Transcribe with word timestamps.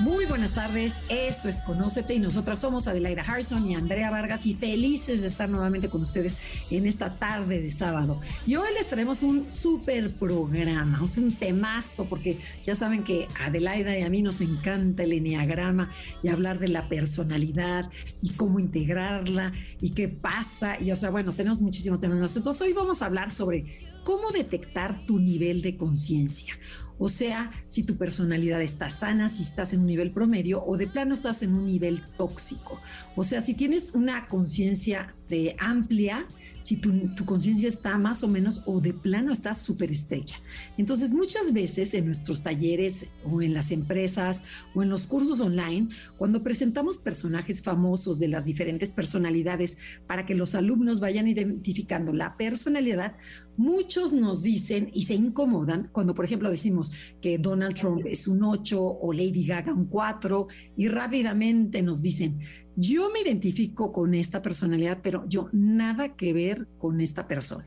Muy 0.00 0.26
buenas 0.26 0.52
tardes, 0.52 0.94
esto 1.08 1.48
es 1.48 1.60
Conócete 1.62 2.14
y 2.14 2.20
nosotras 2.20 2.60
somos 2.60 2.86
Adelaida 2.86 3.22
Harrison 3.22 3.68
y 3.68 3.74
Andrea 3.74 4.12
Vargas 4.12 4.46
y 4.46 4.54
felices 4.54 5.22
de 5.22 5.26
estar 5.26 5.48
nuevamente 5.48 5.88
con 5.88 6.02
ustedes 6.02 6.38
en 6.70 6.86
esta 6.86 7.18
tarde 7.18 7.60
de 7.60 7.68
sábado. 7.68 8.20
Y 8.46 8.54
hoy 8.54 8.68
les 8.78 8.86
traemos 8.86 9.24
un 9.24 9.50
súper 9.50 10.12
programa, 10.12 11.02
un 11.02 11.32
temazo 11.32 12.04
porque 12.04 12.38
ya 12.64 12.76
saben 12.76 13.02
que 13.02 13.26
Adelaida 13.40 13.98
y 13.98 14.02
a 14.02 14.08
mí 14.08 14.22
nos 14.22 14.40
encanta 14.40 15.02
el 15.02 15.14
enneagrama 15.14 15.90
y 16.22 16.28
hablar 16.28 16.60
de 16.60 16.68
la 16.68 16.88
personalidad 16.88 17.90
y 18.22 18.30
cómo 18.34 18.60
integrarla 18.60 19.52
y 19.80 19.90
qué 19.90 20.06
pasa. 20.06 20.80
Y 20.80 20.92
o 20.92 20.96
sea, 20.96 21.10
bueno, 21.10 21.32
tenemos 21.32 21.60
muchísimos 21.60 21.98
temas. 21.98 22.36
Entonces 22.36 22.62
hoy 22.62 22.72
vamos 22.72 23.02
a 23.02 23.06
hablar 23.06 23.32
sobre 23.32 23.80
cómo 24.04 24.30
detectar 24.30 25.04
tu 25.06 25.18
nivel 25.18 25.60
de 25.60 25.76
conciencia. 25.76 26.54
O 26.98 27.08
sea, 27.08 27.50
si 27.66 27.84
tu 27.84 27.96
personalidad 27.96 28.60
está 28.60 28.90
sana, 28.90 29.28
si 29.28 29.42
estás 29.42 29.72
en 29.72 29.80
un 29.80 29.86
nivel 29.86 30.10
promedio 30.10 30.64
o 30.64 30.76
de 30.76 30.86
plano 30.86 31.14
estás 31.14 31.42
en 31.42 31.54
un 31.54 31.66
nivel 31.66 32.02
tóxico. 32.16 32.80
O 33.16 33.24
sea, 33.24 33.40
si 33.40 33.54
tienes 33.54 33.94
una 33.94 34.26
conciencia 34.26 35.14
de 35.28 35.54
amplia, 35.58 36.26
si 36.68 36.76
tu, 36.76 37.24
conciencia 37.24 37.66
está 37.66 37.96
más 37.96 38.22
o 38.22 38.28
menos 38.28 38.62
o 38.66 38.78
de 38.78 38.92
plano 38.92 39.32
está 39.32 39.54
súper 39.54 39.90
estrecha. 39.90 40.36
Entonces, 40.76 41.14
muchas 41.14 41.54
veces 41.54 41.94
en 41.94 42.04
nuestros 42.04 42.42
talleres 42.42 43.06
o 43.24 43.40
en 43.40 43.54
las 43.54 43.70
empresas 43.70 44.44
o 44.74 44.82
en 44.82 44.90
los 44.90 45.06
cursos 45.06 45.40
online, 45.40 45.88
cuando 46.18 46.42
presentamos 46.42 46.98
personajes 46.98 47.62
famosos 47.62 48.18
de 48.18 48.28
las 48.28 48.44
diferentes 48.44 48.90
personalidades 48.90 49.78
para 50.06 50.26
que 50.26 50.34
los 50.34 50.54
alumnos 50.54 51.00
vayan 51.00 51.26
identificando 51.26 52.12
la 52.12 52.36
personalidad, 52.36 53.16
muchos 53.56 54.12
nos 54.12 54.42
dicen 54.42 54.90
y 54.92 55.04
se 55.04 55.14
incomodan 55.14 55.88
cuando, 55.90 56.14
por 56.14 56.26
ejemplo, 56.26 56.50
decimos 56.50 56.92
que 57.22 57.38
Donald 57.38 57.76
Trump 57.76 58.04
es 58.04 58.28
un 58.28 58.42
8 58.42 58.78
o 58.78 59.12
Lady 59.14 59.46
Gaga 59.46 59.72
un 59.72 59.86
4 59.86 60.48
y 60.76 60.88
rápidamente 60.88 61.80
nos 61.80 62.02
dicen, 62.02 62.40
yo 62.80 63.10
me 63.10 63.22
identifico 63.22 63.90
con 63.90 64.14
esta 64.14 64.40
personalidad, 64.40 65.00
pero 65.02 65.24
yo 65.28 65.48
nada 65.52 66.14
que 66.14 66.32
ver 66.32 66.68
con 66.78 67.00
esta 67.00 67.26
persona. 67.26 67.66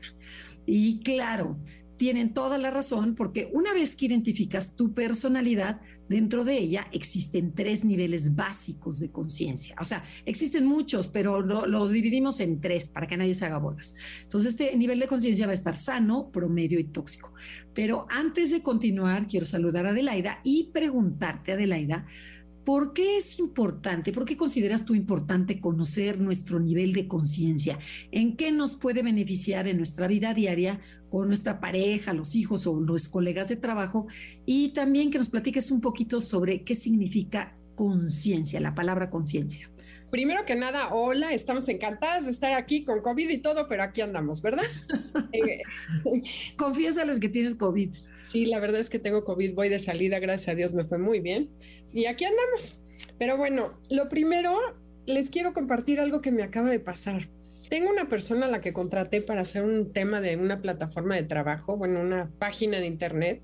Y 0.64 1.00
claro, 1.00 1.58
tienen 1.98 2.32
toda 2.32 2.56
la 2.56 2.70
razón 2.70 3.14
porque 3.14 3.50
una 3.52 3.74
vez 3.74 3.94
que 3.94 4.06
identificas 4.06 4.74
tu 4.74 4.94
personalidad, 4.94 5.82
dentro 6.08 6.44
de 6.44 6.56
ella 6.56 6.88
existen 6.92 7.54
tres 7.54 7.84
niveles 7.84 8.34
básicos 8.34 9.00
de 9.00 9.10
conciencia. 9.10 9.76
O 9.78 9.84
sea, 9.84 10.02
existen 10.24 10.64
muchos, 10.64 11.08
pero 11.08 11.42
lo, 11.42 11.88
dividimos 11.88 12.40
en 12.40 12.60
tres 12.62 12.88
para 12.88 13.06
que 13.06 13.18
nadie 13.18 13.34
se 13.34 13.44
haga 13.44 13.58
bolas. 13.58 13.94
Entonces, 14.22 14.52
este 14.52 14.74
nivel 14.78 14.98
de 14.98 15.08
conciencia 15.08 15.44
va 15.44 15.52
a 15.52 15.54
estar 15.54 15.76
sano, 15.76 16.30
promedio 16.30 16.80
y 16.80 16.84
tóxico. 16.84 17.34
Pero 17.74 18.06
antes 18.08 18.50
de 18.50 18.62
continuar, 18.62 19.26
quiero 19.26 19.44
saludar 19.44 19.84
a 19.84 19.90
Adelaida 19.90 20.40
y 20.42 20.70
preguntarte, 20.72 21.52
Adelaida, 21.52 22.06
¿Por 22.64 22.92
qué 22.92 23.16
es 23.16 23.38
importante? 23.38 24.12
¿Por 24.12 24.24
qué 24.24 24.36
consideras 24.36 24.84
tú 24.84 24.94
importante 24.94 25.60
conocer 25.60 26.20
nuestro 26.20 26.60
nivel 26.60 26.92
de 26.92 27.08
conciencia? 27.08 27.78
¿En 28.12 28.36
qué 28.36 28.52
nos 28.52 28.76
puede 28.76 29.02
beneficiar 29.02 29.66
en 29.66 29.78
nuestra 29.78 30.06
vida 30.06 30.32
diaria 30.32 30.80
con 31.10 31.28
nuestra 31.28 31.60
pareja, 31.60 32.12
los 32.12 32.36
hijos 32.36 32.66
o 32.66 32.80
los 32.80 33.08
colegas 33.08 33.48
de 33.48 33.56
trabajo? 33.56 34.06
Y 34.46 34.68
también 34.70 35.10
que 35.10 35.18
nos 35.18 35.30
platiques 35.30 35.70
un 35.70 35.80
poquito 35.80 36.20
sobre 36.20 36.62
qué 36.62 36.74
significa 36.74 37.56
conciencia, 37.74 38.60
la 38.60 38.74
palabra 38.74 39.10
conciencia. 39.10 39.68
Primero 40.12 40.44
que 40.44 40.54
nada, 40.54 40.92
hola, 40.92 41.32
estamos 41.32 41.68
encantadas 41.70 42.26
de 42.26 42.32
estar 42.32 42.52
aquí 42.52 42.84
con 42.84 43.00
COVID 43.00 43.30
y 43.30 43.38
todo, 43.38 43.66
pero 43.66 43.82
aquí 43.82 44.02
andamos, 44.02 44.42
¿verdad? 44.42 44.64
Eh, 45.32 45.62
Confiésales 46.58 47.18
que 47.18 47.30
tienes 47.30 47.54
COVID. 47.54 47.90
Sí, 48.22 48.46
la 48.46 48.60
verdad 48.60 48.80
es 48.80 48.88
que 48.88 48.98
tengo 48.98 49.24
COVID, 49.24 49.54
voy 49.54 49.68
de 49.68 49.78
salida, 49.78 50.20
gracias 50.20 50.48
a 50.48 50.54
Dios 50.54 50.72
me 50.72 50.84
fue 50.84 50.98
muy 50.98 51.20
bien. 51.20 51.50
Y 51.92 52.06
aquí 52.06 52.24
andamos. 52.24 52.80
Pero 53.18 53.36
bueno, 53.36 53.78
lo 53.90 54.08
primero, 54.08 54.56
les 55.06 55.28
quiero 55.28 55.52
compartir 55.52 56.00
algo 56.00 56.20
que 56.20 56.32
me 56.32 56.42
acaba 56.42 56.70
de 56.70 56.80
pasar. 56.80 57.28
Tengo 57.68 57.90
una 57.90 58.08
persona 58.08 58.46
a 58.46 58.50
la 58.50 58.60
que 58.60 58.72
contraté 58.72 59.22
para 59.22 59.42
hacer 59.42 59.64
un 59.64 59.92
tema 59.92 60.20
de 60.20 60.36
una 60.36 60.60
plataforma 60.60 61.16
de 61.16 61.24
trabajo, 61.24 61.76
bueno, 61.76 62.00
una 62.00 62.30
página 62.38 62.78
de 62.78 62.86
internet, 62.86 63.42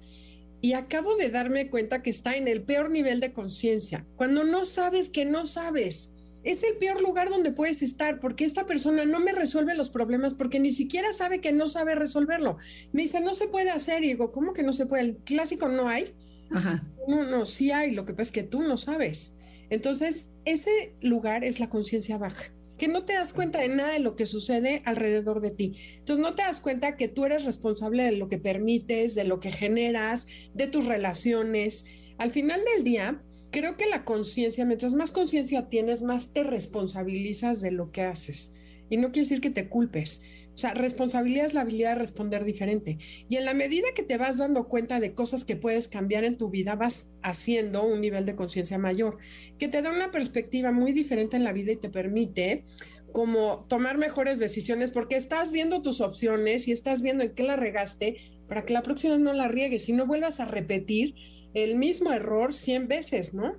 y 0.60 0.72
acabo 0.74 1.16
de 1.16 1.30
darme 1.30 1.70
cuenta 1.70 2.02
que 2.02 2.10
está 2.10 2.36
en 2.36 2.48
el 2.48 2.62
peor 2.62 2.90
nivel 2.90 3.20
de 3.20 3.32
conciencia, 3.32 4.04
cuando 4.16 4.44
no 4.44 4.64
sabes 4.64 5.08
que 5.08 5.24
no 5.24 5.46
sabes 5.46 6.12
es 6.50 6.64
el 6.64 6.78
peor 6.78 7.02
lugar 7.02 7.28
donde 7.28 7.52
puedes 7.52 7.82
estar 7.82 8.20
porque 8.20 8.46
esta 8.46 8.64
persona 8.64 9.04
no 9.04 9.20
me 9.20 9.32
resuelve 9.32 9.74
los 9.74 9.90
problemas 9.90 10.32
porque 10.32 10.60
ni 10.60 10.72
siquiera 10.72 11.12
sabe 11.12 11.42
que 11.42 11.52
no 11.52 11.66
sabe 11.66 11.94
resolverlo. 11.94 12.56
Me 12.92 13.02
dice, 13.02 13.20
no 13.20 13.34
se 13.34 13.48
puede 13.48 13.68
hacer. 13.70 14.02
Y 14.02 14.08
digo, 14.08 14.32
¿cómo 14.32 14.54
que 14.54 14.62
no 14.62 14.72
se 14.72 14.86
puede? 14.86 15.02
El 15.02 15.16
clásico 15.18 15.68
no 15.68 15.88
hay. 15.88 16.14
Ajá. 16.50 16.86
No, 17.06 17.24
no, 17.24 17.44
sí 17.44 17.70
hay. 17.70 17.90
Lo 17.90 18.06
que 18.06 18.14
pasa 18.14 18.22
es 18.22 18.32
que 18.32 18.42
tú 18.44 18.62
no 18.62 18.78
sabes. 18.78 19.36
Entonces, 19.68 20.30
ese 20.46 20.94
lugar 21.02 21.44
es 21.44 21.60
la 21.60 21.68
conciencia 21.68 22.16
baja, 22.16 22.50
que 22.78 22.88
no 22.88 23.04
te 23.04 23.12
das 23.12 23.34
cuenta 23.34 23.60
de 23.60 23.68
nada 23.68 23.92
de 23.92 23.98
lo 23.98 24.16
que 24.16 24.24
sucede 24.24 24.80
alrededor 24.86 25.42
de 25.42 25.50
ti. 25.50 25.74
Entonces, 25.98 26.24
no 26.24 26.34
te 26.34 26.44
das 26.44 26.62
cuenta 26.62 26.96
que 26.96 27.08
tú 27.08 27.26
eres 27.26 27.44
responsable 27.44 28.04
de 28.04 28.12
lo 28.12 28.28
que 28.28 28.38
permites, 28.38 29.14
de 29.14 29.24
lo 29.24 29.38
que 29.38 29.52
generas, 29.52 30.26
de 30.54 30.66
tus 30.66 30.86
relaciones. 30.86 31.84
Al 32.16 32.30
final 32.30 32.62
del 32.74 32.84
día, 32.84 33.22
creo 33.50 33.76
que 33.76 33.86
la 33.86 34.04
conciencia, 34.04 34.64
mientras 34.64 34.94
más 34.94 35.12
conciencia 35.12 35.68
tienes, 35.68 36.02
más 36.02 36.32
te 36.32 36.42
responsabilizas 36.42 37.60
de 37.60 37.70
lo 37.70 37.90
que 37.90 38.02
haces. 38.02 38.52
Y 38.90 38.96
no 38.96 39.08
quiere 39.08 39.28
decir 39.28 39.40
que 39.40 39.50
te 39.50 39.68
culpes. 39.68 40.22
O 40.58 40.60
sea, 40.60 40.74
responsabilidad 40.74 41.46
es 41.46 41.54
la 41.54 41.60
habilidad 41.60 41.90
de 41.90 42.00
responder 42.00 42.44
diferente. 42.44 42.98
Y 43.28 43.36
en 43.36 43.44
la 43.44 43.54
medida 43.54 43.86
que 43.94 44.02
te 44.02 44.16
vas 44.16 44.38
dando 44.38 44.66
cuenta 44.66 44.98
de 44.98 45.14
cosas 45.14 45.44
que 45.44 45.54
puedes 45.54 45.86
cambiar 45.86 46.24
en 46.24 46.36
tu 46.36 46.50
vida, 46.50 46.74
vas 46.74 47.10
haciendo 47.22 47.84
un 47.84 48.00
nivel 48.00 48.24
de 48.24 48.34
conciencia 48.34 48.76
mayor, 48.76 49.18
que 49.56 49.68
te 49.68 49.82
da 49.82 49.92
una 49.92 50.10
perspectiva 50.10 50.72
muy 50.72 50.90
diferente 50.92 51.36
en 51.36 51.44
la 51.44 51.52
vida 51.52 51.70
y 51.70 51.76
te 51.76 51.90
permite 51.90 52.64
como 53.12 53.66
tomar 53.68 53.98
mejores 53.98 54.40
decisiones 54.40 54.90
porque 54.90 55.16
estás 55.16 55.52
viendo 55.52 55.80
tus 55.80 56.00
opciones 56.00 56.66
y 56.66 56.72
estás 56.72 57.02
viendo 57.02 57.22
en 57.22 57.34
qué 57.34 57.44
la 57.44 57.56
regaste 57.56 58.16
para 58.48 58.64
que 58.64 58.74
la 58.74 58.82
próxima 58.82 59.16
no 59.16 59.32
la 59.32 59.46
riegues 59.46 59.88
y 59.88 59.92
no 59.92 60.06
vuelvas 60.06 60.40
a 60.40 60.44
repetir 60.44 61.14
el 61.54 61.76
mismo 61.76 62.12
error 62.12 62.52
100 62.52 62.88
veces, 62.88 63.34
¿no? 63.34 63.54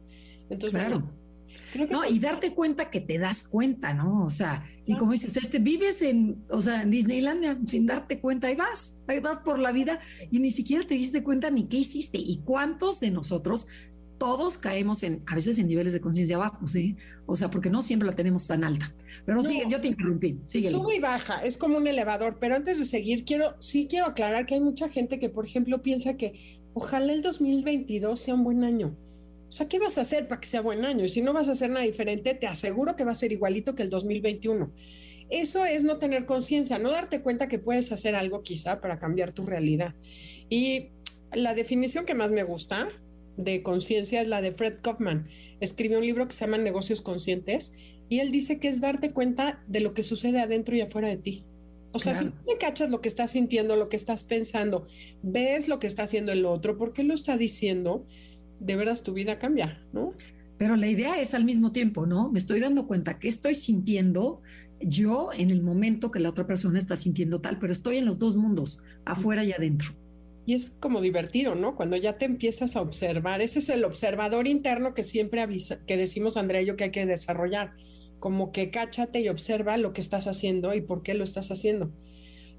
Entonces, 0.49 0.79
claro. 0.79 1.11
no, 1.89 2.05
y 2.05 2.19
darte 2.19 2.53
cuenta 2.53 2.89
que 2.89 3.01
te 3.01 3.19
das 3.19 3.47
cuenta, 3.47 3.93
¿no? 3.93 4.25
O 4.25 4.29
sea, 4.29 4.63
y 4.85 4.95
como 4.95 5.11
dices, 5.11 5.37
este, 5.37 5.59
vives 5.59 6.01
en, 6.01 6.43
o 6.49 6.59
sea, 6.61 6.81
en 6.81 6.91
Disneylandia 6.91 7.59
sin 7.67 7.85
darte 7.85 8.19
cuenta, 8.19 8.51
y 8.51 8.55
vas, 8.55 8.97
ahí 9.07 9.19
vas 9.19 9.39
por 9.39 9.59
la 9.59 9.71
vida 9.71 9.99
y 10.31 10.39
ni 10.39 10.49
siquiera 10.49 10.87
te 10.87 10.95
diste 10.95 11.23
cuenta 11.23 11.51
ni 11.51 11.67
qué 11.67 11.77
hiciste. 11.77 12.17
¿Y 12.17 12.41
cuántos 12.43 12.99
de 12.99 13.11
nosotros 13.11 13.67
todos 14.19 14.57
caemos 14.59 15.01
en, 15.01 15.23
a 15.25 15.33
veces 15.33 15.57
en 15.57 15.67
niveles 15.67 15.93
de 15.93 16.01
conciencia 16.01 16.37
bajos, 16.37 16.71
¿sí? 16.71 16.95
O 17.25 17.35
sea, 17.35 17.49
porque 17.49 17.69
no 17.69 17.81
siempre 17.81 18.07
la 18.07 18.15
tenemos 18.15 18.45
tan 18.45 18.63
alta. 18.63 18.93
Pero 19.25 19.41
sigue, 19.43 19.63
yo 19.67 19.81
te 19.81 19.87
interrumpí, 19.87 20.37
sigue. 20.45 20.69
Sube 20.69 20.97
y 20.97 20.99
baja, 20.99 21.43
es 21.43 21.57
como 21.57 21.77
un 21.77 21.87
elevador, 21.87 22.37
pero 22.39 22.55
antes 22.55 22.77
de 22.77 22.85
seguir, 22.85 23.25
quiero, 23.25 23.55
sí 23.59 23.87
quiero 23.89 24.05
aclarar 24.05 24.45
que 24.45 24.55
hay 24.55 24.61
mucha 24.61 24.89
gente 24.89 25.19
que, 25.19 25.29
por 25.29 25.45
ejemplo, 25.45 25.81
piensa 25.81 26.17
que 26.17 26.61
ojalá 26.73 27.13
el 27.13 27.21
2022 27.21 28.19
sea 28.19 28.35
un 28.35 28.43
buen 28.43 28.63
año. 28.63 28.95
O 29.47 29.51
sea, 29.51 29.67
¿qué 29.67 29.79
vas 29.79 29.97
a 29.97 30.01
hacer 30.01 30.27
para 30.27 30.39
que 30.39 30.47
sea 30.47 30.61
buen 30.61 30.85
año? 30.85 31.05
Y 31.05 31.09
si 31.09 31.21
no 31.21 31.33
vas 31.33 31.49
a 31.49 31.53
hacer 31.53 31.71
nada 31.71 31.85
diferente, 31.85 32.35
te 32.35 32.45
aseguro 32.45 32.95
que 32.95 33.03
va 33.03 33.13
a 33.13 33.15
ser 33.15 33.31
igualito 33.31 33.73
que 33.73 33.81
el 33.81 33.89
2021. 33.89 34.71
Eso 35.29 35.65
es 35.65 35.83
no 35.83 35.97
tener 35.97 36.25
conciencia, 36.25 36.77
no 36.77 36.91
darte 36.91 37.21
cuenta 37.21 37.47
que 37.47 37.57
puedes 37.57 37.91
hacer 37.91 38.15
algo 38.15 38.43
quizá 38.43 38.81
para 38.81 38.99
cambiar 38.99 39.31
tu 39.31 39.45
realidad. 39.45 39.95
Y 40.49 40.89
la 41.33 41.53
definición 41.53 42.05
que 42.05 42.15
más 42.15 42.31
me 42.31 42.43
gusta 42.43 42.89
de 43.39 43.63
conciencia 43.63 44.21
es 44.21 44.27
la 44.27 44.41
de 44.41 44.51
Fred 44.51 44.79
Kaufman. 44.81 45.27
Escribió 45.61 45.97
un 45.97 46.05
libro 46.05 46.27
que 46.27 46.33
se 46.33 46.45
llama 46.45 46.57
Negocios 46.57 47.01
Conscientes 47.01 47.73
y 48.09 48.19
él 48.19 48.31
dice 48.31 48.59
que 48.59 48.67
es 48.67 48.81
darte 48.81 49.11
cuenta 49.11 49.63
de 49.67 49.79
lo 49.79 49.93
que 49.93 50.03
sucede 50.03 50.41
adentro 50.41 50.75
y 50.75 50.81
afuera 50.81 51.07
de 51.07 51.17
ti. 51.17 51.43
O 51.93 51.99
sea, 51.99 52.13
si 52.13 52.25
te 52.25 52.57
cachas 52.59 52.91
lo 52.91 53.01
que 53.01 53.07
estás 53.07 53.31
sintiendo, 53.31 53.75
lo 53.75 53.89
que 53.89 53.95
estás 53.95 54.23
pensando, 54.23 54.85
ves 55.23 55.67
lo 55.67 55.79
que 55.79 55.87
está 55.87 56.03
haciendo 56.03 56.31
el 56.31 56.45
otro, 56.45 56.77
¿por 56.77 56.93
qué 56.93 57.03
lo 57.03 57.15
está 57.15 57.35
diciendo? 57.35 58.05
De 58.59 58.75
veras 58.75 59.01
tu 59.01 59.13
vida 59.13 59.39
cambia, 59.39 59.81
¿no? 59.91 60.13
Pero 60.59 60.75
la 60.75 60.87
idea 60.87 61.19
es 61.19 61.33
al 61.33 61.45
mismo 61.45 61.71
tiempo, 61.71 62.05
¿no? 62.05 62.29
Me 62.29 62.37
estoy 62.37 62.59
dando 62.59 62.85
cuenta 62.85 63.17
que 63.17 63.27
estoy 63.27 63.55
sintiendo 63.55 64.41
yo 64.81 65.31
en 65.33 65.49
el 65.49 65.63
momento 65.63 66.11
que 66.11 66.19
la 66.19 66.29
otra 66.29 66.45
persona 66.45 66.77
está 66.77 66.95
sintiendo 66.95 67.41
tal, 67.41 67.57
pero 67.57 67.73
estoy 67.73 67.97
en 67.97 68.05
los 68.05 68.19
dos 68.19 68.35
mundos, 68.35 68.83
afuera 69.05 69.43
y 69.43 69.51
adentro. 69.51 69.93
Y 70.49 70.55
es 70.55 70.71
como 70.79 70.99
divertido, 70.99 71.53
¿no? 71.53 71.75
Cuando 71.75 71.95
ya 71.95 72.13
te 72.13 72.25
empiezas 72.25 72.75
a 72.75 72.81
observar, 72.81 73.39
ese 73.39 73.59
es 73.59 73.69
el 73.69 73.83
observador 73.83 74.47
interno 74.47 74.95
que 74.95 75.03
siempre 75.03 75.43
avisa, 75.43 75.77
que 75.85 75.95
decimos 75.95 76.37
Andrea 76.37 76.63
y 76.63 76.65
yo 76.65 76.75
que 76.75 76.85
hay 76.85 76.91
que 76.91 77.05
desarrollar, 77.05 77.73
como 78.17 78.51
que 78.51 78.71
cáchate 78.71 79.21
y 79.21 79.29
observa 79.29 79.77
lo 79.77 79.93
que 79.93 80.01
estás 80.01 80.25
haciendo 80.25 80.73
y 80.73 80.81
por 80.81 81.03
qué 81.03 81.13
lo 81.13 81.23
estás 81.23 81.51
haciendo. 81.51 81.93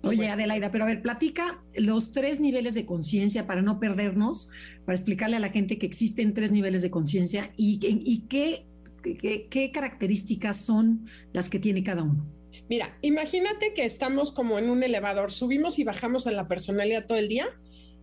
Oye, 0.04 0.28
Adelaida, 0.28 0.70
pero 0.70 0.84
a 0.84 0.86
ver, 0.86 1.02
platica 1.02 1.64
los 1.74 2.12
tres 2.12 2.38
niveles 2.38 2.74
de 2.74 2.86
conciencia 2.86 3.48
para 3.48 3.60
no 3.60 3.80
perdernos, 3.80 4.50
para 4.86 4.94
explicarle 4.94 5.34
a 5.34 5.40
la 5.40 5.48
gente 5.48 5.76
que 5.76 5.86
existen 5.86 6.32
tres 6.32 6.52
niveles 6.52 6.82
de 6.82 6.92
conciencia 6.92 7.52
y, 7.56 7.80
y 7.82 8.20
qué, 8.28 8.66
qué, 9.02 9.48
qué 9.50 9.72
características 9.72 10.64
son 10.64 11.08
las 11.32 11.50
que 11.50 11.58
tiene 11.58 11.82
cada 11.82 12.04
uno. 12.04 12.24
Mira, 12.68 12.96
imagínate 13.02 13.74
que 13.74 13.84
estamos 13.84 14.30
como 14.30 14.60
en 14.60 14.70
un 14.70 14.84
elevador, 14.84 15.32
subimos 15.32 15.80
y 15.80 15.82
bajamos 15.82 16.28
en 16.28 16.36
la 16.36 16.46
personalidad 16.46 17.06
todo 17.06 17.18
el 17.18 17.28
día 17.28 17.48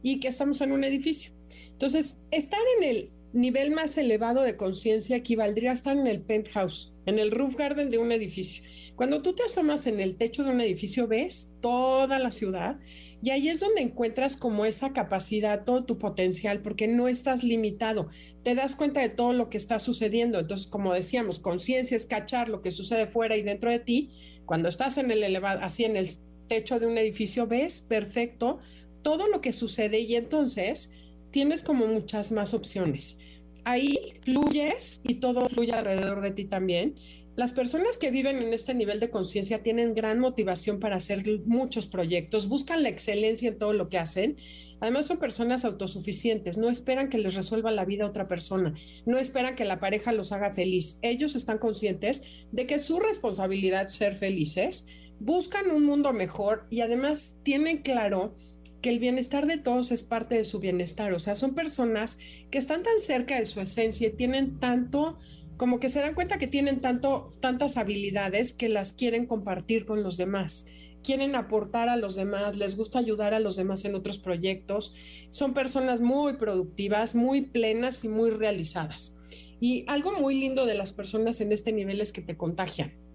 y 0.01 0.19
que 0.19 0.27
estamos 0.27 0.61
en 0.61 0.71
un 0.71 0.83
edificio. 0.83 1.31
Entonces, 1.71 2.19
estar 2.31 2.59
en 2.77 2.83
el 2.83 3.11
nivel 3.33 3.71
más 3.71 3.97
elevado 3.97 4.41
de 4.41 4.55
conciencia 4.55 5.17
equivaldría 5.17 5.71
a 5.71 5.73
estar 5.73 5.97
en 5.97 6.07
el 6.07 6.21
penthouse, 6.21 6.94
en 7.05 7.19
el 7.19 7.31
roof 7.31 7.55
garden 7.55 7.91
de 7.91 7.97
un 7.97 8.11
edificio. 8.11 8.63
Cuando 8.95 9.21
tú 9.21 9.33
te 9.33 9.44
asomas 9.44 9.85
en 9.85 9.99
el 9.99 10.15
techo 10.15 10.44
de 10.44 10.51
un 10.51 10.61
edificio, 10.61 11.07
ves 11.07 11.51
toda 11.61 12.19
la 12.19 12.31
ciudad 12.31 12.79
y 13.21 13.31
ahí 13.31 13.49
es 13.49 13.59
donde 13.59 13.81
encuentras 13.81 14.38
como 14.38 14.65
esa 14.65 14.94
capacidad, 14.94 15.63
todo 15.65 15.85
tu 15.85 15.97
potencial, 15.97 16.61
porque 16.61 16.88
no 16.88 17.07
estás 17.07 17.44
limitado. 17.44 18.07
Te 18.44 18.55
das 18.55 18.75
cuenta 18.75 19.01
de 19.01 19.09
todo 19.09 19.33
lo 19.33 19.49
que 19.49 19.57
está 19.57 19.79
sucediendo. 19.79 20.39
Entonces, 20.39 20.67
como 20.67 20.94
decíamos, 20.94 21.39
conciencia 21.39 21.97
es 21.97 22.05
cachar 22.05 22.49
lo 22.49 22.61
que 22.61 22.71
sucede 22.71 23.07
fuera 23.07 23.35
y 23.35 23.41
dentro 23.41 23.71
de 23.71 23.79
ti. 23.79 24.11
Cuando 24.45 24.69
estás 24.69 24.97
en 24.97 25.09
el 25.11 25.23
elevado, 25.23 25.59
así 25.63 25.83
en 25.83 25.97
el 25.97 26.09
techo 26.47 26.79
de 26.79 26.88
un 26.88 26.97
edificio, 26.97 27.47
ves 27.47 27.81
perfecto 27.81 28.59
todo 29.07 29.30
lo 29.30 29.39
que 29.39 29.54
sucede 29.54 30.01
y 30.01 30.15
entonces 30.15 30.92
tienes 31.31 31.63
como 31.63 31.88
muchas 31.88 32.33
más 32.33 32.54
opciones. 32.54 33.18
Ahí 33.63 33.98
fluyes 34.19 35.00
y 35.01 35.21
todo 35.21 35.48
fluye 35.48 35.71
alrededor 35.71 36.19
de 36.19 36.31
ti 36.31 36.44
también. 36.44 36.95
Las 37.38 37.54
personas 37.54 37.95
que 37.95 38.12
viven 38.12 38.42
en 38.42 38.54
este 38.54 38.74
nivel 38.74 39.00
de 39.00 39.09
conciencia 39.09 39.63
tienen 39.63 39.95
gran 39.95 40.19
motivación 40.19 40.81
para 40.81 40.98
hacer 40.98 41.24
muchos 41.45 41.88
proyectos, 41.88 42.50
buscan 42.50 42.83
la 42.83 42.89
excelencia 42.89 43.48
en 43.48 43.57
todo 43.57 43.71
lo 43.71 43.88
que 43.88 43.98
hacen. 43.98 44.36
Además 44.81 45.06
son 45.06 45.19
personas 45.19 45.63
autosuficientes, 45.63 46.57
no 46.57 46.69
esperan 46.69 47.07
que 47.07 47.18
les 47.18 47.33
resuelva 47.33 47.71
la 47.71 47.86
vida 47.86 48.04
a 48.04 48.09
otra 48.09 48.27
persona, 48.27 48.74
no 49.06 49.18
esperan 49.19 49.56
que 49.56 49.63
la 49.63 49.80
pareja 49.80 50.12
los 50.12 50.33
haga 50.33 50.51
feliz. 50.51 51.00
Ellos 51.01 51.38
están 51.38 51.59
conscientes 51.59 52.45
de 52.51 52.68
que 52.68 52.77
su 52.77 53.00
responsabilidad 53.00 53.88
ser 53.88 54.15
felices, 54.15 54.86
buscan 55.19 55.71
un 55.71 55.86
mundo 55.86 56.13
mejor 56.13 56.68
y 56.69 56.81
además 56.81 57.39
tienen 57.44 57.81
claro 57.81 58.36
que 58.81 58.89
el 58.89 59.00
bienestar 59.00 59.47
de 59.47 59.57
todos 59.57 59.91
es 59.91 60.03
parte 60.03 60.35
de 60.35 60.45
su 60.45 60.59
bienestar. 60.59 61.13
O 61.13 61.19
sea, 61.19 61.35
son 61.35 61.56
personas 61.56 62.18
que 62.51 62.57
están 62.57 62.83
tan 62.83 62.97
cerca 63.00 63.38
de 63.38 63.45
su 63.45 63.59
esencia 63.59 64.07
y 64.07 64.12
tienen 64.12 64.59
tanto, 64.59 65.18
como 65.57 65.79
que 65.79 65.89
se 65.89 66.00
dan 66.00 66.13
cuenta 66.13 66.38
que 66.38 66.47
tienen 66.47 66.81
tanto, 66.81 67.29
tantas 67.41 67.77
habilidades 67.77 68.53
que 68.53 68.69
las 68.69 68.94
quieren 68.94 69.25
compartir 69.25 69.85
con 69.85 70.03
los 70.03 70.18
demás. 70.18 70.65
Quieren 71.03 71.35
aportar 71.35 71.89
a 71.89 71.95
los 71.95 72.15
demás, 72.15 72.57
les 72.57 72.75
gusta 72.75 73.00
ayudar 73.00 73.33
a 73.33 73.39
los 73.39 73.56
demás 73.56 73.85
en 73.85 73.95
otros 73.95 74.19
proyectos. 74.19 74.94
Son 75.30 75.53
personas 75.53 76.01
muy 76.01 76.33
productivas, 76.33 77.15
muy 77.15 77.41
plenas 77.41 78.03
y 78.03 78.09
muy 78.09 78.30
realizadas. 78.30 79.15
Y 79.59 79.85
algo 79.88 80.12
muy 80.19 80.39
lindo 80.39 80.65
de 80.65 80.75
las 80.75 80.94
personas 80.94 81.41
en 81.41 81.51
este 81.51 81.71
nivel 81.71 82.01
es 82.01 82.12
que 82.12 82.21
te 82.21 82.38
contagian 82.38 83.06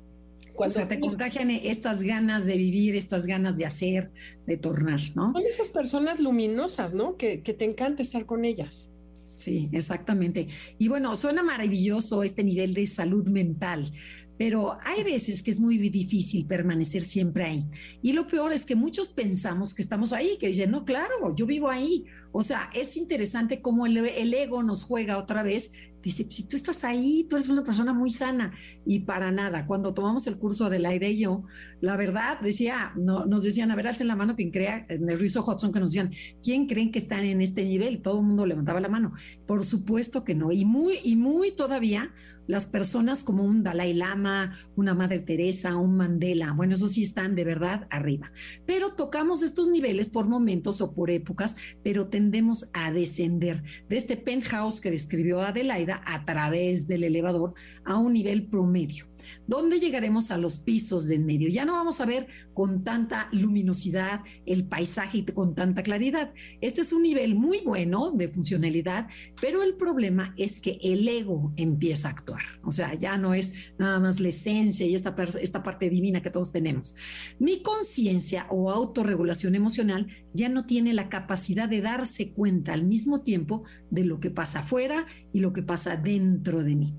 cuando 0.54 0.74
o 0.74 0.78
sea, 0.78 0.88
te 0.88 1.00
contagian 1.00 1.50
estas 1.50 2.02
ganas 2.02 2.44
de 2.44 2.56
vivir, 2.56 2.96
estas 2.96 3.26
ganas 3.26 3.56
de 3.56 3.64
hacer, 3.64 4.10
de 4.46 4.56
tornar, 4.56 5.00
¿no? 5.14 5.32
Son 5.32 5.42
esas 5.46 5.70
personas 5.70 6.20
luminosas, 6.20 6.94
¿no? 6.94 7.16
Que, 7.16 7.42
que 7.42 7.54
te 7.54 7.64
encanta 7.64 8.02
estar 8.02 8.26
con 8.26 8.44
ellas. 8.44 8.90
Sí, 9.36 9.68
exactamente. 9.72 10.48
Y 10.78 10.88
bueno, 10.88 11.16
suena 11.16 11.42
maravilloso 11.42 12.22
este 12.22 12.44
nivel 12.44 12.74
de 12.74 12.86
salud 12.86 13.28
mental, 13.28 13.92
pero 14.38 14.76
hay 14.84 15.02
veces 15.02 15.42
que 15.42 15.50
es 15.50 15.58
muy 15.58 15.78
difícil 15.78 16.46
permanecer 16.46 17.04
siempre 17.04 17.44
ahí. 17.44 17.64
Y 18.02 18.12
lo 18.12 18.26
peor 18.26 18.52
es 18.52 18.64
que 18.64 18.76
muchos 18.76 19.08
pensamos 19.08 19.74
que 19.74 19.82
estamos 19.82 20.12
ahí, 20.12 20.36
que 20.38 20.48
dicen, 20.48 20.70
no, 20.70 20.84
claro, 20.84 21.34
yo 21.34 21.46
vivo 21.46 21.68
ahí. 21.68 22.04
O 22.30 22.42
sea, 22.42 22.70
es 22.74 22.96
interesante 22.96 23.60
cómo 23.60 23.86
el, 23.86 23.96
el 23.98 24.32
ego 24.32 24.62
nos 24.62 24.84
juega 24.84 25.18
otra 25.18 25.42
vez 25.42 25.72
Dice, 26.02 26.26
si 26.30 26.44
tú 26.44 26.56
estás 26.56 26.84
ahí, 26.84 27.26
tú 27.28 27.36
eres 27.36 27.48
una 27.48 27.62
persona 27.62 27.92
muy 27.92 28.10
sana. 28.10 28.52
Y 28.84 29.00
para 29.00 29.30
nada, 29.30 29.66
cuando 29.66 29.94
tomamos 29.94 30.26
el 30.26 30.36
curso 30.36 30.68
del 30.68 30.86
aire 30.86 31.10
y 31.10 31.18
yo, 31.18 31.44
la 31.80 31.96
verdad, 31.96 32.40
decía, 32.40 32.92
no, 32.96 33.24
nos 33.26 33.42
decían, 33.42 33.70
a 33.70 33.76
ver, 33.76 33.86
alcen 33.86 34.08
la 34.08 34.16
mano 34.16 34.34
quien 34.36 34.50
crea, 34.50 34.86
en 34.88 35.08
el 35.08 35.18
Rizo 35.18 35.44
Hudson 35.44 35.72
que 35.72 35.80
nos 35.80 35.92
decían, 35.92 36.12
¿quién 36.42 36.66
creen 36.66 36.90
que 36.90 36.98
están 36.98 37.24
en 37.24 37.40
este 37.40 37.64
nivel? 37.64 38.02
Todo 38.02 38.20
el 38.20 38.26
mundo 38.26 38.46
levantaba 38.46 38.80
la 38.80 38.88
mano. 38.88 39.12
Por 39.46 39.64
supuesto 39.64 40.24
que 40.24 40.34
no. 40.34 40.52
Y 40.52 40.64
muy, 40.64 40.98
y 41.04 41.16
muy 41.16 41.52
todavía 41.52 42.12
las 42.46 42.66
personas 42.66 43.24
como 43.24 43.44
un 43.44 43.62
Dalai 43.62 43.94
Lama, 43.94 44.56
una 44.76 44.94
Madre 44.94 45.20
Teresa, 45.20 45.76
un 45.76 45.96
Mandela, 45.96 46.52
bueno, 46.52 46.74
eso 46.74 46.88
sí 46.88 47.02
están 47.02 47.34
de 47.34 47.44
verdad 47.44 47.86
arriba. 47.90 48.32
Pero 48.66 48.94
tocamos 48.94 49.42
estos 49.42 49.68
niveles 49.68 50.08
por 50.08 50.28
momentos 50.28 50.80
o 50.80 50.94
por 50.94 51.10
épocas, 51.10 51.56
pero 51.82 52.08
tendemos 52.08 52.70
a 52.72 52.92
descender 52.92 53.62
de 53.88 53.96
este 53.96 54.16
penthouse 54.16 54.80
que 54.80 54.90
describió 54.90 55.40
Adelaida 55.40 56.02
a 56.04 56.24
través 56.24 56.86
del 56.88 57.04
elevador 57.04 57.54
a 57.84 57.98
un 57.98 58.12
nivel 58.12 58.46
promedio. 58.46 59.11
¿Dónde 59.46 59.78
llegaremos 59.78 60.30
a 60.30 60.38
los 60.38 60.60
pisos 60.60 61.08
del 61.08 61.24
medio? 61.24 61.48
Ya 61.48 61.64
no 61.64 61.74
vamos 61.74 62.00
a 62.00 62.06
ver 62.06 62.26
con 62.54 62.84
tanta 62.84 63.28
luminosidad 63.32 64.20
el 64.46 64.66
paisaje 64.66 65.18
y 65.18 65.24
con 65.24 65.54
tanta 65.54 65.82
claridad. 65.82 66.32
Este 66.60 66.80
es 66.82 66.92
un 66.92 67.02
nivel 67.02 67.34
muy 67.34 67.60
bueno 67.60 68.10
de 68.12 68.28
funcionalidad, 68.28 69.08
pero 69.40 69.62
el 69.62 69.74
problema 69.74 70.34
es 70.36 70.60
que 70.60 70.78
el 70.82 71.06
ego 71.06 71.52
empieza 71.56 72.08
a 72.08 72.12
actuar. 72.12 72.42
O 72.64 72.72
sea, 72.72 72.94
ya 72.94 73.16
no 73.16 73.34
es 73.34 73.52
nada 73.78 74.00
más 74.00 74.20
la 74.20 74.28
esencia 74.28 74.86
y 74.86 74.94
esta, 74.94 75.14
esta 75.40 75.62
parte 75.62 75.88
divina 75.90 76.22
que 76.22 76.30
todos 76.30 76.50
tenemos. 76.50 76.94
Mi 77.38 77.62
conciencia 77.62 78.46
o 78.50 78.70
autorregulación 78.70 79.54
emocional 79.54 80.06
ya 80.32 80.48
no 80.48 80.66
tiene 80.66 80.94
la 80.94 81.08
capacidad 81.08 81.68
de 81.68 81.80
darse 81.80 82.32
cuenta 82.32 82.72
al 82.72 82.84
mismo 82.84 83.22
tiempo 83.22 83.64
de 83.90 84.04
lo 84.04 84.20
que 84.20 84.30
pasa 84.30 84.60
afuera 84.60 85.06
y 85.32 85.40
lo 85.40 85.52
que 85.52 85.62
pasa 85.62 85.96
dentro 85.96 86.62
de 86.62 86.74
mí. 86.74 86.94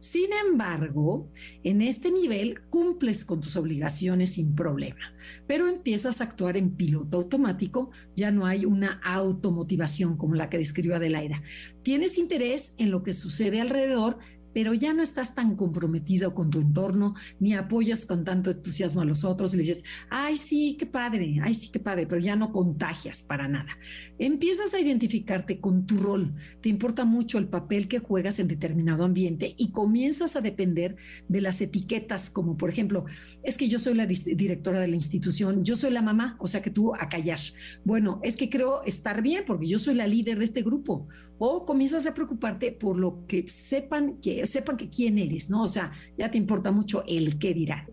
Sin 0.00 0.30
embargo, 0.46 1.30
en 1.64 1.82
este 1.82 2.10
nivel 2.10 2.60
cumples 2.68 3.24
con 3.24 3.40
tus 3.40 3.56
obligaciones 3.56 4.34
sin 4.34 4.54
problema, 4.54 5.14
pero 5.46 5.68
empiezas 5.68 6.20
a 6.20 6.24
actuar 6.24 6.56
en 6.56 6.76
piloto 6.76 7.18
automático, 7.18 7.90
ya 8.14 8.30
no 8.30 8.46
hay 8.46 8.66
una 8.66 9.00
automotivación 9.04 10.16
como 10.16 10.34
la 10.34 10.50
que 10.50 10.58
describió 10.58 10.96
Adelaida. 10.96 11.42
Tienes 11.82 12.18
interés 12.18 12.74
en 12.78 12.90
lo 12.90 13.02
que 13.02 13.12
sucede 13.12 13.60
alrededor, 13.60 14.18
pero 14.56 14.72
ya 14.72 14.94
no 14.94 15.02
estás 15.02 15.34
tan 15.34 15.54
comprometido 15.54 16.34
con 16.34 16.48
tu 16.48 16.62
entorno, 16.62 17.14
ni 17.40 17.52
apoyas 17.52 18.06
con 18.06 18.24
tanto 18.24 18.50
entusiasmo 18.50 19.02
a 19.02 19.04
los 19.04 19.22
otros 19.22 19.52
y 19.52 19.58
le 19.58 19.64
dices, 19.64 19.84
ay, 20.08 20.38
sí, 20.38 20.78
qué 20.78 20.86
padre, 20.86 21.40
ay, 21.42 21.52
sí, 21.52 21.68
qué 21.70 21.78
padre, 21.78 22.06
pero 22.06 22.22
ya 22.22 22.36
no 22.36 22.52
contagias 22.52 23.20
para 23.20 23.48
nada. 23.48 23.76
Empiezas 24.18 24.72
a 24.72 24.80
identificarte 24.80 25.60
con 25.60 25.84
tu 25.84 25.98
rol, 25.98 26.32
te 26.62 26.70
importa 26.70 27.04
mucho 27.04 27.36
el 27.36 27.48
papel 27.48 27.86
que 27.86 27.98
juegas 27.98 28.38
en 28.38 28.48
determinado 28.48 29.04
ambiente 29.04 29.54
y 29.58 29.72
comienzas 29.72 30.36
a 30.36 30.40
depender 30.40 30.96
de 31.28 31.42
las 31.42 31.60
etiquetas, 31.60 32.30
como 32.30 32.56
por 32.56 32.70
ejemplo, 32.70 33.04
es 33.42 33.58
que 33.58 33.68
yo 33.68 33.78
soy 33.78 33.92
la 33.92 34.06
directora 34.06 34.80
de 34.80 34.88
la 34.88 34.96
institución, 34.96 35.66
yo 35.66 35.76
soy 35.76 35.90
la 35.90 36.00
mamá, 36.00 36.38
o 36.40 36.46
sea 36.46 36.62
que 36.62 36.70
tú 36.70 36.94
a 36.94 37.10
callar. 37.10 37.40
Bueno, 37.84 38.20
es 38.22 38.38
que 38.38 38.48
creo 38.48 38.82
estar 38.84 39.20
bien 39.20 39.44
porque 39.46 39.66
yo 39.66 39.78
soy 39.78 39.96
la 39.96 40.06
líder 40.06 40.38
de 40.38 40.44
este 40.44 40.62
grupo. 40.62 41.08
O 41.38 41.66
comienzas 41.66 42.06
a 42.06 42.14
preocuparte 42.14 42.72
por 42.72 42.96
lo 42.96 43.26
que 43.26 43.46
sepan 43.48 44.16
que 44.22 44.45
sepan 44.46 44.76
que 44.76 44.88
quién 44.88 45.18
eres, 45.18 45.50
¿no? 45.50 45.62
O 45.64 45.68
sea, 45.68 45.92
ya 46.16 46.30
te 46.30 46.38
importa 46.38 46.70
mucho 46.70 47.04
el 47.06 47.38
qué 47.38 47.54
dirán. 47.54 47.86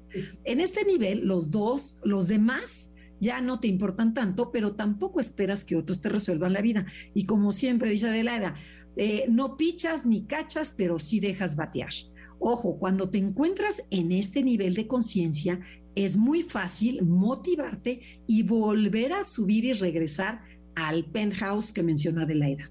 En 0.43 0.59
este 0.59 0.85
nivel, 0.85 1.27
los 1.27 1.51
dos, 1.51 1.97
los 2.03 2.27
demás 2.27 2.93
ya 3.19 3.41
no 3.41 3.59
te 3.59 3.67
importan 3.67 4.13
tanto, 4.13 4.51
pero 4.51 4.75
tampoco 4.75 5.19
esperas 5.19 5.63
que 5.63 5.75
otros 5.75 6.01
te 6.01 6.09
resuelvan 6.09 6.53
la 6.53 6.61
vida. 6.61 6.85
Y 7.13 7.25
como 7.25 7.51
siempre 7.51 7.89
dice 7.89 8.09
Adelaida, 8.09 8.55
eh, 8.97 9.25
no 9.29 9.57
pichas 9.57 10.05
ni 10.05 10.25
cachas, 10.25 10.73
pero 10.77 10.99
sí 10.99 11.19
dejas 11.19 11.55
batear. 11.55 11.93
Ojo, 12.39 12.77
cuando 12.77 13.09
te 13.09 13.17
encuentras 13.19 13.83
en 13.89 14.11
este 14.11 14.43
nivel 14.43 14.73
de 14.73 14.87
conciencia, 14.87 15.61
es 15.95 16.17
muy 16.17 16.41
fácil 16.41 17.03
motivarte 17.03 18.01
y 18.27 18.43
volver 18.43 19.13
a 19.13 19.23
subir 19.23 19.65
y 19.65 19.73
regresar 19.73 20.41
al 20.75 21.05
penthouse 21.05 21.71
que 21.71 21.83
menciona 21.83 22.23
Adelaida. 22.23 22.69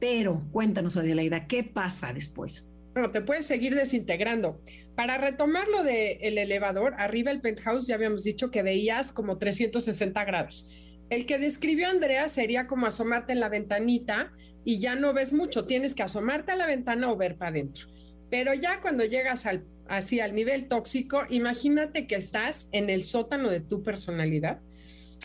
Pero 0.00 0.42
cuéntanos, 0.50 0.96
Adelaida, 0.96 1.46
¿qué 1.46 1.62
pasa 1.62 2.12
después? 2.12 2.70
Bueno, 2.96 3.10
te 3.10 3.20
puedes 3.20 3.44
seguir 3.44 3.74
desintegrando. 3.74 4.58
Para 4.94 5.18
retomar 5.18 5.68
lo 5.68 5.82
del 5.82 6.38
elevador, 6.38 6.94
arriba 6.96 7.30
el 7.30 7.42
penthouse 7.42 7.86
ya 7.86 7.94
habíamos 7.94 8.24
dicho 8.24 8.50
que 8.50 8.62
veías 8.62 9.12
como 9.12 9.36
360 9.36 10.24
grados. 10.24 10.96
El 11.10 11.26
que 11.26 11.36
describió 11.36 11.88
Andrea 11.88 12.30
sería 12.30 12.66
como 12.66 12.86
asomarte 12.86 13.34
en 13.34 13.40
la 13.40 13.50
ventanita 13.50 14.32
y 14.64 14.78
ya 14.78 14.94
no 14.94 15.12
ves 15.12 15.34
mucho, 15.34 15.66
tienes 15.66 15.94
que 15.94 16.04
asomarte 16.04 16.52
a 16.52 16.56
la 16.56 16.64
ventana 16.64 17.12
o 17.12 17.18
ver 17.18 17.36
para 17.36 17.50
adentro. 17.50 17.86
Pero 18.30 18.54
ya 18.54 18.80
cuando 18.80 19.04
llegas 19.04 19.44
al, 19.44 19.66
así 19.88 20.20
al 20.20 20.34
nivel 20.34 20.66
tóxico, 20.66 21.20
imagínate 21.28 22.06
que 22.06 22.14
estás 22.14 22.70
en 22.72 22.88
el 22.88 23.02
sótano 23.02 23.50
de 23.50 23.60
tu 23.60 23.82
personalidad 23.82 24.62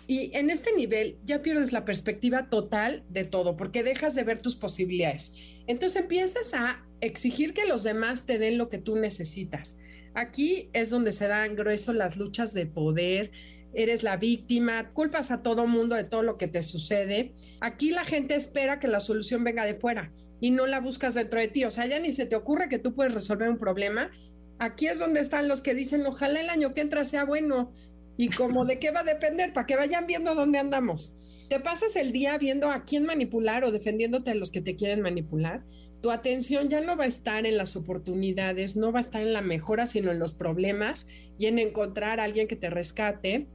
y 0.07 0.35
en 0.35 0.49
este 0.49 0.73
nivel 0.73 1.19
ya 1.23 1.41
pierdes 1.41 1.71
la 1.71 1.85
perspectiva 1.85 2.49
total 2.49 3.05
de 3.07 3.23
todo 3.23 3.55
porque 3.55 3.81
dejas 3.81 4.13
de 4.13 4.25
ver 4.25 4.41
tus 4.41 4.57
posibilidades. 4.57 5.31
Entonces 5.67 6.01
empiezas 6.01 6.53
a 6.53 6.85
exigir 7.01 7.53
que 7.53 7.65
los 7.65 7.83
demás 7.83 8.25
te 8.25 8.39
den 8.39 8.57
lo 8.57 8.69
que 8.69 8.77
tú 8.77 8.95
necesitas. 8.95 9.77
Aquí 10.13 10.69
es 10.73 10.89
donde 10.89 11.11
se 11.11 11.27
dan 11.27 11.55
grueso 11.55 11.93
las 11.93 12.17
luchas 12.17 12.53
de 12.53 12.65
poder, 12.65 13.31
eres 13.73 14.03
la 14.03 14.17
víctima, 14.17 14.91
culpas 14.93 15.31
a 15.31 15.41
todo 15.41 15.67
mundo 15.67 15.95
de 15.95 16.03
todo 16.03 16.23
lo 16.23 16.37
que 16.37 16.47
te 16.47 16.63
sucede. 16.63 17.31
Aquí 17.61 17.91
la 17.91 18.03
gente 18.03 18.35
espera 18.35 18.79
que 18.79 18.87
la 18.87 18.99
solución 18.99 19.43
venga 19.43 19.65
de 19.65 19.75
fuera 19.75 20.11
y 20.39 20.51
no 20.51 20.67
la 20.67 20.79
buscas 20.79 21.13
dentro 21.15 21.39
de 21.39 21.47
ti. 21.47 21.63
O 21.63 21.71
sea, 21.71 21.85
ya 21.85 21.99
ni 21.99 22.11
se 22.11 22.25
te 22.25 22.35
ocurre 22.35 22.69
que 22.69 22.79
tú 22.79 22.93
puedes 22.93 23.13
resolver 23.13 23.49
un 23.49 23.57
problema. 23.57 24.11
Aquí 24.59 24.87
es 24.87 24.99
donde 24.99 25.21
están 25.21 25.47
los 25.47 25.61
que 25.61 25.73
dicen, 25.73 26.05
ojalá 26.05 26.41
el 26.41 26.49
año 26.49 26.73
que 26.73 26.81
entra 26.81 27.05
sea 27.05 27.25
bueno. 27.25 27.71
Y 28.17 28.29
como 28.29 28.65
de 28.65 28.77
qué 28.77 28.91
va 28.91 28.99
a 28.99 29.05
depender, 29.05 29.53
para 29.53 29.65
que 29.65 29.75
vayan 29.75 30.05
viendo 30.05 30.35
dónde 30.35 30.59
andamos. 30.59 31.47
Te 31.49 31.59
pasas 31.59 31.95
el 31.95 32.11
día 32.11 32.37
viendo 32.37 32.69
a 32.69 32.83
quién 32.83 33.05
manipular 33.05 33.63
o 33.63 33.71
defendiéndote 33.71 34.31
a 34.31 34.35
los 34.35 34.51
que 34.51 34.61
te 34.61 34.75
quieren 34.75 35.01
manipular. 35.01 35.63
Tu 36.01 36.09
atención 36.09 36.69
ya 36.69 36.81
no 36.81 36.97
va 36.97 37.03
a 37.03 37.07
estar 37.07 37.45
en 37.45 37.57
las 37.57 37.75
oportunidades, 37.75 38.75
no 38.75 38.91
va 38.91 38.99
a 38.99 39.01
estar 39.01 39.21
en 39.21 39.33
la 39.33 39.41
mejora, 39.41 39.85
sino 39.85 40.11
en 40.11 40.19
los 40.19 40.33
problemas 40.33 41.07
y 41.37 41.45
en 41.45 41.59
encontrar 41.59 42.19
a 42.19 42.23
alguien 42.23 42.47
que 42.47 42.55
te 42.55 42.69
rescate 42.69 43.47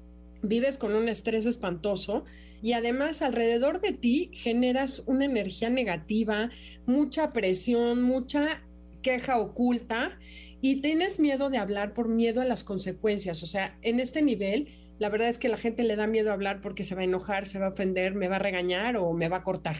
vives 0.42 0.78
con 0.78 0.94
un 0.94 1.08
estrés 1.08 1.46
espantoso 1.46 2.24
y 2.62 2.72
además 2.72 3.22
alrededor 3.22 3.80
de 3.80 3.92
ti 3.92 4.30
generas 4.32 5.02
una 5.06 5.24
energía 5.24 5.70
negativa, 5.70 6.50
mucha 6.86 7.32
presión, 7.32 8.02
mucha 8.02 8.62
queja 9.02 9.38
oculta 9.38 10.18
y 10.60 10.80
tienes 10.80 11.20
miedo 11.20 11.50
de 11.50 11.58
hablar 11.58 11.94
por 11.94 12.08
miedo 12.08 12.40
a 12.40 12.44
las 12.44 12.64
consecuencias. 12.64 13.42
O 13.42 13.46
sea, 13.46 13.78
en 13.82 14.00
este 14.00 14.22
nivel, 14.22 14.68
la 14.98 15.10
verdad 15.10 15.28
es 15.28 15.38
que 15.38 15.48
la 15.48 15.56
gente 15.56 15.84
le 15.84 15.96
da 15.96 16.06
miedo 16.06 16.30
a 16.30 16.34
hablar 16.34 16.60
porque 16.60 16.84
se 16.84 16.94
va 16.94 17.02
a 17.02 17.04
enojar, 17.04 17.46
se 17.46 17.58
va 17.58 17.66
a 17.66 17.70
ofender, 17.70 18.14
me 18.14 18.28
va 18.28 18.36
a 18.36 18.40
regañar 18.40 18.96
o 18.96 19.12
me 19.12 19.28
va 19.28 19.38
a 19.38 19.42
cortar. 19.42 19.76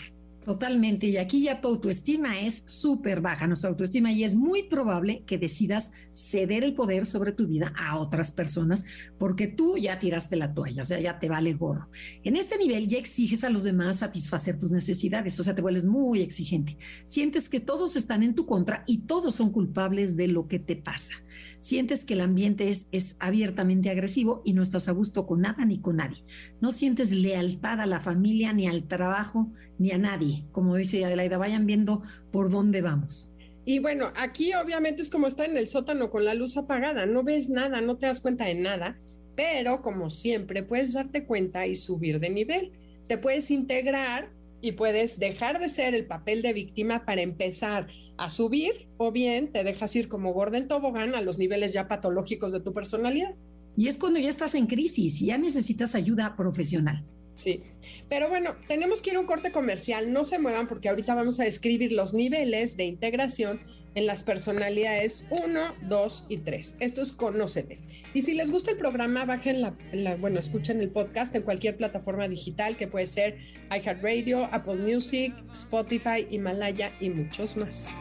Totalmente. 0.47 1.09
Y 1.09 1.17
aquí 1.17 1.43
ya 1.43 1.61
tu 1.61 1.67
autoestima 1.67 2.39
es 2.39 2.63
súper 2.67 3.21
baja, 3.21 3.49
nuestra 3.49 3.69
autoestima, 3.69 4.13
y 4.13 4.23
es 4.23 4.37
muy 4.37 4.63
probable 4.63 5.25
que 5.27 5.39
decidas 5.39 5.91
ceder 6.13 6.63
el 6.63 6.73
poder 6.73 7.05
sobre 7.05 7.33
tu 7.33 7.49
vida 7.49 7.73
a 7.77 7.99
otras 7.99 8.31
personas 8.31 8.85
porque 9.19 9.49
tú 9.49 9.77
ya 9.77 9.99
tiraste 9.99 10.37
la 10.37 10.55
toalla, 10.55 10.83
o 10.83 10.85
sea, 10.85 11.01
ya 11.01 11.19
te 11.19 11.29
vale 11.29 11.55
gorro. 11.55 11.89
En 12.23 12.37
este 12.37 12.59
nivel 12.59 12.87
ya 12.87 12.97
exiges 12.97 13.43
a 13.43 13.51
los 13.51 13.65
demás 13.65 13.99
satisfacer 13.99 14.57
tus 14.57 14.71
necesidades, 14.71 15.41
o 15.41 15.43
sea, 15.43 15.57
te 15.57 15.63
vuelves 15.63 15.85
muy 15.85 16.21
exigente. 16.21 16.79
Sientes 17.07 17.49
que 17.49 17.59
todos 17.59 17.97
están 17.97 18.23
en 18.23 18.37
tu 18.37 18.47
contra 18.47 18.85
y 18.87 18.99
todos 18.99 19.35
son 19.35 19.51
culpables 19.51 20.17
de 20.17 20.29
lo 20.29 20.47
que 20.47 20.61
te 20.61 20.77
pasa. 20.77 21.15
Sientes 21.61 22.05
que 22.05 22.15
el 22.15 22.21
ambiente 22.21 22.69
es, 22.69 22.89
es 22.93 23.17
abiertamente 23.19 23.91
agresivo 23.91 24.43
y 24.45 24.53
no 24.53 24.63
estás 24.63 24.89
a 24.89 24.93
gusto 24.93 25.27
con 25.27 25.41
nada 25.41 25.65
ni 25.65 25.81
con 25.81 25.97
nadie. 25.97 26.25
No 26.61 26.73
sientes 26.73 27.13
lealtad 27.13 27.81
a 27.81 27.87
la 27.87 28.01
familia, 28.01 28.53
ni 28.53 28.67
al 28.67 28.85
trabajo, 28.85 29.53
ni 29.79 29.91
a 29.91 29.99
nadie. 29.99 30.45
Como 30.53 30.77
dice 30.77 31.05
Adelaida, 31.05 31.39
vayan 31.39 31.67
viendo 31.67 32.03
por 32.33 32.51
dónde 32.51 32.83
vamos. 32.83 33.33
Y 33.65 33.81
bueno, 33.81 34.13
aquí 34.17 34.55
obviamente 34.55 35.03
es 35.03 35.11
como 35.11 35.27
estar 35.27 35.51
en 35.51 35.57
el 35.57 35.67
sótano 35.67 36.09
con 36.09 36.25
la 36.25 36.35
luz 36.35 36.57
apagada, 36.57 37.05
no 37.05 37.25
ves 37.25 37.49
nada, 37.49 37.81
no 37.81 37.97
te 37.97 38.07
das 38.07 38.21
cuenta 38.21 38.45
de 38.45 38.55
nada, 38.55 38.97
pero 39.35 39.83
como 39.83 40.09
siempre 40.09 40.63
puedes 40.63 40.93
darte 40.93 41.27
cuenta 41.27 41.67
y 41.67 41.75
subir 41.75 42.21
de 42.21 42.31
nivel. 42.31 42.73
Te 43.09 43.19
puedes 43.19 43.51
integrar 43.51 44.31
y 44.61 44.73
puedes 44.73 45.19
dejar 45.19 45.59
de 45.59 45.69
ser 45.69 45.95
el 45.95 46.07
papel 46.07 46.43
de 46.43 46.53
víctima 46.53 47.05
para 47.05 47.23
empezar 47.23 47.89
a 48.17 48.29
subir 48.29 48.89
o 48.97 49.13
bien 49.13 49.53
te 49.53 49.65
dejas 49.65 49.95
ir 49.97 50.09
como 50.09 50.33
gorda 50.33 50.59
en 50.59 50.69
tobogán 50.69 51.15
a 51.15 51.21
los 51.21 51.39
niveles 51.39 51.73
ya 51.73 51.89
patológicos 51.89 52.53
de 52.53 52.61
tu 52.61 52.73
personalidad. 52.73 53.35
Y 53.77 53.89
es 53.89 53.99
cuando 53.99 54.19
ya 54.19 54.31
estás 54.31 54.55
en 54.55 54.67
crisis 54.67 55.21
y 55.21 55.27
ya 55.27 55.39
necesitas 55.39 55.95
ayuda 55.95 56.35
profesional. 56.37 57.05
Sí, 57.35 57.63
pero 58.09 58.31
bueno, 58.31 58.57
tenemos 58.67 59.03
que 59.03 59.11
ir 59.11 59.17
a 59.17 59.21
un 59.21 59.27
corte 59.27 59.53
comercial, 59.53 60.11
no 60.11 60.25
se 60.25 60.39
muevan 60.39 60.67
porque 60.67 60.89
ahorita 60.89 61.15
vamos 61.15 61.39
a 61.39 61.45
describir 61.45 61.93
los 61.93 62.15
niveles 62.15 62.79
de 62.79 62.85
integración 62.85 63.61
en 63.97 64.07
las 64.07 64.23
personalidades 64.23 65.27
1, 65.31 65.75
2 65.89 66.27
y 66.29 66.37
3. 66.39 66.77
Esto 66.79 67.03
es 67.03 67.13
Conócete. 67.13 67.81
Y 68.15 68.23
si 68.23 68.35
les 68.35 68.53
gusta 68.53 68.71
el 68.71 68.77
programa, 68.77 69.25
bajen 69.25 69.63
la, 69.63 69.75
bueno, 70.17 70.39
escuchen 70.39 70.81
el 70.81 70.91
podcast 70.91 71.35
en 71.35 71.43
cualquier 71.43 71.77
plataforma 71.77 72.29
digital 72.29 72.77
que 72.77 72.87
puede 72.87 73.07
ser 73.07 73.39
iHeartRadio, 73.71 74.45
Apple 74.53 74.77
Music, 74.77 75.35
Spotify, 75.53 76.29
Himalaya 76.31 76.93
y 77.01 77.11
muchos 77.11 77.57
más. 77.57 77.93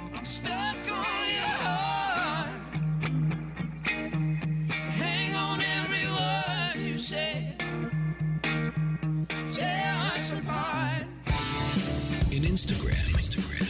Instagram, 12.55 13.14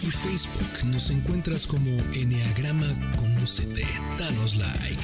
y 0.05 0.11
Facebook 0.11 0.85
nos 0.85 1.09
encuentras 1.09 1.65
como 1.65 1.89
Enneagrama 2.13 2.87
Conócete. 3.17 3.87
Danos 4.19 4.55
like. 4.55 5.03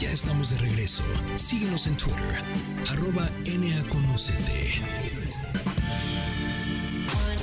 Ya 0.00 0.10
estamos 0.10 0.50
de 0.50 0.58
regreso. 0.58 1.04
Síguenos 1.36 1.86
en 1.86 1.96
Twitter, 1.96 2.42
arroba 2.88 3.28
Conocete. 3.90 4.82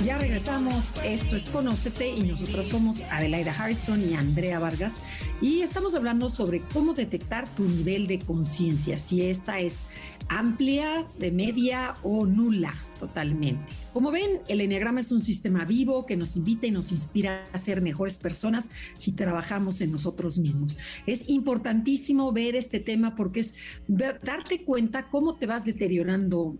Ya 0.04 0.18
regresamos, 0.18 0.92
esto 1.02 1.36
es 1.36 1.44
Conócete 1.48 2.10
y 2.10 2.22
nosotros 2.22 2.68
somos 2.68 3.02
Adelaida 3.10 3.52
Harrison 3.52 4.02
y 4.06 4.14
Andrea 4.14 4.58
Vargas 4.58 5.00
y 5.40 5.62
estamos 5.62 5.94
hablando 5.94 6.28
sobre 6.28 6.60
cómo 6.60 6.92
detectar 6.92 7.48
tu 7.54 7.64
nivel 7.64 8.06
de 8.06 8.18
conciencia, 8.18 8.98
si 8.98 9.22
esta 9.22 9.60
es 9.60 9.82
amplia, 10.28 11.06
de 11.18 11.30
media 11.30 11.94
o 12.02 12.26
nula 12.26 12.74
totalmente. 12.98 13.60
Como 13.92 14.10
ven, 14.10 14.40
el 14.48 14.60
Enneagrama 14.60 15.00
es 15.00 15.12
un 15.12 15.20
sistema 15.20 15.64
vivo 15.64 16.06
que 16.06 16.16
nos 16.16 16.36
invita 16.36 16.66
y 16.66 16.70
nos 16.70 16.92
inspira 16.92 17.44
a 17.52 17.58
ser 17.58 17.80
mejores 17.80 18.18
personas 18.18 18.70
si 18.94 19.12
trabajamos 19.12 19.80
en 19.80 19.92
nosotros 19.92 20.38
mismos. 20.38 20.78
Es 21.06 21.28
importantísimo 21.28 22.32
ver 22.32 22.56
este 22.56 22.80
tema 22.80 23.14
porque 23.14 23.40
es 23.40 23.54
darte 23.86 24.64
cuenta 24.64 25.08
cómo 25.08 25.36
te 25.36 25.46
vas 25.46 25.64
deteriorando 25.64 26.58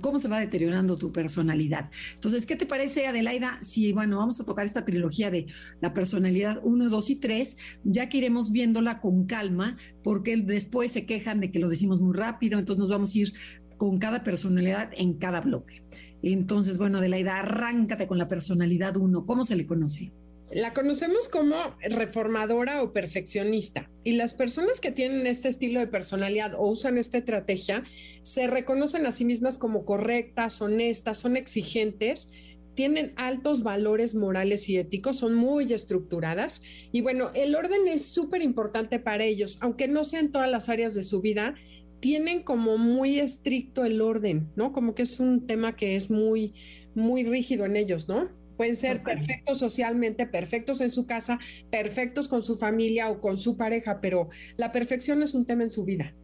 cómo 0.00 0.18
se 0.18 0.28
va 0.28 0.40
deteriorando 0.40 0.98
tu 0.98 1.12
personalidad. 1.12 1.90
Entonces, 2.14 2.46
¿qué 2.46 2.56
te 2.56 2.66
parece, 2.66 3.06
Adelaida? 3.06 3.58
Si, 3.60 3.92
bueno, 3.92 4.18
vamos 4.18 4.40
a 4.40 4.44
tocar 4.44 4.66
esta 4.66 4.84
trilogía 4.84 5.30
de 5.30 5.46
la 5.80 5.92
personalidad 5.92 6.60
1, 6.64 6.88
2 6.88 7.10
y 7.10 7.16
3, 7.16 7.56
ya 7.84 8.08
que 8.08 8.18
iremos 8.18 8.50
viéndola 8.50 9.00
con 9.00 9.26
calma, 9.26 9.76
porque 10.02 10.36
después 10.36 10.92
se 10.92 11.06
quejan 11.06 11.40
de 11.40 11.50
que 11.50 11.58
lo 11.58 11.68
decimos 11.68 12.00
muy 12.00 12.16
rápido, 12.16 12.58
entonces 12.58 12.80
nos 12.80 12.88
vamos 12.88 13.14
a 13.14 13.18
ir 13.18 13.32
con 13.78 13.98
cada 13.98 14.22
personalidad 14.22 14.90
en 14.96 15.14
cada 15.14 15.40
bloque. 15.40 15.82
Entonces, 16.22 16.78
bueno, 16.78 16.98
Adelaida, 16.98 17.38
arráncate 17.38 18.06
con 18.06 18.18
la 18.18 18.28
personalidad 18.28 18.96
1. 18.96 19.24
¿Cómo 19.24 19.44
se 19.44 19.56
le 19.56 19.66
conoce? 19.66 20.12
La 20.50 20.72
conocemos 20.72 21.28
como 21.28 21.56
reformadora 21.90 22.82
o 22.82 22.92
perfeccionista 22.92 23.90
y 24.02 24.12
las 24.12 24.32
personas 24.32 24.80
que 24.80 24.90
tienen 24.90 25.26
este 25.26 25.50
estilo 25.50 25.78
de 25.78 25.88
personalidad 25.88 26.54
o 26.54 26.68
usan 26.68 26.96
esta 26.96 27.18
estrategia 27.18 27.84
se 28.22 28.46
reconocen 28.46 29.04
a 29.04 29.12
sí 29.12 29.26
mismas 29.26 29.58
como 29.58 29.84
correctas, 29.84 30.62
honestas, 30.62 31.18
son 31.18 31.36
exigentes, 31.36 32.30
tienen 32.74 33.12
altos 33.16 33.62
valores 33.62 34.14
morales 34.14 34.70
y 34.70 34.78
éticos, 34.78 35.18
son 35.18 35.34
muy 35.34 35.70
estructuradas 35.70 36.62
y 36.92 37.02
bueno, 37.02 37.30
el 37.34 37.54
orden 37.54 37.86
es 37.86 38.06
súper 38.06 38.40
importante 38.40 38.98
para 38.98 39.24
ellos, 39.24 39.58
aunque 39.60 39.86
no 39.86 40.02
sean 40.02 40.32
todas 40.32 40.50
las 40.50 40.70
áreas 40.70 40.94
de 40.94 41.02
su 41.02 41.20
vida, 41.20 41.56
tienen 42.00 42.42
como 42.42 42.78
muy 42.78 43.18
estricto 43.18 43.84
el 43.84 44.00
orden, 44.00 44.50
¿no? 44.56 44.72
Como 44.72 44.94
que 44.94 45.02
es 45.02 45.20
un 45.20 45.46
tema 45.46 45.76
que 45.76 45.96
es 45.96 46.10
muy, 46.10 46.54
muy 46.94 47.24
rígido 47.24 47.64
en 47.64 47.76
ellos, 47.76 48.08
¿no? 48.08 48.24
Pueden 48.56 48.74
ser 48.74 49.02
perfectos 49.04 49.58
socialmente, 49.58 50.26
perfectos 50.26 50.80
en 50.80 50.90
su 50.90 51.06
casa, 51.06 51.38
perfectos 51.70 52.26
con 52.26 52.42
su 52.42 52.56
familia 52.56 53.08
o 53.08 53.20
con 53.20 53.36
su 53.36 53.56
pareja, 53.56 54.00
pero 54.00 54.30
la 54.56 54.72
perfección 54.72 55.22
es 55.22 55.34
un 55.34 55.46
tema 55.46 55.62
en 55.62 55.70
su 55.70 55.84
vida. 55.84 56.14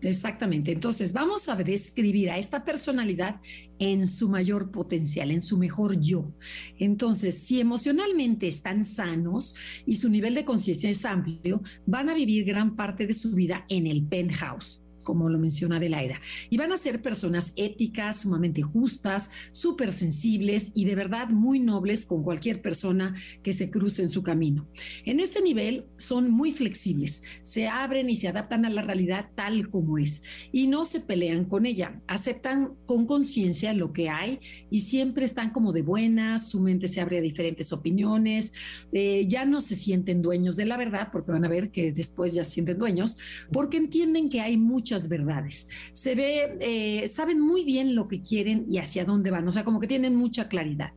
Exactamente. 0.00 0.72
Entonces, 0.72 1.12
vamos 1.12 1.48
a 1.48 1.56
describir 1.56 2.30
a 2.30 2.38
esta 2.38 2.64
personalidad 2.64 3.40
en 3.80 4.06
su 4.06 4.28
mayor 4.28 4.70
potencial, 4.70 5.30
en 5.30 5.42
su 5.42 5.58
mejor 5.58 6.00
yo. 6.00 6.32
Entonces, 6.78 7.36
si 7.38 7.60
emocionalmente 7.60 8.46
están 8.46 8.84
sanos 8.84 9.56
y 9.84 9.96
su 9.96 10.08
nivel 10.08 10.34
de 10.34 10.44
conciencia 10.44 10.88
es 10.88 11.04
amplio, 11.04 11.62
van 11.84 12.08
a 12.08 12.14
vivir 12.14 12.44
gran 12.44 12.76
parte 12.76 13.06
de 13.06 13.12
su 13.12 13.34
vida 13.34 13.66
en 13.68 13.88
el 13.88 14.06
penthouse 14.06 14.82
como 15.04 15.28
lo 15.28 15.38
menciona 15.38 15.76
Adelaida. 15.76 16.20
Y 16.50 16.56
van 16.56 16.72
a 16.72 16.76
ser 16.76 17.02
personas 17.02 17.52
éticas, 17.56 18.22
sumamente 18.22 18.62
justas, 18.62 19.30
súper 19.52 19.92
sensibles 19.92 20.72
y 20.74 20.84
de 20.84 20.94
verdad 20.94 21.28
muy 21.28 21.58
nobles 21.58 22.06
con 22.06 22.22
cualquier 22.22 22.62
persona 22.62 23.16
que 23.42 23.52
se 23.52 23.70
cruce 23.70 24.02
en 24.02 24.08
su 24.08 24.22
camino. 24.22 24.68
En 25.04 25.20
este 25.20 25.42
nivel 25.42 25.86
son 25.96 26.30
muy 26.30 26.52
flexibles, 26.52 27.22
se 27.42 27.68
abren 27.68 28.10
y 28.10 28.14
se 28.14 28.28
adaptan 28.28 28.64
a 28.64 28.70
la 28.70 28.82
realidad 28.82 29.30
tal 29.34 29.70
como 29.70 29.98
es 29.98 30.22
y 30.52 30.66
no 30.66 30.84
se 30.84 31.00
pelean 31.00 31.44
con 31.44 31.66
ella, 31.66 32.00
aceptan 32.06 32.74
con 32.86 33.06
conciencia 33.06 33.72
lo 33.72 33.92
que 33.92 34.08
hay 34.08 34.40
y 34.70 34.80
siempre 34.80 35.24
están 35.24 35.50
como 35.50 35.72
de 35.72 35.82
buenas, 35.82 36.50
su 36.50 36.60
mente 36.60 36.88
se 36.88 37.00
abre 37.00 37.18
a 37.18 37.22
diferentes 37.22 37.72
opiniones, 37.72 38.52
eh, 38.92 39.26
ya 39.28 39.44
no 39.44 39.60
se 39.60 39.76
sienten 39.76 40.22
dueños 40.22 40.56
de 40.56 40.66
la 40.66 40.76
verdad 40.76 41.08
porque 41.12 41.32
van 41.32 41.44
a 41.44 41.48
ver 41.48 41.70
que 41.70 41.92
después 41.92 42.34
ya 42.34 42.44
se 42.44 42.52
sienten 42.52 42.78
dueños, 42.78 43.18
porque 43.52 43.76
entienden 43.76 44.28
que 44.28 44.40
hay 44.40 44.56
muchas 44.56 44.97
verdades. 45.06 45.68
Se 45.92 46.16
ve, 46.16 46.56
eh, 46.60 47.06
saben 47.06 47.38
muy 47.38 47.64
bien 47.64 47.94
lo 47.94 48.08
que 48.08 48.22
quieren 48.22 48.66
y 48.68 48.78
hacia 48.78 49.04
dónde 49.04 49.30
van, 49.30 49.46
o 49.46 49.52
sea, 49.52 49.62
como 49.62 49.78
que 49.78 49.86
tienen 49.86 50.16
mucha 50.16 50.48
claridad. 50.48 50.92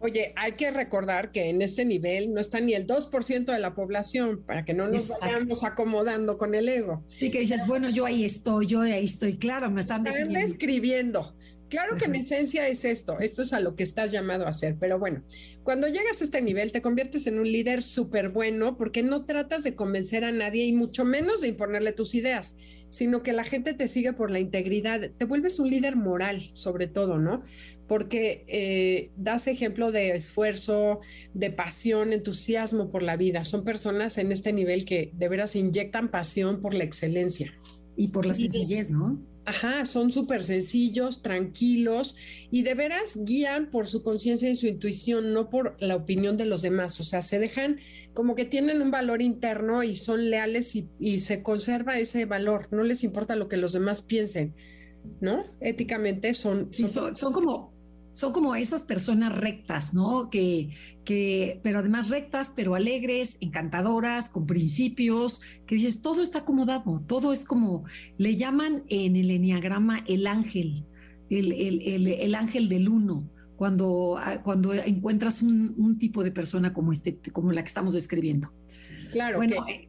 Oye, 0.00 0.32
hay 0.36 0.52
que 0.52 0.70
recordar 0.70 1.32
que 1.32 1.50
en 1.50 1.60
este 1.60 1.84
nivel 1.84 2.32
no 2.32 2.40
está 2.40 2.60
ni 2.60 2.72
el 2.72 2.86
2% 2.86 3.44
de 3.46 3.58
la 3.58 3.74
población 3.74 4.44
para 4.46 4.64
que 4.64 4.72
no 4.72 4.86
nos 4.86 5.08
vayamos 5.20 5.64
acomodando 5.64 6.38
con 6.38 6.54
el 6.54 6.68
ego. 6.68 7.04
Sí, 7.08 7.32
que 7.32 7.40
dices, 7.40 7.66
bueno, 7.66 7.90
yo 7.90 8.04
ahí 8.04 8.24
estoy, 8.24 8.66
yo 8.66 8.82
ahí 8.82 9.04
estoy, 9.04 9.36
claro, 9.38 9.70
me 9.70 9.80
están, 9.80 10.06
están 10.06 10.32
describiendo. 10.32 11.34
Claro 11.68 11.96
que 11.96 12.06
en 12.06 12.14
esencia 12.14 12.66
es 12.66 12.84
esto, 12.84 13.20
esto 13.20 13.42
es 13.42 13.52
a 13.52 13.60
lo 13.60 13.76
que 13.76 13.82
estás 13.82 14.10
llamado 14.10 14.46
a 14.46 14.50
hacer, 14.50 14.76
pero 14.80 14.98
bueno, 14.98 15.22
cuando 15.62 15.86
llegas 15.86 16.20
a 16.20 16.24
este 16.24 16.40
nivel 16.40 16.72
te 16.72 16.80
conviertes 16.80 17.26
en 17.26 17.38
un 17.38 17.50
líder 17.50 17.82
súper 17.82 18.30
bueno 18.30 18.76
porque 18.78 19.02
no 19.02 19.26
tratas 19.26 19.64
de 19.64 19.74
convencer 19.74 20.24
a 20.24 20.32
nadie 20.32 20.64
y 20.64 20.72
mucho 20.72 21.04
menos 21.04 21.42
de 21.42 21.48
imponerle 21.48 21.92
tus 21.92 22.14
ideas, 22.14 22.56
sino 22.88 23.22
que 23.22 23.32
la 23.34 23.44
gente 23.44 23.74
te 23.74 23.86
sigue 23.88 24.14
por 24.14 24.30
la 24.30 24.40
integridad, 24.40 25.10
te 25.10 25.24
vuelves 25.26 25.58
un 25.58 25.68
líder 25.68 25.96
moral 25.96 26.40
sobre 26.54 26.86
todo, 26.86 27.18
¿no? 27.18 27.42
Porque 27.86 28.44
eh, 28.48 29.10
das 29.16 29.46
ejemplo 29.46 29.92
de 29.92 30.10
esfuerzo, 30.10 31.00
de 31.34 31.50
pasión, 31.50 32.12
entusiasmo 32.12 32.90
por 32.90 33.02
la 33.02 33.16
vida. 33.16 33.44
Son 33.44 33.64
personas 33.64 34.18
en 34.18 34.32
este 34.32 34.52
nivel 34.52 34.84
que 34.84 35.10
de 35.14 35.28
veras 35.28 35.56
inyectan 35.56 36.10
pasión 36.10 36.60
por 36.60 36.74
la 36.74 36.84
excelencia. 36.84 37.54
Y 37.96 38.08
por 38.08 38.26
la 38.26 38.34
sencillez, 38.34 38.90
¿no? 38.90 39.18
Ajá, 39.48 39.86
son 39.86 40.12
súper 40.12 40.44
sencillos, 40.44 41.22
tranquilos 41.22 42.16
y 42.50 42.64
de 42.64 42.74
veras 42.74 43.18
guían 43.24 43.70
por 43.70 43.86
su 43.86 44.02
conciencia 44.02 44.50
y 44.50 44.56
su 44.56 44.66
intuición, 44.66 45.32
no 45.32 45.48
por 45.48 45.74
la 45.80 45.96
opinión 45.96 46.36
de 46.36 46.44
los 46.44 46.60
demás. 46.60 47.00
O 47.00 47.02
sea, 47.02 47.22
se 47.22 47.38
dejan 47.38 47.80
como 48.12 48.34
que 48.34 48.44
tienen 48.44 48.82
un 48.82 48.90
valor 48.90 49.22
interno 49.22 49.82
y 49.82 49.94
son 49.94 50.28
leales 50.28 50.76
y, 50.76 51.20
se 51.20 51.42
conserva 51.42 51.98
ese 51.98 52.26
valor. 52.26 52.70
No 52.72 52.82
les 52.84 53.04
importa 53.04 53.36
lo 53.36 53.48
que 53.48 53.56
los 53.56 53.72
demás 53.72 54.02
piensen, 54.02 54.54
¿no? 55.22 55.42
Éticamente 55.60 56.34
son... 56.34 56.70
son, 56.70 57.16
son 57.16 57.32
como 57.32 57.72
son 58.18 58.32
como 58.32 58.56
esas 58.56 58.82
personas 58.82 59.32
rectas, 59.32 59.94
¿no? 59.94 60.28
Que, 60.28 60.70
que, 61.04 61.60
pero 61.62 61.78
además 61.78 62.10
rectas, 62.10 62.52
pero 62.56 62.74
alegres, 62.74 63.38
encantadoras, 63.40 64.28
con 64.28 64.44
principios, 64.44 65.40
que 65.68 65.76
dices, 65.76 66.02
todo 66.02 66.20
está 66.20 66.40
acomodado, 66.40 67.00
todo 67.06 67.32
es 67.32 67.44
como, 67.44 67.84
le 68.16 68.34
llaman 68.34 68.82
en 68.88 69.14
el 69.14 69.30
enneagrama 69.30 70.04
el 70.08 70.26
ángel, 70.26 70.84
el, 71.30 71.52
el, 71.52 72.08
el, 72.08 72.34
ángel 72.34 72.68
del 72.68 72.88
uno. 72.88 73.30
Cuando, 73.54 74.16
ah, 74.18 74.42
cuando 74.42 74.74
encuentras 74.74 75.40
un, 75.40 75.74
un, 75.78 75.96
tipo 75.96 76.24
de 76.24 76.32
persona 76.32 76.72
como 76.72 76.92
este, 76.92 77.20
como 77.32 77.52
la 77.52 77.62
que 77.62 77.68
estamos 77.68 77.94
describiendo. 77.94 78.52
Claro, 79.12 79.36
bueno, 79.36 79.64
que, 79.64 79.87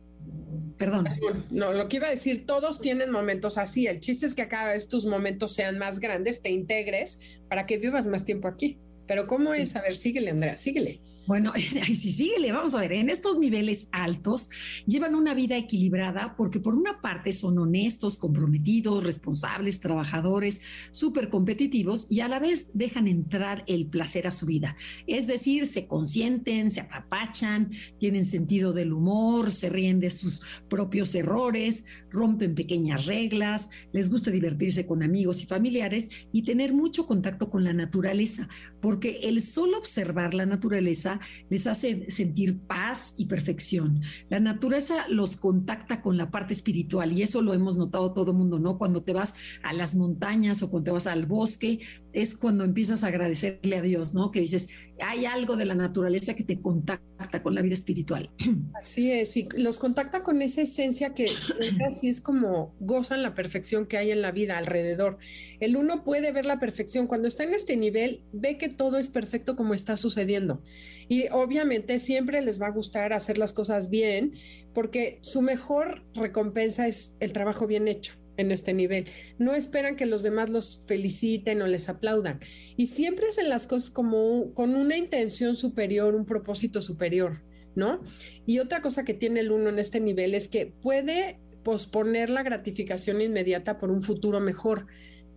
Perdón. 0.80 1.08
No, 1.52 1.74
lo 1.74 1.90
que 1.90 1.98
iba 1.98 2.08
a 2.08 2.12
decir, 2.12 2.46
todos 2.46 2.80
tienen 2.80 3.12
momentos 3.12 3.58
así. 3.58 3.86
El 3.86 4.00
chiste 4.00 4.26
es 4.26 4.34
que 4.34 4.48
cada 4.48 4.72
vez 4.72 4.88
tus 4.88 5.06
momentos 5.06 5.54
sean 5.54 5.78
más 5.78 6.00
grandes, 6.00 6.42
te 6.42 6.50
integres 6.50 7.42
para 7.50 7.66
que 7.66 7.78
vivas 7.78 8.08
más 8.08 8.24
tiempo 8.24 8.48
aquí. 8.48 8.80
Pero 9.06 9.28
¿cómo 9.28 9.54
es? 9.54 9.76
A 9.76 9.82
ver, 9.82 9.94
síguele, 9.94 10.32
Andrea, 10.32 10.56
síguele. 10.56 11.02
Bueno, 11.30 11.54
sí, 11.86 12.12
síguele, 12.12 12.52
vamos 12.52 12.74
a 12.74 12.80
ver, 12.80 12.92
en 12.92 13.08
estos 13.08 13.38
niveles 13.38 13.88
altos 13.92 14.50
llevan 14.88 15.14
una 15.14 15.36
vida 15.36 15.58
equilibrada 15.58 16.36
porque 16.36 16.60
por 16.60 16.74
una 16.74 17.02
parte 17.02 17.34
son 17.34 17.60
honestos, 17.60 18.18
comprometidos, 18.18 19.04
responsables, 19.04 19.80
trabajadores, 19.80 20.64
súper 20.90 21.30
competitivos 21.30 22.08
y 22.10 22.22
a 22.22 22.28
la 22.28 22.40
vez 22.40 22.72
dejan 22.74 23.08
entrar 23.08 23.64
el 23.68 23.86
placer 23.86 24.26
a 24.26 24.32
su 24.32 24.48
vida. 24.48 24.76
Es 25.06 25.28
decir, 25.28 25.68
se 25.68 25.86
consienten, 25.86 26.72
se 26.72 26.82
apapachan, 26.82 27.74
tienen 28.00 28.26
sentido 28.26 28.74
del 28.74 28.92
humor, 28.92 29.54
se 29.54 29.70
ríen 29.70 30.00
de 30.00 30.10
sus 30.10 30.42
propios 30.68 31.14
errores, 31.14 31.86
rompen 32.12 32.56
pequeñas 32.56 33.06
reglas, 33.06 33.70
les 33.92 34.12
gusta 34.12 34.32
divertirse 34.32 34.86
con 34.86 35.04
amigos 35.04 35.42
y 35.42 35.46
familiares 35.46 36.10
y 36.32 36.44
tener 36.44 36.74
mucho 36.74 37.06
contacto 37.06 37.50
con 37.50 37.64
la 37.64 37.74
naturaleza, 37.74 38.48
porque 38.82 39.20
el 39.24 39.42
solo 39.42 39.78
observar 39.78 40.34
la 40.34 40.46
naturaleza 40.46 41.20
les 41.50 41.68
hace 41.68 42.10
sentir 42.10 42.60
paz 42.60 43.14
y 43.18 43.26
perfección. 43.26 44.02
La 44.30 44.40
naturaleza 44.40 45.08
los 45.10 45.38
contacta 45.38 46.02
con 46.02 46.18
la 46.18 46.32
parte 46.32 46.54
espiritual 46.54 47.14
y 47.14 47.22
eso 47.22 47.42
lo 47.42 47.54
hemos 47.54 47.78
notado 47.78 48.14
todo 48.14 48.32
el 48.32 48.38
mundo, 48.38 48.60
¿no? 48.60 48.78
Cuando 48.78 49.04
te 49.04 49.14
vas 49.14 49.36
a 49.64 49.74
las 49.74 49.96
montañas 49.96 50.62
o 50.64 50.70
cuando 50.70 50.86
te 50.86 50.92
vas 50.92 51.08
al 51.08 51.26
bosque, 51.26 51.80
es 52.14 52.36
cuando 52.36 52.64
empiezas 52.64 53.04
a 53.04 53.08
agradecerle 53.08 53.78
a 53.78 53.82
Dios, 53.82 54.14
¿no? 54.14 54.32
Que 54.32 54.42
dices, 54.42 54.70
hay 55.00 55.26
algo 55.26 55.56
de 55.56 55.66
la 55.66 55.76
naturaleza 55.76 56.34
que 56.34 56.44
te 56.44 56.60
contacta 56.60 57.44
con 57.44 57.56
la 57.56 57.62
vida 57.62 57.74
espiritual. 57.74 58.32
Así 58.80 59.12
es, 59.12 59.36
y 59.38 59.48
los 59.58 59.80
contacta 59.80 60.24
con 60.24 60.42
esa 60.42 60.62
esencia 60.62 61.14
que 61.14 61.28
así 62.00 62.08
es 62.08 62.22
como 62.22 62.74
gozan 62.80 63.24
la 63.24 63.36
perfección 63.36 63.86
que 63.86 63.98
hay 63.98 64.12
en 64.12 64.22
la 64.22 64.32
vida 64.32 64.58
alrededor. 64.58 65.18
El 65.60 65.76
uno 65.76 66.06
puede 66.06 66.32
ver 66.32 66.46
la 66.46 66.58
perfección, 66.58 67.08
cuando 67.08 67.28
está 67.28 67.44
en 67.44 67.54
este 67.54 67.76
nivel, 67.76 68.24
ve 68.32 68.58
que 68.58 68.70
todo 68.70 68.98
es 68.98 69.10
perfecto 69.10 69.58
como 69.58 69.74
está 69.74 69.98
sucediendo. 69.98 70.64
Y 71.10 71.28
obviamente 71.30 72.00
siempre 72.00 72.42
les 72.42 72.62
va 72.62 72.68
a 72.68 72.72
gustar 72.72 73.12
hacer 73.12 73.38
las 73.38 73.52
cosas 73.52 73.90
bien, 73.90 74.34
porque 74.74 75.20
su 75.22 75.42
mejor 75.42 76.06
recompensa 76.14 76.88
es 76.88 77.18
el 77.20 77.34
trabajo 77.34 77.68
bien 77.68 77.90
hecho 77.90 78.14
en 78.38 78.54
este 78.54 78.74
nivel. 78.74 79.06
No 79.38 79.54
esperan 79.54 79.98
que 79.98 80.06
los 80.06 80.24
demás 80.24 80.50
los 80.50 80.86
feliciten 80.88 81.62
o 81.62 81.68
les 81.68 81.90
aplaudan. 81.90 82.40
Y 82.78 82.86
siempre 82.86 83.28
hacen 83.28 83.50
las 83.50 83.68
cosas 83.68 83.92
como 83.92 84.54
con 84.54 84.76
una 84.76 84.96
intención 84.96 85.58
superior, 85.58 86.16
un 86.16 86.26
propósito 86.26 86.82
superior, 86.82 87.44
¿no? 87.76 88.02
Y 88.46 88.60
otra 88.60 88.82
cosa 88.82 89.04
que 89.04 89.14
tiene 89.14 89.42
el 89.42 89.52
uno 89.52 89.68
en 89.68 89.80
este 89.80 90.00
nivel 90.00 90.34
es 90.34 90.48
que 90.48 90.68
puede 90.68 91.42
posponer 91.64 92.30
la 92.30 92.44
gratificación 92.44 93.22
inmediata 93.22 93.78
por 93.78 93.92
un 93.92 94.02
futuro 94.02 94.40
mejor, 94.40 94.88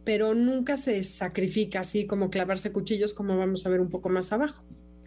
pero 0.04 0.34
nunca 0.34 0.76
se 0.76 1.02
sacrifica 1.04 1.80
así 1.80 2.06
como 2.06 2.30
clavarse 2.30 2.72
cuchillos 2.72 3.14
como 3.14 3.36
vamos 3.36 3.64
a 3.66 3.68
ver 3.68 3.80
un 3.80 3.88
poco 3.88 4.08
más 4.08 4.32
abajo. 4.32 4.66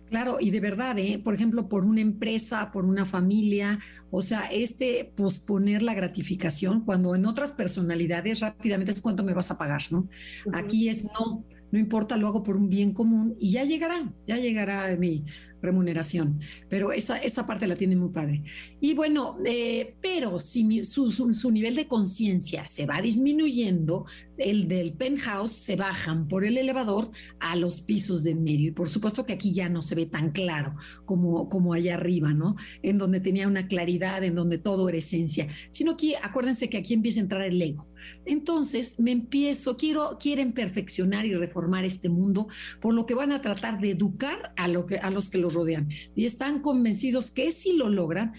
Claro, 0.09 0.37
y 0.39 0.51
de 0.51 0.59
verdad, 0.59 0.97
¿eh? 0.99 1.19
por 1.23 1.33
ejemplo, 1.33 1.67
por 1.67 1.83
una 1.83 1.99
empresa, 1.99 2.71
por 2.71 2.85
una 2.85 3.05
familia, 3.05 3.79
o 4.11 4.21
sea, 4.21 4.45
este 4.51 5.11
posponer 5.15 5.81
la 5.81 5.95
gratificación, 5.95 6.85
cuando 6.85 7.15
en 7.15 7.25
otras 7.25 7.53
personalidades 7.53 8.39
rápidamente 8.39 8.91
es 8.91 9.01
cuánto 9.01 9.23
me 9.23 9.33
vas 9.33 9.49
a 9.49 9.57
pagar, 9.57 9.81
¿no? 9.89 10.07
Aquí 10.53 10.89
es 10.89 11.05
no, 11.05 11.43
no 11.71 11.79
importa, 11.79 12.17
lo 12.17 12.27
hago 12.27 12.43
por 12.43 12.55
un 12.55 12.69
bien 12.69 12.93
común 12.93 13.35
y 13.39 13.51
ya 13.51 13.63
llegará, 13.63 14.13
ya 14.27 14.37
llegará 14.37 14.95
mi, 14.95 15.25
remuneración, 15.65 16.39
pero 16.69 16.91
esa, 16.91 17.17
esa 17.17 17.45
parte 17.45 17.67
la 17.67 17.75
tiene 17.75 17.95
muy 17.95 18.09
padre. 18.09 18.43
Y 18.79 18.93
bueno, 18.93 19.37
eh, 19.45 19.95
pero 20.01 20.39
si 20.39 20.83
su, 20.83 21.11
su, 21.11 21.51
nivel 21.51 21.75
de 21.75 21.87
conciencia 21.87 22.67
se 22.67 22.85
va 22.85 23.01
disminuyendo, 23.01 24.05
el 24.37 24.67
del 24.67 24.93
penthouse 24.93 25.51
se 25.51 25.75
bajan 25.75 26.27
por 26.27 26.45
el 26.45 26.57
elevador 26.57 27.11
a 27.39 27.55
los 27.55 27.81
pisos 27.81 28.23
de 28.23 28.35
medio. 28.35 28.69
Y 28.69 28.73
por 28.73 28.89
supuesto 28.89 29.25
que 29.25 29.33
aquí 29.33 29.53
ya 29.53 29.69
no 29.69 29.81
se 29.81 29.95
ve 29.95 30.05
tan 30.05 30.31
claro 30.31 30.75
como, 31.05 31.49
como 31.49 31.73
allá 31.73 31.95
arriba, 31.95 32.33
¿no? 32.33 32.55
En 32.81 32.97
donde 32.97 33.19
tenía 33.19 33.47
una 33.47 33.67
claridad, 33.67 34.23
en 34.23 34.35
donde 34.35 34.57
todo 34.57 34.89
era 34.89 34.97
esencia. 34.97 35.47
Sino 35.69 35.91
aquí, 35.91 36.15
acuérdense 36.21 36.69
que 36.69 36.77
aquí 36.77 36.93
empieza 36.93 37.19
a 37.19 37.23
entrar 37.23 37.41
el 37.41 37.61
ego. 37.61 37.87
Entonces 38.25 38.99
me 38.99 39.11
empiezo, 39.11 39.77
quiero, 39.77 40.17
quieren 40.19 40.53
perfeccionar 40.53 41.25
y 41.25 41.33
reformar 41.33 41.85
este 41.85 42.09
mundo, 42.09 42.47
por 42.81 42.93
lo 42.93 43.05
que 43.05 43.13
van 43.13 43.31
a 43.31 43.41
tratar 43.41 43.79
de 43.79 43.91
educar 43.91 44.53
a, 44.57 44.67
lo 44.67 44.85
que, 44.85 44.97
a 44.97 45.09
los 45.09 45.29
que 45.29 45.37
los 45.37 45.53
rodean. 45.53 45.89
Y 46.15 46.25
están 46.25 46.61
convencidos 46.61 47.31
que 47.31 47.51
si 47.51 47.73
lo 47.73 47.89
logran, 47.89 48.33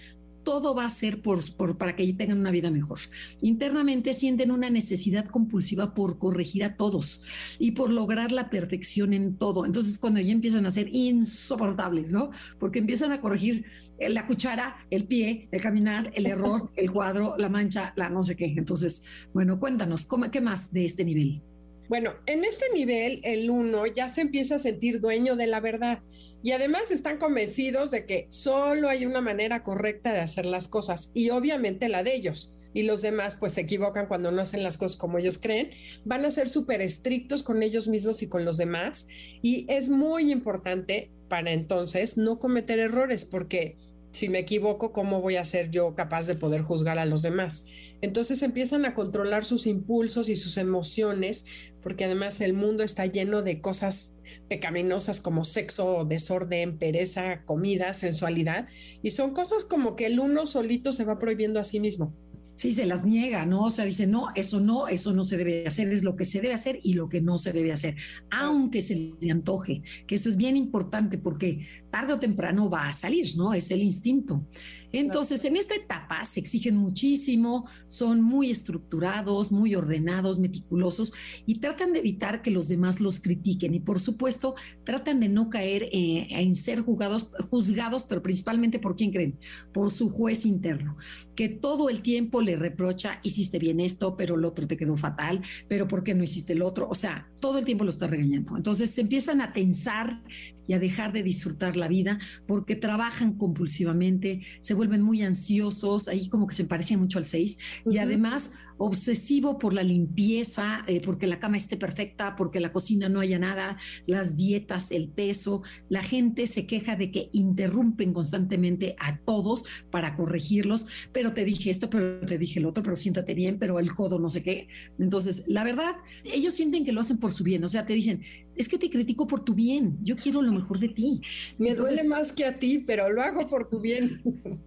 todo 0.47 0.73
va 0.73 0.85
a 0.85 0.89
ser 0.89 1.21
por, 1.21 1.41
para 1.77 1.93
que 1.93 2.13
tengan 2.13 2.39
una 2.39 2.51
vida 2.51 2.71
mejor. 2.71 2.99
Internamente 3.41 4.13
sienten 4.13 4.49
una 4.49 4.69
necesidad 4.69 5.25
compulsiva 5.25 5.93
por 5.93 6.17
corregir 6.17 6.63
a 6.63 6.77
todos 6.77 7.23
y 7.59 7.71
por 7.71 7.89
lograr 7.89 8.31
la 8.31 8.49
perfección 8.49 9.13
en 9.13 9.35
todo. 9.35 9.65
Entonces, 9.65 9.99
cuando 9.99 10.21
ya 10.21 10.31
empiezan 10.31 10.65
a 10.65 10.71
ser 10.71 10.87
insoportables, 10.95 12.13
¿no? 12.13 12.31
Porque 12.59 12.79
empiezan 12.79 13.11
a 13.11 13.19
corregir 13.19 13.65
eh, 13.99 14.07
la 14.07 14.25
cuchara, 14.25 14.77
el 14.89 15.03
pie, 15.03 15.49
el 15.51 15.59
caminar, 15.59 16.13
el 16.15 16.25
error, 16.25 16.71
el 16.77 16.91
cuadro, 16.93 17.35
la 17.37 17.49
mancha, 17.49 17.91
la 17.97 18.09
no 18.09 18.23
sé 18.23 18.37
qué. 18.37 18.45
Entonces, 18.45 19.03
bueno, 19.33 19.59
cuéntanos, 19.59 20.07
¿qué 20.31 20.39
más 20.39 20.71
de 20.71 20.85
este 20.85 21.03
nivel? 21.03 21.41
Bueno, 21.87 22.15
en 22.25 22.43
este 22.43 22.65
nivel, 22.73 23.21
el 23.23 23.49
uno 23.49 23.87
ya 23.87 24.09
se 24.09 24.21
empieza 24.21 24.55
a 24.55 24.59
sentir 24.59 24.99
dueño 24.99 25.37
de 25.37 25.47
la 25.47 25.61
verdad 25.61 26.01
y 26.43 26.51
además 26.51 26.91
están 26.91 27.17
convencidos 27.17 27.91
de 27.91 28.05
que 28.05 28.27
solo 28.29 28.89
hay 28.89 29.05
una 29.05 29.21
manera 29.21 29.63
correcta 29.63 30.11
de 30.11 30.19
hacer 30.19 30.45
las 30.45 30.67
cosas 30.67 31.11
y 31.13 31.29
obviamente 31.29 31.87
la 31.87 32.03
de 32.03 32.15
ellos. 32.15 32.53
Y 32.73 32.83
los 32.83 33.01
demás 33.01 33.37
pues 33.37 33.53
se 33.53 33.61
equivocan 33.61 34.07
cuando 34.07 34.31
no 34.31 34.41
hacen 34.41 34.63
las 34.63 34.77
cosas 34.77 34.97
como 34.97 35.17
ellos 35.17 35.39
creen, 35.39 35.71
van 36.03 36.25
a 36.25 36.31
ser 36.31 36.49
súper 36.49 36.81
estrictos 36.81 37.41
con 37.41 37.63
ellos 37.63 37.87
mismos 37.87 38.21
y 38.21 38.27
con 38.27 38.45
los 38.45 38.57
demás. 38.57 39.07
Y 39.41 39.65
es 39.67 39.89
muy 39.89 40.31
importante 40.31 41.09
para 41.29 41.53
entonces 41.53 42.17
no 42.17 42.37
cometer 42.37 42.79
errores 42.79 43.25
porque 43.25 43.77
si 44.17 44.29
me 44.29 44.39
equivoco, 44.39 44.91
¿cómo 44.91 45.21
voy 45.21 45.35
a 45.35 45.43
ser 45.43 45.69
yo 45.69 45.95
capaz 45.95 46.27
de 46.27 46.35
poder 46.35 46.61
juzgar 46.61 46.99
a 46.99 47.05
los 47.05 47.21
demás? 47.21 47.65
Entonces 48.01 48.41
empiezan 48.41 48.85
a 48.85 48.93
controlar 48.93 49.45
sus 49.45 49.67
impulsos 49.67 50.27
y 50.27 50.35
sus 50.35 50.57
emociones, 50.57 51.45
porque 51.81 52.05
además 52.05 52.41
el 52.41 52.53
mundo 52.53 52.83
está 52.83 53.05
lleno 53.05 53.43
de 53.43 53.61
cosas 53.61 54.15
pecaminosas 54.49 55.21
como 55.21 55.43
sexo, 55.43 56.05
desorden, 56.05 56.77
pereza, 56.77 57.43
comida, 57.45 57.93
sensualidad, 57.93 58.67
y 59.01 59.11
son 59.11 59.33
cosas 59.33 59.65
como 59.65 59.95
que 59.95 60.07
el 60.07 60.19
uno 60.19 60.45
solito 60.45 60.91
se 60.91 61.05
va 61.05 61.19
prohibiendo 61.19 61.59
a 61.59 61.63
sí 61.63 61.79
mismo. 61.79 62.13
Sí, 62.57 62.71
se 62.71 62.87
las 62.87 63.05
niega, 63.05 63.45
¿no? 63.45 63.65
O 63.65 63.69
sea, 63.69 63.85
dice, 63.85 64.07
no, 64.07 64.29
eso 64.33 64.59
no, 64.59 64.87
eso 64.87 65.13
no 65.13 65.23
se 65.23 65.37
debe 65.37 65.67
hacer, 65.67 65.93
es 65.93 66.03
lo 66.03 66.15
que 66.15 66.25
se 66.25 66.41
debe 66.41 66.55
hacer 66.55 66.79
y 66.81 66.93
lo 66.93 67.07
que 67.07 67.21
no 67.21 67.37
se 67.37 67.53
debe 67.53 67.71
hacer, 67.71 67.95
aunque 68.31 68.81
se 68.81 69.13
le 69.21 69.31
antoje, 69.31 69.83
que 70.07 70.15
eso 70.15 70.27
es 70.27 70.37
bien 70.37 70.57
importante 70.57 71.19
porque 71.19 71.67
tarde 71.91 72.13
o 72.13 72.19
temprano 72.19 72.67
va 72.67 72.87
a 72.87 72.93
salir, 72.93 73.37
¿no? 73.37 73.53
Es 73.53 73.69
el 73.69 73.83
instinto. 73.83 74.47
Entonces, 74.91 75.43
en 75.45 75.57
esta 75.57 75.75
etapa 75.75 76.23
se 76.25 76.39
exigen 76.39 76.77
muchísimo, 76.77 77.67
son 77.87 78.21
muy 78.21 78.51
estructurados, 78.51 79.51
muy 79.51 79.75
ordenados, 79.75 80.39
meticulosos 80.39 81.13
y 81.45 81.59
tratan 81.59 81.93
de 81.93 81.99
evitar 81.99 82.41
que 82.41 82.51
los 82.51 82.67
demás 82.67 83.01
los 83.01 83.19
critiquen. 83.19 83.73
Y 83.73 83.79
por 83.79 83.99
supuesto, 83.99 84.55
tratan 84.83 85.19
de 85.19 85.29
no 85.29 85.49
caer 85.49 85.83
eh, 85.91 86.27
en 86.29 86.55
ser 86.55 86.81
juzgados, 86.81 87.31
juzgados, 87.49 88.03
pero 88.03 88.21
principalmente 88.21 88.79
por 88.79 88.95
quién 88.95 89.11
creen, 89.11 89.39
por 89.73 89.91
su 89.91 90.09
juez 90.09 90.45
interno, 90.45 90.97
que 91.35 91.49
todo 91.49 91.89
el 91.89 92.01
tiempo 92.01 92.41
le 92.41 92.55
reprocha, 92.55 93.19
hiciste 93.23 93.59
bien 93.59 93.79
esto, 93.79 94.15
pero 94.15 94.35
el 94.35 94.45
otro 94.45 94.67
te 94.67 94.77
quedó 94.77 94.97
fatal, 94.97 95.41
pero 95.67 95.87
¿por 95.87 96.03
qué 96.03 96.13
no 96.13 96.23
hiciste 96.23 96.53
el 96.53 96.61
otro? 96.61 96.87
O 96.89 96.95
sea, 96.95 97.29
todo 97.39 97.59
el 97.59 97.65
tiempo 97.65 97.83
lo 97.83 97.89
está 97.89 98.07
regañando. 98.07 98.57
Entonces 98.57 98.89
se 98.91 99.01
empiezan 99.01 99.41
a 99.41 99.53
tensar 99.53 100.21
y 100.67 100.73
a 100.73 100.79
dejar 100.79 101.13
de 101.13 101.23
disfrutar 101.23 101.77
la 101.77 101.87
vida 101.87 102.19
porque 102.47 102.75
trabajan 102.75 103.37
compulsivamente, 103.37 104.41
se 104.59 104.73
vuelven 104.73 105.01
muy 105.01 105.21
ansiosos, 105.21 106.07
ahí 106.07 106.27
como 106.29 106.47
que 106.47 106.55
se 106.55 106.65
parecía 106.65 106.97
mucho 106.97 107.19
al 107.19 107.25
6, 107.25 107.57
y 107.89 107.97
además 107.99 108.51
obsesivo 108.77 109.57
por 109.57 109.73
la 109.73 109.83
limpieza, 109.83 110.83
eh, 110.87 111.01
porque 111.03 111.27
la 111.27 111.39
cama 111.39 111.57
esté 111.57 111.77
perfecta, 111.77 112.35
porque 112.35 112.59
la 112.59 112.71
cocina 112.71 113.09
no 113.09 113.19
haya 113.19 113.39
nada, 113.39 113.77
las 114.05 114.37
dietas, 114.37 114.91
el 114.91 115.09
peso. 115.09 115.63
La 115.89 116.01
gente 116.01 116.47
se 116.47 116.67
queja 116.67 116.95
de 116.95 117.11
que 117.11 117.29
interrumpen 117.33 118.13
constantemente 118.13 118.95
a 118.99 119.19
todos 119.19 119.65
para 119.91 120.15
corregirlos, 120.15 120.87
pero 121.11 121.33
te 121.33 121.45
dije 121.45 121.69
esto, 121.69 121.89
pero 121.89 122.25
te 122.25 122.37
dije 122.37 122.59
el 122.59 122.65
otro, 122.65 122.83
pero 122.83 122.95
siéntate 122.95 123.33
bien, 123.33 123.59
pero 123.59 123.79
el 123.79 123.93
codo 123.93 124.19
no 124.19 124.29
sé 124.29 124.43
qué. 124.43 124.67
Entonces, 124.99 125.43
la 125.47 125.63
verdad, 125.63 125.95
ellos 126.23 126.53
sienten 126.53 126.85
que 126.85 126.91
lo 126.91 127.01
hacen 127.01 127.19
por 127.19 127.33
su 127.33 127.43
bien, 127.43 127.63
o 127.63 127.69
sea, 127.69 127.85
te 127.85 127.93
dicen, 127.93 128.21
es 128.55 128.67
que 128.67 128.77
te 128.77 128.89
critico 128.89 129.27
por 129.27 129.41
tu 129.41 129.53
bien, 129.53 129.97
yo 130.01 130.15
quiero 130.15 130.41
lo 130.41 130.51
mejor 130.51 130.79
de 130.79 130.89
ti. 130.89 131.21
Me 131.57 131.75
duele 131.75 132.03
más 132.03 132.33
que 132.33 132.45
a 132.45 132.57
ti, 132.57 132.79
pero 132.79 133.09
lo 133.09 133.21
hago 133.21 133.47
por 133.47 133.69
tu 133.69 133.79
bien. 133.79 134.21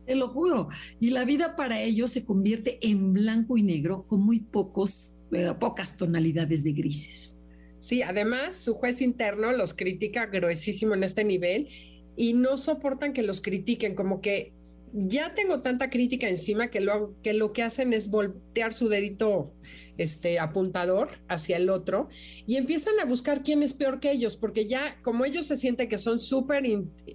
Te 0.07 0.14
lo 0.14 0.29
juro. 0.29 0.68
Y 1.01 1.11
la 1.11 1.25
vida 1.25 1.57
para 1.57 1.83
ellos 1.83 2.12
se 2.12 2.25
convierte 2.25 2.79
en 2.87 3.12
blanco 3.12 3.59
y 3.59 3.62
negro 3.62 4.00
con 4.07 4.21
muy 4.21 4.41
pocos, 4.41 5.15
pocas 5.59 5.97
tonalidades 5.97 6.65
de 6.65 6.73
grises. 6.73 7.39
Sí, 7.79 8.03
además 8.03 8.57
su 8.57 8.75
juez 8.75 9.01
interno 9.01 9.53
los 9.53 9.73
critica 9.75 10.27
gruesísimo 10.27 10.95
en 10.95 11.05
este 11.05 11.25
nivel 11.25 11.69
y 12.17 12.35
no 12.35 12.59
soportan 12.59 13.13
que 13.13 13.23
los 13.23 13.41
critiquen, 13.41 13.95
como 13.95 14.21
que 14.21 14.53
ya 14.92 15.35
tengo 15.35 15.62
tanta 15.62 15.90
crítica 15.90 16.29
encima 16.29 16.68
que 16.68 16.81
lo, 16.81 17.14
que 17.22 17.35
lo 17.35 17.53
que 17.53 17.62
hacen 17.62 17.92
es 17.92 18.11
voltear 18.11 18.72
su 18.72 18.88
dedito 18.88 19.53
este, 19.98 20.38
apuntador 20.38 21.11
hacia 21.29 21.57
el 21.59 21.70
otro 21.70 22.09
y 22.46 22.57
empiezan 22.57 22.98
a 23.00 23.05
buscar 23.05 23.42
quién 23.42 23.62
es 23.62 23.74
peor 23.74 24.00
que 24.00 24.11
ellos, 24.11 24.37
porque 24.37 24.66
ya 24.66 25.00
como 25.03 25.24
ellos 25.24 25.46
se 25.46 25.57
sienten 25.57 25.88
que 25.88 25.98
son 25.98 26.18
súper 26.18 26.64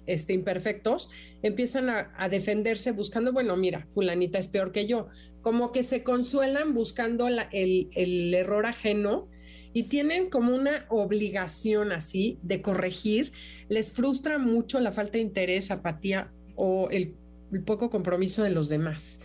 este, 0.06 0.32
imperfectos, 0.32 1.10
empiezan 1.42 1.90
a, 1.90 2.28
defenderse 2.28 2.92
buscando, 2.92 3.32
bueno, 3.32 3.56
mira, 3.56 3.86
fulanita 3.90 4.38
es 4.38 4.48
peor 4.48 4.72
que 4.72 4.86
yo, 4.86 5.08
como 5.42 5.72
que 5.72 5.82
se 5.82 6.02
consuelan 6.02 6.74
buscando 6.74 7.28
el, 7.28 7.88
el 7.92 8.34
error 8.34 8.66
ajeno 8.66 9.28
y 9.72 9.84
tienen 9.84 10.30
como 10.30 10.54
una 10.54 10.86
obligación 10.88 11.92
así 11.92 12.38
de 12.42 12.62
corregir, 12.62 13.32
les 13.68 13.92
frustra 13.92 14.38
mucho 14.38 14.80
la 14.80 14.92
falta 14.92 15.12
de 15.12 15.20
interés, 15.20 15.70
apatía 15.70 16.32
o 16.54 16.88
el 16.90 17.14
el 17.52 17.62
poco 17.62 17.90
compromiso 17.90 18.42
de 18.42 18.50
los 18.50 18.68
demás. 18.68 19.20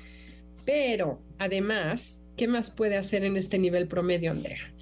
Pero 0.66 1.22
además, 1.40 2.30
¿qué 2.38 2.48
más 2.48 2.70
puede 2.70 2.98
hacer 2.98 3.24
en 3.24 3.38
este 3.38 3.58
nivel 3.58 3.88
promedio, 3.88 4.32
Andrea? 4.32 4.74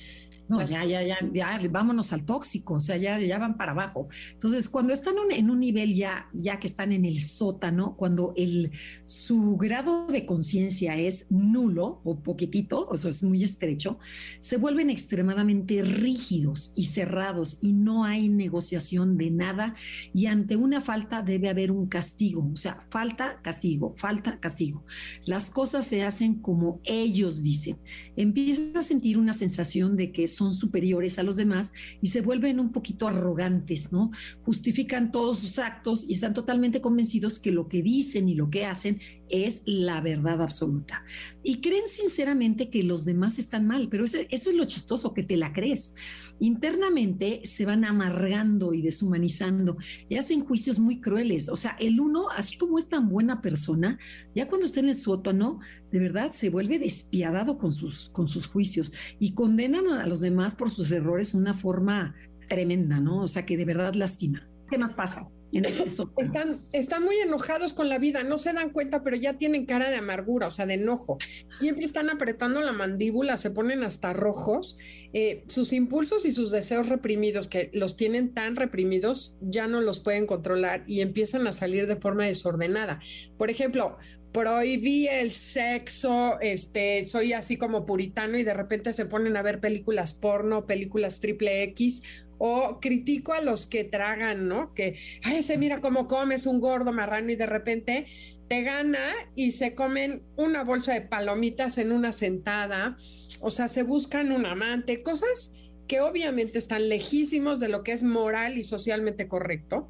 No, 0.49 0.65
ya, 0.65 0.83
ya, 0.83 1.03
ya, 1.03 1.17
ya, 1.31 1.59
vámonos 1.69 2.11
al 2.11 2.25
tóxico, 2.25 2.73
o 2.73 2.79
sea, 2.79 2.97
ya, 2.97 3.19
ya 3.19 3.37
van 3.37 3.55
para 3.55 3.71
abajo. 3.71 4.09
Entonces, 4.33 4.67
cuando 4.67 4.93
están 4.93 5.13
en 5.29 5.51
un 5.51 5.59
nivel 5.59 5.93
ya, 5.93 6.27
ya 6.33 6.59
que 6.59 6.65
están 6.65 6.91
en 6.91 7.05
el 7.05 7.21
sótano, 7.21 7.95
cuando 7.95 8.33
el, 8.35 8.71
su 9.05 9.57
grado 9.57 10.07
de 10.07 10.25
conciencia 10.25 10.97
es 10.97 11.27
nulo 11.29 12.01
o 12.03 12.19
poquitito, 12.19 12.87
o 12.89 12.97
sea, 12.97 13.11
es 13.11 13.23
muy 13.23 13.43
estrecho, 13.43 13.99
se 14.39 14.57
vuelven 14.57 14.89
extremadamente 14.89 15.83
rígidos 15.83 16.73
y 16.75 16.87
cerrados 16.87 17.59
y 17.61 17.73
no 17.73 18.03
hay 18.03 18.27
negociación 18.27 19.17
de 19.17 19.29
nada 19.29 19.75
y 20.15 20.25
ante 20.25 20.55
una 20.55 20.81
falta 20.81 21.21
debe 21.21 21.49
haber 21.49 21.71
un 21.71 21.87
castigo, 21.87 22.49
o 22.51 22.57
sea, 22.57 22.87
falta, 22.89 23.39
castigo, 23.43 23.93
falta, 23.95 24.39
castigo. 24.39 24.83
Las 25.25 25.51
cosas 25.51 25.85
se 25.85 26.03
hacen 26.03 26.35
como 26.41 26.81
ellos 26.85 27.43
dicen. 27.43 27.77
Empiezas 28.15 28.75
a 28.75 28.81
sentir 28.81 29.19
una 29.19 29.33
sensación 29.33 29.95
de 29.95 30.11
que 30.11 30.27
son 30.39 30.53
superiores 30.53 31.19
a 31.19 31.23
los 31.23 31.35
demás 31.35 31.73
y 32.01 32.07
se 32.07 32.21
vuelven 32.21 32.59
un 32.59 32.71
poquito 32.71 33.07
arrogantes, 33.07 33.91
¿no? 33.91 34.11
Justifican 34.43 35.11
todos 35.11 35.39
sus 35.39 35.59
actos 35.59 36.05
y 36.07 36.13
están 36.13 36.33
totalmente 36.33 36.81
convencidos 36.81 37.39
que 37.39 37.51
lo 37.51 37.67
que 37.67 37.81
dicen 37.83 38.29
y 38.29 38.35
lo 38.35 38.49
que 38.49 38.65
hacen 38.65 38.99
es 39.29 39.63
la 39.65 40.01
verdad 40.01 40.41
absoluta. 40.41 41.03
Y 41.43 41.61
creen 41.61 41.87
sinceramente 41.87 42.69
que 42.69 42.83
los 42.83 43.05
demás 43.05 43.37
están 43.37 43.67
mal, 43.67 43.89
pero 43.89 44.05
eso, 44.05 44.17
es 44.29 44.55
lo 44.55 44.65
chistoso, 44.65 45.13
que 45.13 45.23
te 45.23 45.37
la 45.37 45.51
crees. 45.51 45.93
Internamente 46.39 47.41
se 47.43 47.65
van 47.65 47.83
amargando 47.83 48.73
y 48.73 48.81
deshumanizando 48.81 49.77
y 50.07 50.15
hacen 50.15 50.45
juicios 50.45 50.79
muy 50.79 51.01
crueles. 51.01 51.49
O 51.49 51.55
sea, 51.57 51.75
el 51.79 51.99
uno, 51.99 52.29
así 52.29 52.57
como 52.57 52.79
es 52.79 52.87
tan 52.87 53.09
buena 53.09 53.41
persona, 53.41 53.99
ya 54.33 54.47
cuando 54.47 54.65
está 54.65 54.79
en 54.79 54.89
el 54.89 54.95
sótano, 54.95 55.59
de 55.91 55.99
verdad 55.99 56.31
se 56.31 56.49
vuelve 56.49 56.79
despiadado 56.79 57.57
con 57.57 57.73
sus, 57.73 58.09
con 58.09 58.27
sus 58.27 58.47
juicios 58.47 58.93
y 59.19 59.33
condenan 59.33 59.87
a 59.87 60.07
los 60.07 60.21
demás 60.21 60.55
por 60.55 60.69
sus 60.69 60.91
errores 60.91 61.33
de 61.33 61.39
una 61.39 61.53
forma 61.53 62.15
tremenda, 62.47 62.99
¿no? 62.99 63.23
O 63.23 63.27
sea, 63.27 63.45
que 63.45 63.57
de 63.57 63.65
verdad 63.65 63.93
lastima. 63.95 64.47
¿Qué 64.69 64.77
más 64.77 64.93
pasa? 64.93 65.27
En 65.51 65.65
este 65.65 65.83
están, 65.83 66.63
están 66.73 67.03
muy 67.03 67.15
enojados 67.15 67.73
con 67.73 67.89
la 67.89 67.97
vida, 67.97 68.23
no 68.23 68.37
se 68.37 68.53
dan 68.53 68.69
cuenta, 68.69 69.03
pero 69.03 69.15
ya 69.15 69.37
tienen 69.37 69.65
cara 69.65 69.89
de 69.89 69.95
amargura, 69.95 70.47
o 70.47 70.51
sea, 70.51 70.67
de 70.67 70.75
enojo. 70.75 71.17
Siempre 71.49 71.85
están 71.85 72.09
apretando 72.09 72.61
la 72.61 72.71
mandíbula, 72.71 73.37
se 73.37 73.49
ponen 73.49 73.83
hasta 73.83 74.13
rojos. 74.13 74.77
Eh, 75.13 75.41
sus 75.47 75.73
impulsos 75.73 76.25
y 76.25 76.31
sus 76.33 76.51
deseos 76.51 76.89
reprimidos, 76.89 77.47
que 77.47 77.71
los 77.73 77.95
tienen 77.95 78.33
tan 78.33 78.55
reprimidos, 78.55 79.37
ya 79.41 79.67
no 79.67 79.81
los 79.81 79.99
pueden 79.99 80.27
controlar 80.27 80.83
y 80.85 81.01
empiezan 81.01 81.47
a 81.47 81.51
salir 81.51 81.87
de 81.87 81.95
forma 81.95 82.25
desordenada. 82.25 82.99
Por 83.37 83.49
ejemplo, 83.49 83.97
prohibí 84.31 85.07
el 85.07 85.31
sexo, 85.31 86.39
este, 86.39 87.03
soy 87.03 87.33
así 87.33 87.57
como 87.57 87.85
puritano 87.85 88.37
y 88.37 88.43
de 88.43 88.53
repente 88.53 88.93
se 88.93 89.05
ponen 89.05 89.37
a 89.37 89.41
ver 89.41 89.59
películas 89.59 90.13
porno, 90.13 90.65
películas 90.65 91.19
triple 91.19 91.63
X 91.63 92.27
o 92.37 92.79
critico 92.79 93.33
a 93.33 93.41
los 93.41 93.67
que 93.67 93.83
tragan, 93.83 94.47
¿no? 94.47 94.73
Que, 94.73 94.97
ay, 95.23 95.41
se 95.41 95.57
mira 95.57 95.81
cómo 95.81 96.07
comes 96.07 96.45
un 96.45 96.61
gordo 96.61 96.93
marrano 96.93 97.31
y 97.31 97.35
de 97.35 97.45
repente 97.45 98.05
te 98.47 98.63
gana 98.63 99.13
y 99.35 99.51
se 99.51 99.75
comen 99.75 100.23
una 100.35 100.63
bolsa 100.63 100.93
de 100.93 101.01
palomitas 101.01 101.77
en 101.77 101.91
una 101.91 102.11
sentada, 102.11 102.97
o 103.41 103.51
sea, 103.51 103.67
se 103.67 103.83
buscan 103.83 104.31
un 104.31 104.45
amante, 104.45 105.03
cosas 105.03 105.53
que 105.87 106.01
obviamente 106.01 106.59
están 106.59 106.87
lejísimos 106.87 107.59
de 107.59 107.67
lo 107.67 107.83
que 107.83 107.93
es 107.93 108.03
moral 108.03 108.57
y 108.57 108.63
socialmente 108.63 109.27
correcto. 109.27 109.89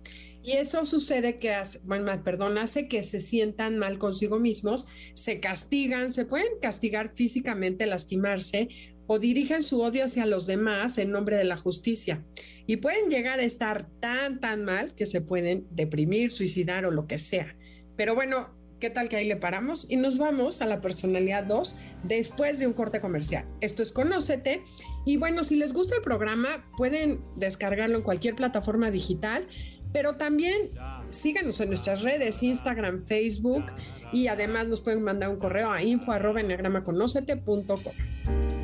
Y 0.49 0.53
eso 0.53 0.83
sucede 0.88 1.38
que, 1.38 1.53
hace, 1.53 1.79
bueno, 1.83 2.12
perdón, 2.23 2.57
hace 2.57 2.88
que 2.88 3.03
se 3.03 3.19
sientan 3.19 3.77
mal 3.77 3.99
consigo 3.99 4.39
mismos, 4.39 4.88
se 5.13 5.39
castigan, 5.39 6.12
se 6.12 6.25
pueden 6.25 6.47
castigar 6.59 7.13
físicamente, 7.13 7.85
lastimarse 7.85 8.67
o 9.05 9.19
dirigen 9.19 9.62
su 9.62 9.79
odio 9.79 10.05
hacia 10.05 10.25
los 10.25 10.47
demás 10.47 10.97
en 10.97 11.12
nombre 11.12 11.38
de 11.38 11.43
la 11.43 11.55
justicia. 11.55 12.25
Y 12.65 12.77
pueden 12.77 13.12
llegar 13.12 13.39
a 13.39 13.43
estar 13.43 13.91
tan, 13.99 14.39
tan 14.39 14.65
mal 14.65 14.95
que 14.95 15.05
se 15.05 15.21
pueden 15.21 15.67
deprimir, 15.69 16.31
suicidar 16.31 16.83
o 16.85 16.89
lo 16.89 17.05
que 17.05 17.19
sea. 17.19 17.55
Pero 17.95 18.15
bueno, 18.15 18.49
¿qué 18.79 18.89
tal 18.89 19.07
que 19.07 19.17
ahí 19.17 19.27
le 19.27 19.35
paramos? 19.35 19.85
Y 19.88 19.97
nos 19.97 20.17
vamos 20.17 20.62
a 20.62 20.65
la 20.65 20.81
personalidad 20.81 21.43
2 21.43 21.75
después 22.05 22.57
de 22.57 22.65
un 22.65 22.73
corte 22.73 23.01
comercial. 23.01 23.45
Esto 23.62 23.83
es 23.83 23.91
Conócete. 23.91 24.63
Y 25.05 25.17
bueno, 25.17 25.43
si 25.43 25.57
les 25.57 25.73
gusta 25.73 25.95
el 25.95 26.01
programa, 26.01 26.65
pueden 26.75 27.21
descargarlo 27.35 27.97
en 27.97 28.03
cualquier 28.03 28.35
plataforma 28.35 28.89
digital 28.89 29.47
pero 29.91 30.13
también 30.13 30.69
síganos 31.10 31.60
en 31.60 31.69
nuestras 31.69 32.02
redes, 32.02 32.43
Instagram, 32.43 33.02
Facebook 33.02 33.65
y 34.12 34.28
además 34.28 34.67
nos 34.67 34.82
pueden 34.82 35.04
mandar 35.04 35.30
un 35.30 35.38
correo 35.38 35.71
a 35.71 35.82
info 35.82 36.12
arroba 36.12 36.41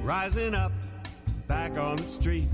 Rising 0.04 0.54
up, 0.54 0.72
back 1.48 1.78
on 1.78 1.98
the 1.98 2.04
street. 2.04 2.48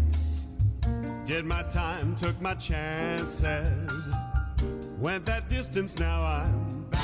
Did 1.25 1.45
my 1.45 1.63
time, 1.69 2.15
took 2.15 2.39
my 2.41 2.55
chances. 2.55 3.67
Went 4.99 5.25
that 5.25 5.49
distance, 5.49 5.99
now 5.99 6.21
I'm 6.21 6.85
back. 6.89 7.01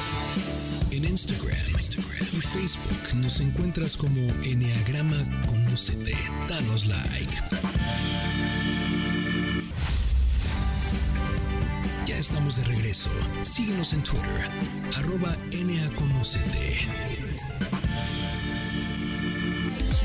En 0.91 1.03
Instagram, 1.03 1.57
Instagram 1.75 2.27
y 2.31 2.41
Facebook 2.41 3.15
nos 3.21 3.41
encuentras 3.41 3.97
como 3.97 4.21
Enneagrama 4.43 5.17
Conócete. 5.47 6.15
Danos 6.47 6.87
like. 6.87 8.66
Estamos 12.17 12.57
de 12.57 12.63
regreso. 12.63 13.09
Síguenos 13.43 13.93
en 13.93 14.01
Twitter, 14.01 14.49
arroba 14.95 15.37
NAConocete. 15.51 16.87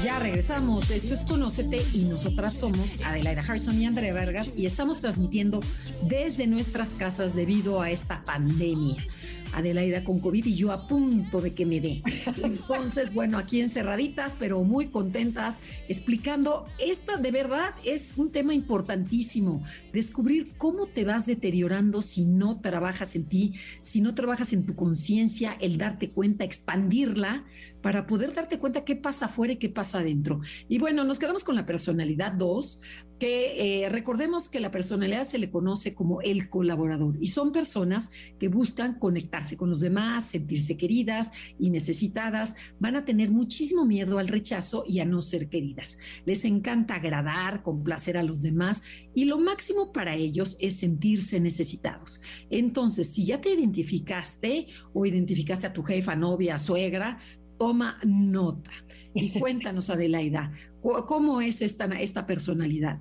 Ya 0.03 0.19
regresamos. 0.19 0.91
Esto 0.91 1.15
es 1.15 1.21
Conócete 1.21 1.87
y 1.93 2.01
nosotras 2.03 2.55
somos 2.55 3.01
Adelaida 3.05 3.43
Harrison 3.43 3.81
y 3.81 3.87
Andrea 3.87 4.13
Vargas 4.13 4.55
y 4.57 4.67
estamos 4.67 5.01
transmitiendo 5.01 5.63
desde 6.03 6.47
nuestras 6.47 6.91
casas 6.95 7.35
debido 7.35 7.81
a 7.81 7.91
esta 7.91 8.23
pandemia. 8.25 9.03
Adelaida 9.53 10.05
con 10.05 10.21
COVID 10.21 10.47
y 10.47 10.55
yo 10.55 10.73
a 10.73 10.87
punto 10.87 11.41
de 11.41 11.55
que 11.55 11.67
me 11.67 11.81
dé. 11.81 12.03
Entonces, 12.43 13.13
bueno, 13.13 13.39
aquí 13.39 13.61
encerraditas, 13.61 14.37
pero 14.39 14.63
muy 14.65 14.87
contentas, 14.87 15.61
explicando, 15.89 16.67
esta 16.79 17.17
de 17.17 17.31
verdad 17.31 17.75
es 17.85 18.15
un 18.17 18.31
tema 18.31 18.55
importantísimo, 18.55 19.63
descubrir 19.93 20.53
cómo 20.57 20.87
te 20.87 21.05
vas 21.05 21.27
deteriorando 21.27 22.03
si 22.03 22.25
no 22.25 22.61
trabajas 22.61 23.15
en 23.15 23.25
ti, 23.25 23.55
si 23.81 24.01
no 24.01 24.15
trabajas 24.15 24.53
en 24.53 24.65
tu 24.65 24.75
conciencia, 24.75 25.57
el 25.61 25.79
darte 25.79 26.11
cuenta, 26.11 26.45
expandirla 26.45 27.45
para 27.83 28.07
poder 28.07 28.33
darte 28.33 28.59
cuenta 28.59 28.85
qué 28.85 28.97
pasa 28.97 29.27
afuera 29.27 29.55
y 29.55 29.57
qué 29.57 29.69
pasa 29.69 29.99
adentro. 29.99 30.41
Y 30.69 30.79
bueno, 30.79 31.05
nos 31.05 31.19
quedamos 31.19 31.45
con 31.45 31.57
la 31.57 31.67
personalidad 31.67 32.33
2, 32.33 32.81
que 33.19 33.85
eh, 33.85 33.89
recordemos 33.89 34.49
que 34.49 34.59
la 34.59 34.71
personalidad 34.71 35.25
se 35.25 35.39
le 35.39 35.51
conoce 35.51 35.95
como 35.95 36.21
el 36.23 36.49
colaborador 36.49 37.17
y 37.21 37.27
son 37.27 37.53
personas 37.53 38.11
que 38.41 38.49
buscan 38.49 38.99
conectarse 38.99 39.57
con 39.57 39.71
los 39.71 39.81
demás, 39.81 40.27
sentirse 40.27 40.77
queridas 40.77 41.31
y 41.59 41.71
necesitadas, 41.71 42.57
van 42.81 42.97
a 42.97 43.05
tener 43.05 43.31
muchísimo 43.31 43.85
miedo 43.85 44.19
al 44.19 44.29
rechazo 44.29 44.85
y 44.89 44.99
a 44.99 45.05
no 45.05 45.23
ser 45.23 45.49
queridas. 45.49 45.99
Les 46.25 46.45
encanta 46.45 46.97
agradar, 46.97 47.63
complacer 47.63 48.17
a 48.17 48.25
los 48.25 48.43
demás 48.43 48.83
y 49.15 49.27
lo 49.27 49.39
máximo 49.39 49.93
para 49.93 50.17
ellos 50.17 50.57
es 50.61 50.77
sentirse 50.77 51.39
necesitados. 51.39 52.21
Entonces, 52.51 53.13
si 53.13 53.27
ya 53.27 53.41
te 53.41 53.53
identificaste 53.53 54.67
o 54.93 55.07
identificaste 55.07 55.67
a 55.67 55.73
tu 55.73 55.83
jefa, 55.83 56.17
novia, 56.17 56.59
suegra, 56.59 57.19
toma 57.63 58.01
nota. 58.05 58.73
Y 59.15 59.31
cuéntanos, 59.39 59.89
Adelaida, 59.89 60.53
¿cómo 60.81 61.41
es 61.41 61.63
esta, 61.63 61.85
esta 62.01 62.27
personalidad? 62.27 62.99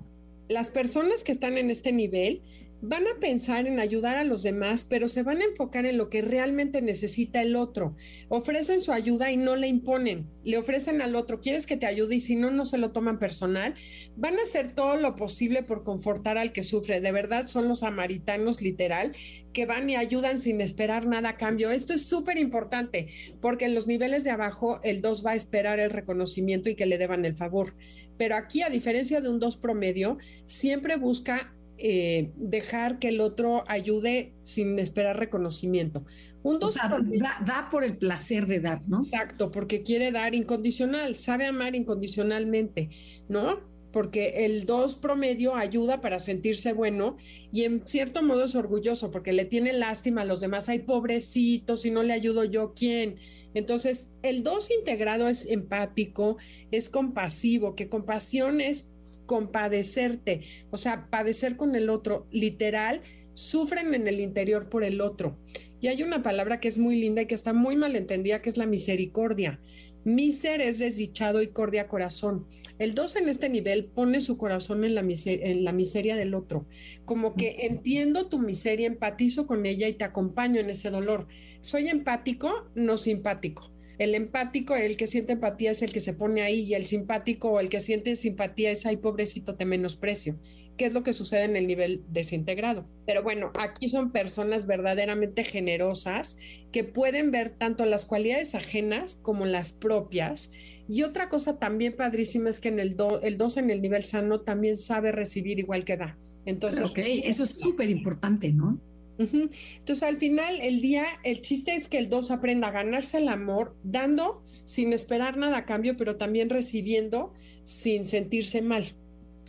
las 0.48 0.70
personas 0.70 1.24
que 1.24 1.32
están 1.32 1.58
en 1.58 1.70
este 1.70 1.92
nivel 1.92 2.42
van 2.82 3.04
a 3.06 3.20
pensar 3.20 3.68
en 3.68 3.78
ayudar 3.78 4.16
a 4.16 4.24
los 4.24 4.42
demás, 4.42 4.84
pero 4.88 5.06
se 5.06 5.22
van 5.22 5.40
a 5.40 5.44
enfocar 5.44 5.86
en 5.86 5.96
lo 5.96 6.10
que 6.10 6.20
realmente 6.20 6.82
necesita 6.82 7.40
el 7.40 7.54
otro. 7.54 7.96
Ofrecen 8.28 8.80
su 8.80 8.90
ayuda 8.90 9.30
y 9.30 9.36
no 9.36 9.54
le 9.54 9.68
imponen. 9.68 10.28
Le 10.42 10.58
ofrecen 10.58 11.00
al 11.00 11.14
otro, 11.14 11.40
quieres 11.40 11.66
que 11.66 11.76
te 11.76 11.86
ayude 11.86 12.16
y 12.16 12.20
si 12.20 12.34
no, 12.34 12.50
no 12.50 12.64
se 12.64 12.78
lo 12.78 12.90
toman 12.90 13.20
personal. 13.20 13.76
Van 14.16 14.36
a 14.36 14.42
hacer 14.42 14.72
todo 14.72 14.96
lo 14.96 15.14
posible 15.14 15.62
por 15.62 15.84
confortar 15.84 16.38
al 16.38 16.52
que 16.52 16.64
sufre. 16.64 17.00
De 17.00 17.12
verdad 17.12 17.46
son 17.46 17.68
los 17.68 17.80
samaritanos 17.80 18.60
literal 18.60 19.12
que 19.52 19.64
van 19.64 19.88
y 19.88 19.94
ayudan 19.94 20.40
sin 20.40 20.60
esperar 20.60 21.06
nada 21.06 21.30
a 21.30 21.36
cambio. 21.36 21.70
Esto 21.70 21.94
es 21.94 22.04
súper 22.04 22.36
importante 22.36 23.06
porque 23.40 23.66
en 23.66 23.76
los 23.76 23.86
niveles 23.86 24.24
de 24.24 24.30
abajo 24.30 24.80
el 24.82 25.02
2 25.02 25.24
va 25.24 25.32
a 25.32 25.36
esperar 25.36 25.78
el 25.78 25.90
reconocimiento 25.90 26.68
y 26.68 26.74
que 26.74 26.86
le 26.86 26.98
deban 26.98 27.24
el 27.24 27.36
favor. 27.36 27.76
Pero 28.18 28.34
aquí, 28.34 28.62
a 28.62 28.70
diferencia 28.70 29.20
de 29.20 29.28
un 29.28 29.38
2 29.38 29.56
promedio, 29.58 30.18
siempre 30.46 30.96
busca 30.96 31.54
eh, 31.84 32.30
dejar 32.36 33.00
que 33.00 33.08
el 33.08 33.20
otro 33.20 33.64
ayude 33.66 34.34
sin 34.44 34.78
esperar 34.78 35.18
reconocimiento. 35.18 36.04
Un 36.44 36.60
dos 36.60 36.76
da, 36.76 37.68
por 37.72 37.82
el 37.82 37.96
placer 37.96 38.46
de 38.46 38.60
dar, 38.60 38.88
¿no? 38.88 39.00
Exacto, 39.00 39.50
porque 39.50 39.82
quiere 39.82 40.12
dar 40.12 40.36
incondicional, 40.36 41.16
sabe 41.16 41.46
amar 41.46 41.74
incondicionalmente, 41.74 42.90
¿no? 43.28 43.68
Porque 43.90 44.44
el 44.46 44.64
dos 44.64 44.94
promedio 44.94 45.56
ayuda 45.56 46.00
para 46.00 46.20
sentirse 46.20 46.72
bueno 46.72 47.16
y 47.50 47.64
en 47.64 47.82
cierto 47.82 48.22
modo 48.22 48.44
es 48.44 48.54
orgulloso 48.54 49.10
porque 49.10 49.32
le 49.32 49.44
tiene 49.44 49.72
lástima 49.72 50.22
a 50.22 50.24
los 50.24 50.40
demás. 50.40 50.68
Hay 50.68 50.78
pobrecitos, 50.78 51.82
si 51.82 51.90
no 51.90 52.04
le 52.04 52.12
ayudo 52.12 52.44
yo, 52.44 52.74
¿quién? 52.74 53.16
Entonces, 53.54 54.12
el 54.22 54.44
dos 54.44 54.70
integrado 54.70 55.26
es 55.26 55.46
empático, 55.46 56.36
es 56.70 56.88
compasivo, 56.88 57.74
que 57.74 57.88
compasión 57.88 58.60
es 58.60 58.88
compadecerte, 59.32 60.42
o 60.70 60.76
sea, 60.76 61.08
padecer 61.08 61.56
con 61.56 61.74
el 61.74 61.88
otro, 61.88 62.26
literal, 62.30 63.00
sufren 63.32 63.94
en 63.94 64.06
el 64.06 64.20
interior 64.20 64.68
por 64.68 64.84
el 64.84 65.00
otro. 65.00 65.38
Y 65.80 65.86
hay 65.86 66.02
una 66.02 66.22
palabra 66.22 66.60
que 66.60 66.68
es 66.68 66.76
muy 66.76 67.00
linda 67.00 67.22
y 67.22 67.26
que 67.26 67.34
está 67.34 67.54
muy 67.54 67.74
mal 67.74 67.96
entendida, 67.96 68.42
que 68.42 68.50
es 68.50 68.58
la 68.58 68.66
misericordia. 68.66 69.58
Miser 70.04 70.60
es 70.60 70.80
desdichado 70.80 71.40
y 71.40 71.46
cordia 71.46 71.88
corazón. 71.88 72.46
El 72.78 72.94
2 72.94 73.16
en 73.16 73.30
este 73.30 73.48
nivel 73.48 73.86
pone 73.86 74.20
su 74.20 74.36
corazón 74.36 74.84
en 74.84 74.94
la, 74.94 75.00
en 75.00 75.64
la 75.64 75.72
miseria 75.72 76.14
del 76.14 76.34
otro, 76.34 76.66
como 77.06 77.34
que 77.34 77.56
entiendo 77.60 78.28
tu 78.28 78.38
miseria, 78.38 78.86
empatizo 78.86 79.46
con 79.46 79.64
ella 79.64 79.88
y 79.88 79.94
te 79.94 80.04
acompaño 80.04 80.60
en 80.60 80.68
ese 80.68 80.90
dolor. 80.90 81.26
Soy 81.62 81.88
empático, 81.88 82.70
no 82.74 82.98
simpático. 82.98 83.71
El 83.98 84.14
empático, 84.14 84.74
el 84.74 84.96
que 84.96 85.06
siente 85.06 85.32
empatía 85.32 85.70
es 85.70 85.82
el 85.82 85.92
que 85.92 86.00
se 86.00 86.14
pone 86.14 86.42
ahí 86.42 86.60
y 86.60 86.74
el 86.74 86.84
simpático 86.84 87.50
o 87.50 87.60
el 87.60 87.68
que 87.68 87.80
siente 87.80 88.16
simpatía 88.16 88.70
es, 88.70 88.86
ay, 88.86 88.96
pobrecito, 88.96 89.54
te 89.54 89.64
menosprecio, 89.64 90.38
que 90.76 90.86
es 90.86 90.92
lo 90.92 91.02
que 91.02 91.12
sucede 91.12 91.44
en 91.44 91.56
el 91.56 91.66
nivel 91.66 92.02
desintegrado. 92.08 92.86
Pero 93.06 93.22
bueno, 93.22 93.52
aquí 93.58 93.88
son 93.88 94.12
personas 94.12 94.66
verdaderamente 94.66 95.44
generosas 95.44 96.36
que 96.72 96.84
pueden 96.84 97.30
ver 97.30 97.50
tanto 97.50 97.86
las 97.86 98.06
cualidades 98.06 98.54
ajenas 98.54 99.14
como 99.14 99.44
las 99.46 99.72
propias. 99.72 100.50
Y 100.88 101.02
otra 101.02 101.28
cosa 101.28 101.58
también 101.58 101.94
padrísima 101.94 102.50
es 102.50 102.60
que 102.60 102.68
en 102.68 102.80
el 102.80 102.96
2 102.96 103.20
el 103.22 103.38
dos 103.38 103.56
en 103.56 103.70
el 103.70 103.82
nivel 103.82 104.04
sano 104.04 104.40
también 104.40 104.76
sabe 104.76 105.12
recibir 105.12 105.58
igual 105.58 105.84
que 105.84 105.96
da. 105.96 106.18
Entonces, 106.44 106.84
ok, 106.84 106.98
eso 107.24 107.44
es 107.44 107.60
súper 107.60 107.88
importante, 107.88 108.50
¿no? 108.50 108.80
Entonces, 109.30 110.02
al 110.02 110.16
final, 110.16 110.60
el 110.60 110.80
día, 110.80 111.04
el 111.24 111.40
chiste 111.40 111.74
es 111.74 111.88
que 111.88 111.98
el 111.98 112.08
2 112.08 112.30
aprenda 112.30 112.68
a 112.68 112.72
ganarse 112.72 113.18
el 113.18 113.28
amor, 113.28 113.76
dando 113.82 114.42
sin 114.64 114.92
esperar 114.92 115.36
nada 115.36 115.58
a 115.58 115.66
cambio, 115.66 115.96
pero 115.96 116.16
también 116.16 116.50
recibiendo 116.50 117.32
sin 117.62 118.06
sentirse 118.06 118.62
mal. 118.62 118.84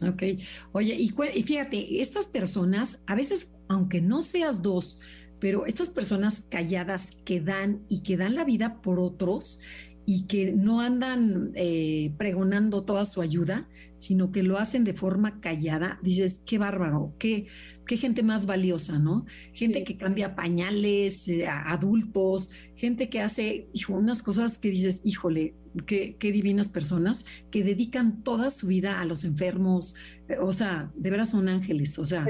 Ok. 0.07 0.23
Oye, 0.71 0.95
y, 0.95 1.13
y 1.33 1.43
fíjate, 1.43 2.01
estas 2.01 2.25
personas, 2.25 3.03
a 3.07 3.15
veces, 3.15 3.55
aunque 3.67 4.01
no 4.01 4.21
seas 4.21 4.61
dos, 4.61 4.99
pero 5.39 5.65
estas 5.65 5.89
personas 5.89 6.47
calladas 6.49 7.17
que 7.25 7.41
dan 7.41 7.83
y 7.89 8.01
que 8.01 8.15
dan 8.17 8.35
la 8.35 8.45
vida 8.45 8.81
por 8.81 8.99
otros 8.99 9.59
y 10.05 10.25
que 10.27 10.51
no 10.51 10.81
andan 10.81 11.51
eh, 11.55 12.13
pregonando 12.17 12.83
toda 12.83 13.05
su 13.05 13.21
ayuda, 13.21 13.69
sino 13.97 14.31
que 14.31 14.43
lo 14.43 14.57
hacen 14.57 14.83
de 14.83 14.93
forma 14.93 15.39
callada, 15.39 15.99
dices, 16.01 16.41
qué 16.45 16.57
bárbaro, 16.57 17.13
qué, 17.19 17.47
qué 17.87 17.97
gente 17.97 18.21
más 18.21 18.45
valiosa, 18.45 18.99
¿no? 18.99 19.25
Gente 19.53 19.83
que 19.83 19.97
cambia 19.97 20.35
pañales 20.35 21.27
eh, 21.29 21.47
adultos, 21.47 22.49
gente 22.75 23.09
que 23.09 23.21
hace 23.21 23.69
hijo, 23.73 23.93
unas 23.93 24.23
cosas 24.23 24.57
que 24.57 24.71
dices, 24.71 25.01
híjole, 25.05 25.55
qué, 25.85 26.17
qué, 26.19 26.31
divinas 26.31 26.67
personas 26.67 27.25
que 27.49 27.63
dedican 27.63 28.23
toda 28.23 28.49
su 28.49 28.67
vida 28.67 28.99
a 28.99 29.05
los 29.05 29.23
enfermos, 29.23 29.95
eh, 30.27 30.37
o 30.39 30.51
sea, 30.51 30.91
de 30.95 31.09
veras 31.09 31.29
son 31.29 31.47
ángeles, 31.47 31.97
o 31.97 32.05
sea 32.05 32.27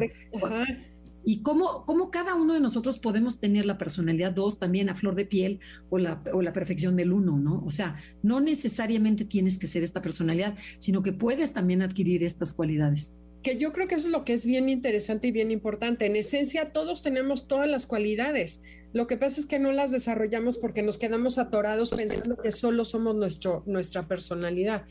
y 1.26 1.42
cómo, 1.42 1.86
cómo, 1.86 2.12
cada 2.12 2.36
uno 2.36 2.54
de 2.54 2.60
nosotros 2.60 3.00
podemos 3.00 3.40
tener 3.40 3.66
la 3.66 3.78
personalidad 3.78 4.32
dos 4.32 4.60
también 4.60 4.90
a 4.90 4.96
flor 4.96 5.16
de 5.16 5.26
piel 5.26 5.60
o 5.90 5.98
la, 5.98 6.22
o 6.34 6.42
la 6.42 6.54
perfección 6.54 6.96
del 6.96 7.14
uno, 7.14 7.38
¿no? 7.38 7.64
O 7.66 7.70
sea, 7.70 7.98
no 8.22 8.42
necesariamente 8.42 9.26
tienes 9.26 9.58
que 9.58 9.68
ser 9.68 9.84
esta 9.84 10.02
personalidad, 10.02 10.56
sino 10.80 11.02
que 11.02 11.14
puedes 11.14 11.54
también 11.54 11.82
adquirir 11.82 12.24
estas 12.24 12.54
cualidades. 12.54 13.16
Que 13.42 13.58
yo 13.58 13.74
creo 13.74 13.88
que 13.88 13.96
eso 13.96 14.08
es 14.08 14.12
lo 14.12 14.24
que 14.24 14.34
es 14.34 14.46
bien 14.46 14.70
interesante 14.70 15.28
y 15.28 15.32
bien 15.32 15.52
importante. 15.52 16.06
En 16.06 16.16
esencia, 16.16 16.72
todos 16.72 17.02
tenemos 17.02 17.48
todas 17.48 17.70
las 17.70 17.86
cualidades. 17.86 18.62
Lo 18.94 19.06
que 19.08 19.18
pasa 19.18 19.42
es 19.42 19.46
que 19.46 19.60
no 19.60 19.74
las 19.74 19.92
desarrollamos 19.92 20.58
porque 20.58 20.82
nos 20.82 20.98
quedamos 20.98 21.38
atorados 21.38 21.92
pensando 21.92 22.38
que 22.38 22.54
solo 22.54 22.86
somos 22.86 23.16
nuestro, 23.16 23.64
nuestra 23.66 24.04
personalidad. 24.04 24.86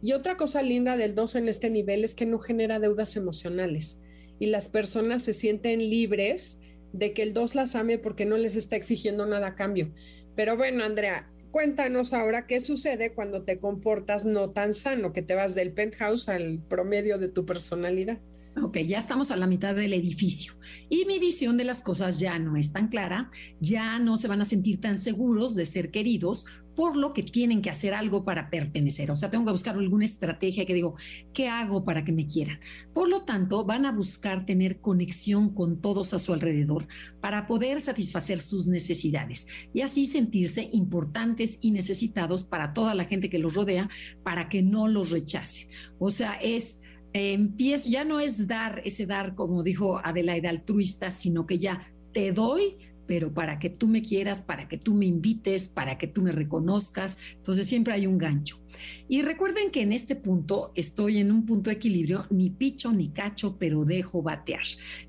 Y 0.00 0.12
otra 0.12 0.36
cosa 0.36 0.62
linda 0.62 0.96
del 0.96 1.14
dos 1.14 1.34
en 1.34 1.48
este 1.48 1.68
nivel 1.68 2.04
es 2.04 2.14
que 2.14 2.24
no 2.24 2.38
genera 2.38 2.78
deudas 2.78 3.16
emocionales 3.16 4.00
y 4.38 4.46
las 4.46 4.68
personas 4.68 5.22
se 5.22 5.34
sienten 5.34 5.80
libres 5.80 6.60
de 6.92 7.12
que 7.12 7.22
el 7.22 7.34
dos 7.34 7.54
las 7.54 7.74
ame 7.74 7.98
porque 7.98 8.24
no 8.24 8.36
les 8.36 8.56
está 8.56 8.76
exigiendo 8.76 9.26
nada 9.26 9.48
a 9.48 9.54
cambio. 9.54 9.92
Pero 10.36 10.56
bueno, 10.56 10.84
Andrea, 10.84 11.30
cuéntanos 11.50 12.12
ahora 12.12 12.46
qué 12.46 12.60
sucede 12.60 13.12
cuando 13.12 13.42
te 13.42 13.58
comportas 13.58 14.24
no 14.24 14.50
tan 14.50 14.74
sano, 14.74 15.12
que 15.12 15.22
te 15.22 15.34
vas 15.34 15.54
del 15.54 15.72
penthouse 15.72 16.28
al 16.28 16.62
promedio 16.68 17.18
de 17.18 17.28
tu 17.28 17.44
personalidad. 17.44 18.18
Ok, 18.62 18.78
ya 18.78 18.98
estamos 18.98 19.30
a 19.30 19.36
la 19.36 19.46
mitad 19.46 19.74
del 19.74 19.92
edificio 19.92 20.54
y 20.88 21.04
mi 21.04 21.18
visión 21.18 21.56
de 21.56 21.64
las 21.64 21.80
cosas 21.82 22.18
ya 22.18 22.38
no 22.38 22.56
es 22.56 22.72
tan 22.72 22.88
clara, 22.88 23.30
ya 23.60 23.98
no 24.00 24.16
se 24.16 24.26
van 24.26 24.40
a 24.40 24.44
sentir 24.44 24.80
tan 24.80 24.98
seguros 24.98 25.54
de 25.54 25.64
ser 25.64 25.90
queridos 25.90 26.46
por 26.78 26.96
lo 26.96 27.12
que 27.12 27.24
tienen 27.24 27.60
que 27.60 27.70
hacer 27.70 27.92
algo 27.92 28.24
para 28.24 28.50
pertenecer. 28.50 29.10
O 29.10 29.16
sea, 29.16 29.30
tengo 29.30 29.44
que 29.44 29.50
buscar 29.50 29.74
alguna 29.74 30.04
estrategia 30.04 30.64
que 30.64 30.74
digo, 30.74 30.94
¿qué 31.34 31.48
hago 31.48 31.84
para 31.84 32.04
que 32.04 32.12
me 32.12 32.24
quieran? 32.24 32.60
Por 32.94 33.08
lo 33.08 33.24
tanto, 33.24 33.64
van 33.64 33.84
a 33.84 33.90
buscar 33.90 34.46
tener 34.46 34.80
conexión 34.80 35.52
con 35.52 35.80
todos 35.80 36.14
a 36.14 36.20
su 36.20 36.32
alrededor 36.32 36.86
para 37.20 37.48
poder 37.48 37.80
satisfacer 37.80 38.38
sus 38.38 38.68
necesidades 38.68 39.48
y 39.74 39.80
así 39.80 40.06
sentirse 40.06 40.70
importantes 40.72 41.58
y 41.60 41.72
necesitados 41.72 42.44
para 42.44 42.72
toda 42.74 42.94
la 42.94 43.06
gente 43.06 43.28
que 43.28 43.40
los 43.40 43.54
rodea 43.54 43.90
para 44.22 44.48
que 44.48 44.62
no 44.62 44.86
los 44.86 45.10
rechacen. 45.10 45.66
O 45.98 46.12
sea, 46.12 46.34
es 46.34 46.80
empiezo, 47.12 47.90
ya 47.90 48.04
no 48.04 48.20
es 48.20 48.46
dar 48.46 48.82
ese 48.84 49.04
dar, 49.04 49.34
como 49.34 49.64
dijo 49.64 49.98
Adelaida, 49.98 50.50
altruista, 50.50 51.10
sino 51.10 51.44
que 51.44 51.58
ya 51.58 51.92
te 52.12 52.30
doy 52.30 52.76
pero 53.08 53.32
para 53.32 53.58
que 53.58 53.70
tú 53.70 53.88
me 53.88 54.02
quieras, 54.02 54.42
para 54.42 54.68
que 54.68 54.76
tú 54.76 54.94
me 54.94 55.06
invites, 55.06 55.66
para 55.66 55.96
que 55.96 56.06
tú 56.06 56.22
me 56.22 56.30
reconozcas. 56.30 57.18
Entonces 57.36 57.66
siempre 57.66 57.94
hay 57.94 58.06
un 58.06 58.18
gancho. 58.18 58.60
Y 59.08 59.22
recuerden 59.22 59.70
que 59.70 59.82
en 59.82 59.92
este 59.92 60.16
punto 60.16 60.72
estoy 60.74 61.18
en 61.18 61.32
un 61.32 61.46
punto 61.46 61.70
de 61.70 61.76
equilibrio, 61.76 62.26
ni 62.30 62.50
picho 62.50 62.92
ni 62.92 63.10
cacho, 63.10 63.56
pero 63.58 63.84
dejo 63.84 64.22
batear. 64.22 64.62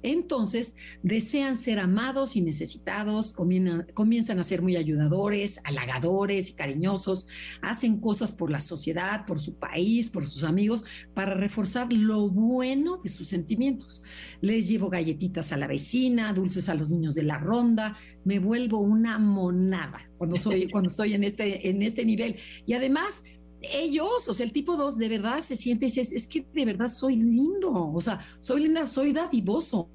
Entonces, 0.04 0.76
desean 1.04 1.56
ser 1.56 1.80
amados 1.80 2.36
y 2.36 2.42
necesitados, 2.42 3.34
comienzan 3.34 4.40
a 4.40 4.44
ser 4.44 4.62
muy 4.62 4.76
ayudadores, 4.76 5.60
halagadores 5.66 6.50
y 6.50 6.54
cariñosos, 6.54 7.28
hacen 7.62 8.00
cosas 8.00 8.32
por 8.32 8.52
la 8.52 8.62
sociedad, 8.62 9.26
por 9.26 9.40
su 9.40 9.58
país, 9.58 10.10
por 10.10 10.28
sus 10.28 10.44
amigos, 10.44 10.86
para 11.14 11.34
reforzar 11.34 11.92
lo 11.92 12.30
bueno 12.30 12.98
de 13.04 13.10
sus 13.10 13.28
sentimientos. 13.28 14.04
Les 14.42 14.68
llevo 14.68 14.90
galletitas 14.90 15.52
a 15.52 15.58
la 15.58 15.68
vecina, 15.68 16.34
dulces 16.34 16.70
a 16.70 16.76
los 16.76 16.92
niños 16.92 17.16
de 17.16 17.24
la 17.24 17.38
ronda, 17.38 17.98
me 18.24 18.40
vuelvo 18.40 18.80
una 18.80 19.18
monada 19.18 20.00
cuando 20.18 20.36
soy 20.36 20.68
cuando 20.72 20.90
estoy 20.90 21.14
en 21.14 21.24
este 21.24 21.70
en 21.70 21.82
este 21.82 22.06
nivel 22.06 22.36
y 22.66 22.74
además 22.74 23.24
ellos, 23.62 24.28
o 24.28 24.34
sea, 24.34 24.46
el 24.46 24.54
tipo 24.54 24.76
2 24.78 24.98
de 24.98 25.10
verdad 25.10 25.42
se 25.42 25.56
siente 25.56 25.86
y 25.86 25.90
dice, 25.90 26.16
es 26.16 26.28
que 26.28 26.46
de 26.54 26.66
verdad 26.66 26.88
soy 26.88 27.16
lindo, 27.18 27.72
o 27.72 28.02
sea, 28.02 28.20
soy 28.40 28.64
linda, 28.64 28.88
soy 28.88 29.14
dadivoso 29.14 29.90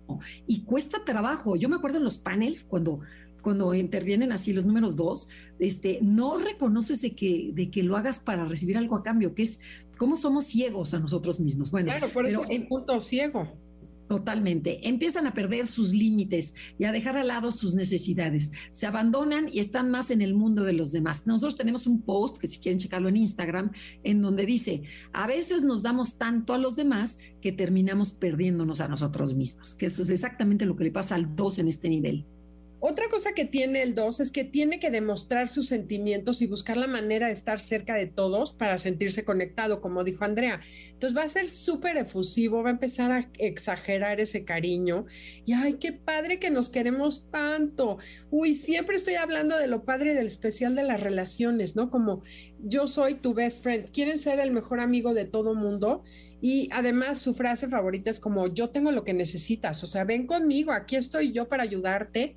y 0.47 0.65
cuesta 0.65 1.05
trabajo. 1.05 1.57
Yo 1.57 1.69
me 1.69 1.77
acuerdo 1.77 1.99
en 1.99 2.05
los 2.05 2.19
panels 2.19 2.65
cuando 2.65 3.01
cuando 3.45 3.75
intervienen 3.75 4.33
así 4.33 4.55
los 4.55 4.65
números 4.65 4.97
dos, 4.97 5.29
este, 5.59 5.99
no 6.01 6.39
reconoces 6.39 7.03
de 7.03 7.15
que, 7.15 7.51
de 7.53 7.71
que 7.71 7.83
lo 7.83 7.95
hagas 7.95 8.19
para 8.19 8.47
recibir 8.47 8.79
algo 8.79 8.97
a 8.97 9.03
cambio, 9.03 9.35
que 9.35 9.43
es 9.43 9.61
cómo 9.99 10.17
somos 10.17 10.47
ciegos 10.47 10.95
a 10.95 10.99
nosotros 10.99 11.39
mismos. 11.41 11.71
Bueno, 11.71 11.93
claro, 11.93 12.11
por 12.13 12.27
eso 12.27 12.41
es 12.41 12.49
un 12.49 12.67
punto 12.67 12.99
ciego. 13.01 13.47
Totalmente. 14.09 14.87
Empiezan 14.87 15.27
a 15.27 15.33
perder 15.33 15.67
sus 15.67 15.93
límites 15.93 16.55
y 16.79 16.85
a 16.85 16.93
dejar 16.93 17.17
al 17.17 17.29
lado 17.29 17.51
sus 17.51 17.75
necesidades. 17.75 18.53
Se 18.71 18.87
abandonan 18.87 19.49
y 19.51 19.61
están 19.61 19.91
más 19.91 20.11
en 20.11 20.21
el 20.21 20.35
mundo 20.35 20.63
de 20.63 20.75
los 20.75 20.93
demás. 20.93 21.27
Nosotros 21.27 21.57
tenemos 21.57 21.87
un 21.87 22.03
post, 22.03 22.39
que 22.39 22.47
si 22.47 22.61
quieren 22.61 22.79
checarlo 22.79 23.09
en 23.09 23.17
Instagram, 23.17 23.71
en 24.03 24.21
donde 24.21 24.45
dice, 24.45 24.83
a 25.13 25.27
veces 25.27 25.63
nos 25.63 25.83
damos 25.83 26.19
tanto 26.19 26.53
a 26.53 26.59
los 26.59 26.77
demás 26.77 27.19
que 27.41 27.53
terminamos 27.53 28.13
perdiéndonos 28.13 28.81
a 28.81 28.89
nosotros 28.89 29.35
mismos, 29.35 29.75
que 29.75 29.87
eso 29.87 30.03
es 30.03 30.11
exactamente 30.11 30.67
lo 30.67 30.77
que 30.77 30.85
le 30.85 30.93
pasa 30.93 31.15
al 31.15 31.35
2 31.35 31.61
en 31.61 31.69
este 31.69 31.89
nivel. 31.89 32.27
Otra 32.87 33.07
cosa 33.09 33.33
que 33.33 33.47
tiene 33.47 33.81
el 33.81 33.95
2 33.95 34.21
es 34.21 34.31
que 34.31 34.45
tiene 34.45 34.79
que 34.79 34.91
demostrar 34.91 35.49
sus 35.49 35.69
sentimientos 35.69 36.43
y 36.43 36.47
buscar 36.47 36.77
la 36.77 36.87
manera 36.87 37.29
de 37.29 37.33
estar 37.33 37.59
cerca 37.59 37.95
de 37.95 38.09
todos 38.09 38.53
para 38.53 38.77
sentirse 38.77 39.25
conectado, 39.25 39.81
como 39.81 40.05
dijo 40.05 40.23
Andrea. 40.23 40.61
Entonces 40.93 41.17
va 41.17 41.23
a 41.23 41.29
ser 41.29 41.49
súper 41.49 41.97
efusivo, 41.97 42.63
va 42.63 42.69
a 42.69 42.73
empezar 42.73 43.11
a 43.11 43.31
exagerar 43.39 44.21
ese 44.21 44.45
cariño. 44.45 45.07
Y 45.47 45.55
ay, 45.55 45.79
qué 45.81 45.93
padre 45.93 46.39
que 46.39 46.51
nos 46.51 46.69
queremos 46.69 47.31
tanto. 47.31 47.97
Uy, 48.31 48.55
siempre 48.55 48.97
estoy 48.97 49.15
hablando 49.15 49.57
de 49.57 49.67
lo 49.67 49.87
padre 49.87 50.13
del 50.13 50.27
especial 50.27 50.75
de 50.75 50.83
las 50.83 51.03
relaciones, 51.03 51.77
¿no? 51.77 51.89
Como 51.89 52.23
yo 52.59 52.87
soy 52.87 53.15
tu 53.15 53.33
best 53.33 53.63
friend. 53.63 53.93
Quieren 53.93 54.19
ser 54.19 54.41
el 54.41 54.51
mejor 54.51 54.81
amigo 54.81 55.15
de 55.15 55.25
todo 55.25 55.55
mundo. 55.55 56.03
Y 56.43 56.69
además 56.71 57.19
su 57.19 57.33
frase 57.33 57.67
favorita 57.69 58.11
es 58.11 58.21
como, 58.21 58.53
yo 58.53 58.69
tengo 58.69 58.93
lo 58.93 59.05
que 59.05 59.15
necesitas. 59.15 59.83
O 59.83 59.87
sea, 59.87 60.05
ven 60.05 60.27
conmigo, 60.27 60.73
aquí 60.73 60.97
estoy 60.97 61.33
yo 61.33 61.49
para 61.49 61.63
ayudarte. 61.63 62.35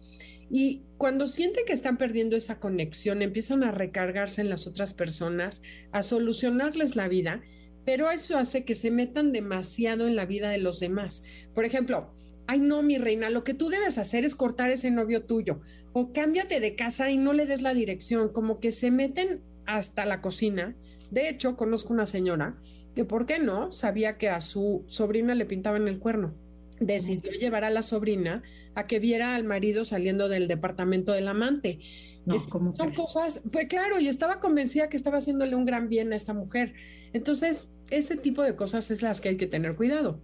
Y 0.49 0.83
cuando 0.97 1.27
sienten 1.27 1.65
que 1.65 1.73
están 1.73 1.97
perdiendo 1.97 2.35
esa 2.35 2.59
conexión, 2.59 3.21
empiezan 3.21 3.63
a 3.63 3.71
recargarse 3.71 4.41
en 4.41 4.49
las 4.49 4.67
otras 4.67 4.93
personas, 4.93 5.61
a 5.91 6.03
solucionarles 6.03 6.95
la 6.95 7.07
vida, 7.07 7.41
pero 7.85 8.09
eso 8.11 8.37
hace 8.37 8.65
que 8.65 8.75
se 8.75 8.91
metan 8.91 9.31
demasiado 9.31 10.07
en 10.07 10.15
la 10.15 10.25
vida 10.25 10.49
de 10.49 10.57
los 10.57 10.79
demás. 10.79 11.23
Por 11.53 11.65
ejemplo, 11.65 12.11
ay 12.47 12.59
no, 12.59 12.81
mi 12.81 12.97
reina, 12.97 13.29
lo 13.29 13.43
que 13.43 13.53
tú 13.53 13.69
debes 13.69 13.97
hacer 13.97 14.25
es 14.25 14.35
cortar 14.35 14.71
ese 14.71 14.91
novio 14.91 15.23
tuyo 15.23 15.59
o 15.93 16.13
cámbiate 16.13 16.59
de 16.59 16.75
casa 16.75 17.11
y 17.11 17.17
no 17.17 17.33
le 17.33 17.45
des 17.45 17.61
la 17.61 17.73
dirección, 17.73 18.29
como 18.29 18.59
que 18.59 18.71
se 18.71 18.91
meten 18.91 19.41
hasta 19.65 20.05
la 20.05 20.21
cocina. 20.21 20.75
De 21.11 21.29
hecho, 21.29 21.57
conozco 21.57 21.93
una 21.93 22.05
señora 22.05 22.57
que, 22.95 23.05
¿por 23.05 23.25
qué 23.25 23.39
no? 23.39 23.71
Sabía 23.71 24.17
que 24.17 24.29
a 24.29 24.41
su 24.41 24.83
sobrina 24.87 25.35
le 25.35 25.45
pintaban 25.45 25.87
el 25.87 25.99
cuerno 25.99 26.33
decidió 26.79 27.31
llevar 27.31 27.63
a 27.63 27.69
la 27.69 27.81
sobrina 27.81 28.43
a 28.75 28.83
que 28.83 28.99
viera 28.99 29.35
al 29.35 29.43
marido 29.43 29.85
saliendo 29.85 30.29
del 30.29 30.47
departamento 30.47 31.13
del 31.13 31.27
amante. 31.27 31.79
No, 32.25 32.37
son 32.37 32.93
cosas, 32.93 33.41
pues 33.53 33.67
claro, 33.69 34.01
y 34.01 34.09
estaba 34.09 34.41
convencida 34.41 34.89
que 34.89 34.97
estaba 34.97 35.19
haciéndole 35.19 35.55
un 35.55 35.65
gran 35.65 35.87
bien 35.87 36.11
a 36.11 36.17
esta 36.17 36.33
mujer. 36.33 36.73
Entonces, 37.13 37.71
ese 37.89 38.17
tipo 38.17 38.43
de 38.43 38.55
cosas 38.55 38.91
es 38.91 39.01
las 39.01 39.21
que 39.21 39.29
hay 39.29 39.37
que 39.37 39.47
tener 39.47 39.77
cuidado 39.77 40.21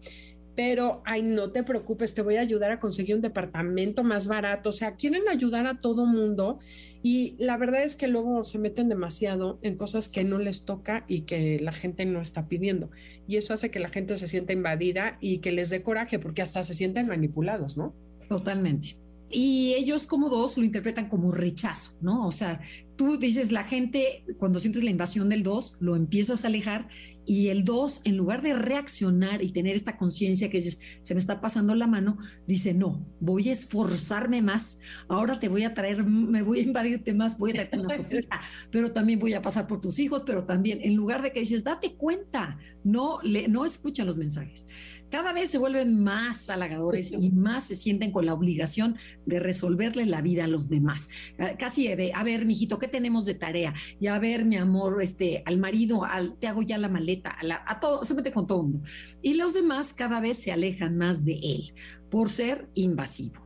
pero, 0.55 1.01
ay, 1.05 1.23
no 1.23 1.51
te 1.51 1.63
preocupes, 1.63 2.13
te 2.13 2.21
voy 2.21 2.35
a 2.35 2.41
ayudar 2.41 2.71
a 2.71 2.79
conseguir 2.79 3.15
un 3.15 3.21
departamento 3.21 4.03
más 4.03 4.27
barato. 4.27 4.69
O 4.69 4.71
sea, 4.71 4.95
quieren 4.95 5.27
ayudar 5.27 5.65
a 5.65 5.79
todo 5.79 6.05
mundo 6.05 6.59
y 7.03 7.35
la 7.37 7.57
verdad 7.57 7.83
es 7.83 7.97
que 7.97 8.07
luego 8.07 8.45
se 8.45 8.57
meten 8.57 8.87
demasiado 8.87 9.59
en 9.61 9.75
cosas 9.75 10.07
que 10.07 10.23
no 10.23 10.39
les 10.39 10.63
toca 10.63 11.03
y 11.07 11.21
que 11.21 11.59
la 11.59 11.73
gente 11.73 12.05
no 12.05 12.21
está 12.21 12.47
pidiendo. 12.47 12.89
Y 13.27 13.35
eso 13.35 13.53
hace 13.53 13.69
que 13.69 13.79
la 13.79 13.89
gente 13.89 14.15
se 14.15 14.29
sienta 14.29 14.53
invadida 14.53 15.17
y 15.19 15.39
que 15.39 15.51
les 15.51 15.69
dé 15.69 15.83
coraje 15.83 16.17
porque 16.17 16.41
hasta 16.41 16.63
se 16.63 16.73
sienten 16.73 17.07
manipulados, 17.07 17.75
¿no? 17.75 17.93
Totalmente 18.29 19.02
y 19.33 19.73
ellos 19.73 20.05
como 20.05 20.29
dos 20.29 20.57
lo 20.57 20.63
interpretan 20.63 21.09
como 21.09 21.31
rechazo, 21.31 21.97
¿no? 22.01 22.27
O 22.27 22.31
sea, 22.31 22.61
tú 22.95 23.17
dices, 23.17 23.51
la 23.51 23.63
gente, 23.63 24.23
cuando 24.37 24.59
sientes 24.59 24.83
la 24.83 24.91
invasión 24.91 25.29
del 25.29 25.41
dos, 25.41 25.77
lo 25.79 25.95
empiezas 25.95 26.43
a 26.43 26.47
alejar 26.47 26.87
y 27.25 27.47
el 27.47 27.63
dos, 27.63 28.01
en 28.05 28.17
lugar 28.17 28.41
de 28.41 28.53
reaccionar 28.53 29.41
y 29.41 29.51
tener 29.51 29.75
esta 29.75 29.97
conciencia 29.97 30.49
que 30.49 30.57
dices, 30.57 30.79
se 31.01 31.13
me 31.15 31.19
está 31.19 31.41
pasando 31.41 31.73
la 31.73 31.87
mano, 31.87 32.17
dice, 32.47 32.73
no, 32.73 33.05
voy 33.19 33.49
a 33.49 33.53
esforzarme 33.53 34.41
más, 34.41 34.79
ahora 35.07 35.39
te 35.39 35.47
voy 35.47 35.63
a 35.63 35.73
traer, 35.73 36.03
me 36.03 36.41
voy 36.43 36.59
a 36.59 36.63
invadirte 36.63 37.13
más, 37.13 37.37
voy 37.39 37.51
a 37.51 37.53
traerte 37.53 37.79
una 37.79 37.95
sopita, 37.95 38.41
pero 38.71 38.91
también 38.91 39.19
voy 39.19 39.33
a 39.33 39.41
pasar 39.41 39.67
por 39.67 39.79
tus 39.81 39.97
hijos, 39.99 40.23
pero 40.25 40.45
también, 40.45 40.79
en 40.83 40.95
lugar 40.95 41.21
de 41.21 41.31
que 41.31 41.39
dices, 41.39 41.63
date 41.63 41.95
cuenta, 41.95 42.59
no, 42.83 43.19
le, 43.23 43.47
no 43.47 43.65
escuchan 43.65 44.05
los 44.05 44.17
mensajes 44.17 44.67
cada 45.13 45.31
vez 45.31 45.51
se 45.51 45.59
vuelven 45.59 46.03
más 46.03 46.49
halagadores 46.49 47.11
y 47.11 47.29
más 47.29 47.67
se 47.67 47.75
sienten 47.75 48.11
con 48.11 48.25
la 48.25 48.33
obligación 48.33 48.97
de 49.27 49.39
resolverle 49.39 50.07
la 50.07 50.21
vida 50.23 50.45
a 50.45 50.47
los 50.47 50.69
demás. 50.69 51.07
Ah, 51.37 51.51
casi 51.55 51.87
de, 51.87 52.11
a 52.15 52.23
ver, 52.23 52.47
mijito, 52.47 52.79
¿qué 52.79 52.87
tenemos 52.87 53.25
de 53.25 53.35
tarea? 53.35 53.75
Y 53.99 54.07
a 54.07 54.17
ver, 54.17 54.43
mi 54.43 54.57
amor, 54.57 55.03
este, 55.03 55.43
al 55.45 55.59
marido, 55.59 56.03
al, 56.03 56.35
te 56.39 56.47
hago 56.47 56.63
ya 56.63 56.79
la 56.79 56.89
maleta, 56.89 57.37
a, 57.67 57.79
todo, 57.79 58.03
se 58.03 58.15
mete 58.15 58.31
con 58.31 58.47
todo 58.47 58.63
mundo. 58.63 58.81
Y 59.21 59.35
los 59.35 59.53
demás 59.53 59.93
cada 59.93 60.19
vez 60.19 60.39
se 60.39 60.51
alejan 60.51 60.97
más 60.97 61.23
de 61.23 61.33
él 61.33 61.75
por 62.09 62.31
ser 62.31 62.67
invasivo. 62.73 63.42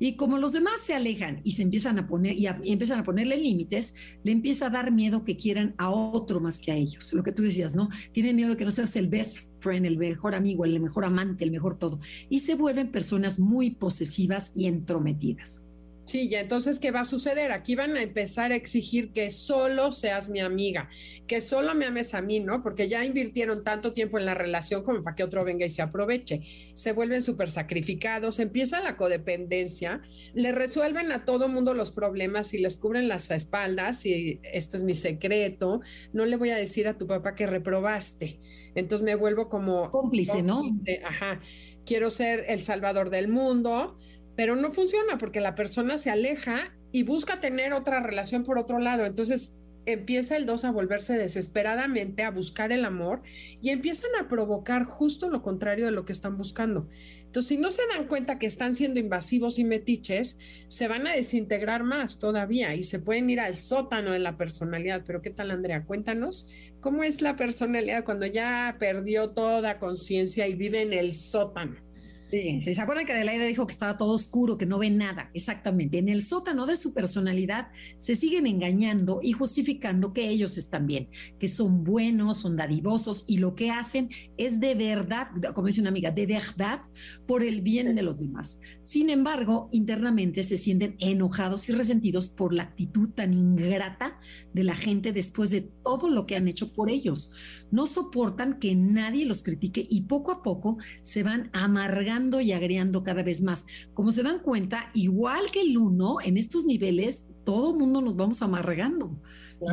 Y 0.00 0.16
como 0.16 0.38
los 0.38 0.54
demás 0.54 0.80
se 0.80 0.94
alejan 0.94 1.42
y 1.44 1.52
se 1.52 1.62
empiezan 1.62 1.98
a 1.98 2.08
poner 2.08 2.36
y, 2.36 2.46
empiezan 2.46 3.00
a 3.00 3.04
ponerle 3.04 3.36
límites, 3.36 3.94
le 4.24 4.32
empieza 4.32 4.66
a 4.66 4.70
dar 4.70 4.90
miedo 4.90 5.24
que 5.24 5.36
quieran 5.36 5.74
a 5.78 5.90
otro 5.90 6.40
más 6.40 6.58
que 6.58 6.72
a 6.72 6.74
ellos. 6.74 7.12
Lo 7.12 7.22
que 7.22 7.32
tú 7.32 7.42
decías, 7.42 7.76
¿no? 7.76 7.90
Tienen 8.12 8.34
miedo 8.34 8.50
de 8.50 8.56
que 8.56 8.64
no 8.64 8.72
seas 8.72 8.96
el 8.96 9.08
best 9.08 9.46
friend, 9.60 9.84
el 9.84 9.98
mejor 9.98 10.34
amigo, 10.34 10.64
el 10.64 10.80
mejor 10.80 11.04
amante, 11.04 11.44
el 11.44 11.52
mejor 11.52 11.78
todo. 11.78 12.00
Y 12.30 12.40
se 12.40 12.54
vuelven 12.54 12.90
personas 12.90 13.38
muy 13.38 13.70
posesivas 13.70 14.52
y 14.56 14.66
entrometidas. 14.66 15.69
Sí, 16.10 16.28
ya 16.28 16.40
entonces, 16.40 16.80
¿qué 16.80 16.90
va 16.90 17.02
a 17.02 17.04
suceder? 17.04 17.52
Aquí 17.52 17.76
van 17.76 17.96
a 17.96 18.02
empezar 18.02 18.50
a 18.50 18.56
exigir 18.56 19.12
que 19.12 19.30
solo 19.30 19.92
seas 19.92 20.28
mi 20.28 20.40
amiga, 20.40 20.90
que 21.28 21.40
solo 21.40 21.72
me 21.76 21.86
ames 21.86 22.14
a 22.14 22.20
mí, 22.20 22.40
¿no? 22.40 22.64
Porque 22.64 22.88
ya 22.88 23.04
invirtieron 23.04 23.62
tanto 23.62 23.92
tiempo 23.92 24.18
en 24.18 24.26
la 24.26 24.34
relación 24.34 24.82
como 24.82 25.04
para 25.04 25.14
que 25.14 25.22
otro 25.22 25.44
venga 25.44 25.66
y 25.66 25.70
se 25.70 25.82
aproveche. 25.82 26.40
Se 26.74 26.90
vuelven 26.90 27.22
súper 27.22 27.48
sacrificados, 27.48 28.40
empieza 28.40 28.80
la 28.80 28.96
codependencia, 28.96 30.02
le 30.34 30.50
resuelven 30.50 31.12
a 31.12 31.24
todo 31.24 31.46
mundo 31.46 31.74
los 31.74 31.92
problemas 31.92 32.54
y 32.54 32.58
les 32.58 32.76
cubren 32.76 33.06
las 33.06 33.30
espaldas 33.30 34.04
y 34.04 34.40
esto 34.52 34.78
es 34.78 34.82
mi 34.82 34.96
secreto, 34.96 35.80
no 36.12 36.26
le 36.26 36.36
voy 36.36 36.50
a 36.50 36.56
decir 36.56 36.88
a 36.88 36.98
tu 36.98 37.06
papá 37.06 37.36
que 37.36 37.46
reprobaste. 37.46 38.40
Entonces 38.74 39.04
me 39.04 39.14
vuelvo 39.14 39.48
como... 39.48 39.92
Cómplice, 39.92 40.42
¿no? 40.42 40.60
Ajá. 41.04 41.40
Quiero 41.86 42.10
ser 42.10 42.46
el 42.48 42.58
salvador 42.58 43.10
del 43.10 43.28
mundo 43.28 43.96
pero 44.36 44.56
no 44.56 44.70
funciona 44.70 45.18
porque 45.18 45.40
la 45.40 45.54
persona 45.54 45.98
se 45.98 46.10
aleja 46.10 46.72
y 46.92 47.02
busca 47.02 47.40
tener 47.40 47.72
otra 47.72 48.00
relación 48.00 48.44
por 48.44 48.58
otro 48.58 48.78
lado. 48.78 49.04
Entonces 49.04 49.56
empieza 49.86 50.36
el 50.36 50.46
2 50.46 50.64
a 50.64 50.70
volverse 50.70 51.16
desesperadamente 51.16 52.22
a 52.22 52.30
buscar 52.30 52.72
el 52.72 52.84
amor 52.84 53.22
y 53.62 53.70
empiezan 53.70 54.10
a 54.20 54.28
provocar 54.28 54.84
justo 54.84 55.30
lo 55.30 55.42
contrario 55.42 55.86
de 55.86 55.92
lo 55.92 56.04
que 56.04 56.12
están 56.12 56.36
buscando. 56.36 56.88
Entonces, 57.24 57.48
si 57.48 57.56
no 57.58 57.70
se 57.70 57.86
dan 57.86 58.08
cuenta 58.08 58.38
que 58.38 58.46
están 58.46 58.74
siendo 58.74 58.98
invasivos 58.98 59.58
y 59.58 59.64
metiches, 59.64 60.38
se 60.66 60.88
van 60.88 61.06
a 61.06 61.14
desintegrar 61.14 61.84
más 61.84 62.18
todavía 62.18 62.74
y 62.74 62.82
se 62.82 62.98
pueden 62.98 63.30
ir 63.30 63.38
al 63.40 63.54
sótano 63.54 64.10
de 64.10 64.18
la 64.18 64.36
personalidad. 64.36 65.04
Pero 65.06 65.22
¿qué 65.22 65.30
tal, 65.30 65.52
Andrea? 65.52 65.84
Cuéntanos 65.84 66.48
cómo 66.80 67.04
es 67.04 67.22
la 67.22 67.36
personalidad 67.36 68.04
cuando 68.04 68.26
ya 68.26 68.76
perdió 68.80 69.30
toda 69.30 69.78
conciencia 69.78 70.48
y 70.48 70.54
vive 70.54 70.82
en 70.82 70.92
el 70.92 71.14
sótano. 71.14 71.89
Fíjense, 72.30 72.72
¿se 72.72 72.80
acuerdan 72.80 73.06
que 73.06 73.12
Adelaida 73.12 73.44
dijo 73.44 73.66
que 73.66 73.72
estaba 73.72 73.98
todo 73.98 74.12
oscuro, 74.12 74.56
que 74.56 74.64
no 74.64 74.78
ve 74.78 74.88
nada? 74.88 75.30
Exactamente. 75.34 75.98
En 75.98 76.08
el 76.08 76.22
sótano 76.22 76.64
de 76.64 76.76
su 76.76 76.94
personalidad 76.94 77.68
se 77.98 78.14
siguen 78.14 78.46
engañando 78.46 79.18
y 79.20 79.32
justificando 79.32 80.12
que 80.12 80.28
ellos 80.28 80.56
están 80.56 80.86
bien, 80.86 81.08
que 81.40 81.48
son 81.48 81.82
buenos, 81.82 82.38
son 82.38 82.56
dadivosos 82.56 83.24
y 83.26 83.38
lo 83.38 83.56
que 83.56 83.70
hacen 83.70 84.10
es 84.36 84.60
de 84.60 84.76
verdad, 84.76 85.28
como 85.54 85.66
dice 85.66 85.80
una 85.80 85.90
amiga, 85.90 86.12
de 86.12 86.26
verdad 86.26 86.82
por 87.26 87.42
el 87.42 87.62
bien 87.62 87.96
de 87.96 88.02
los 88.02 88.20
demás. 88.20 88.60
Sin 88.82 89.10
embargo, 89.10 89.68
internamente 89.72 90.44
se 90.44 90.56
sienten 90.56 90.94
enojados 91.00 91.68
y 91.68 91.72
resentidos 91.72 92.28
por 92.28 92.52
la 92.52 92.62
actitud 92.62 93.08
tan 93.10 93.34
ingrata 93.34 94.20
de 94.54 94.62
la 94.62 94.76
gente 94.76 95.12
después 95.12 95.50
de 95.50 95.62
todo 95.82 96.08
lo 96.08 96.26
que 96.26 96.36
han 96.36 96.46
hecho 96.46 96.72
por 96.72 96.90
ellos. 96.90 97.32
No 97.70 97.86
soportan 97.86 98.58
que 98.58 98.74
nadie 98.74 99.24
los 99.24 99.42
critique 99.42 99.86
y 99.88 100.02
poco 100.02 100.32
a 100.32 100.42
poco 100.42 100.78
se 101.02 101.22
van 101.22 101.50
amargando 101.52 102.40
y 102.40 102.52
agriando 102.52 103.02
cada 103.02 103.22
vez 103.22 103.42
más. 103.42 103.66
Como 103.94 104.12
se 104.12 104.22
dan 104.22 104.40
cuenta, 104.40 104.90
igual 104.94 105.50
que 105.52 105.62
el 105.62 105.78
uno, 105.78 106.20
en 106.22 106.36
estos 106.36 106.64
niveles, 106.66 107.28
todo 107.44 107.70
el 107.72 107.78
mundo 107.78 108.00
nos 108.00 108.16
vamos 108.16 108.42
amargando. 108.42 109.20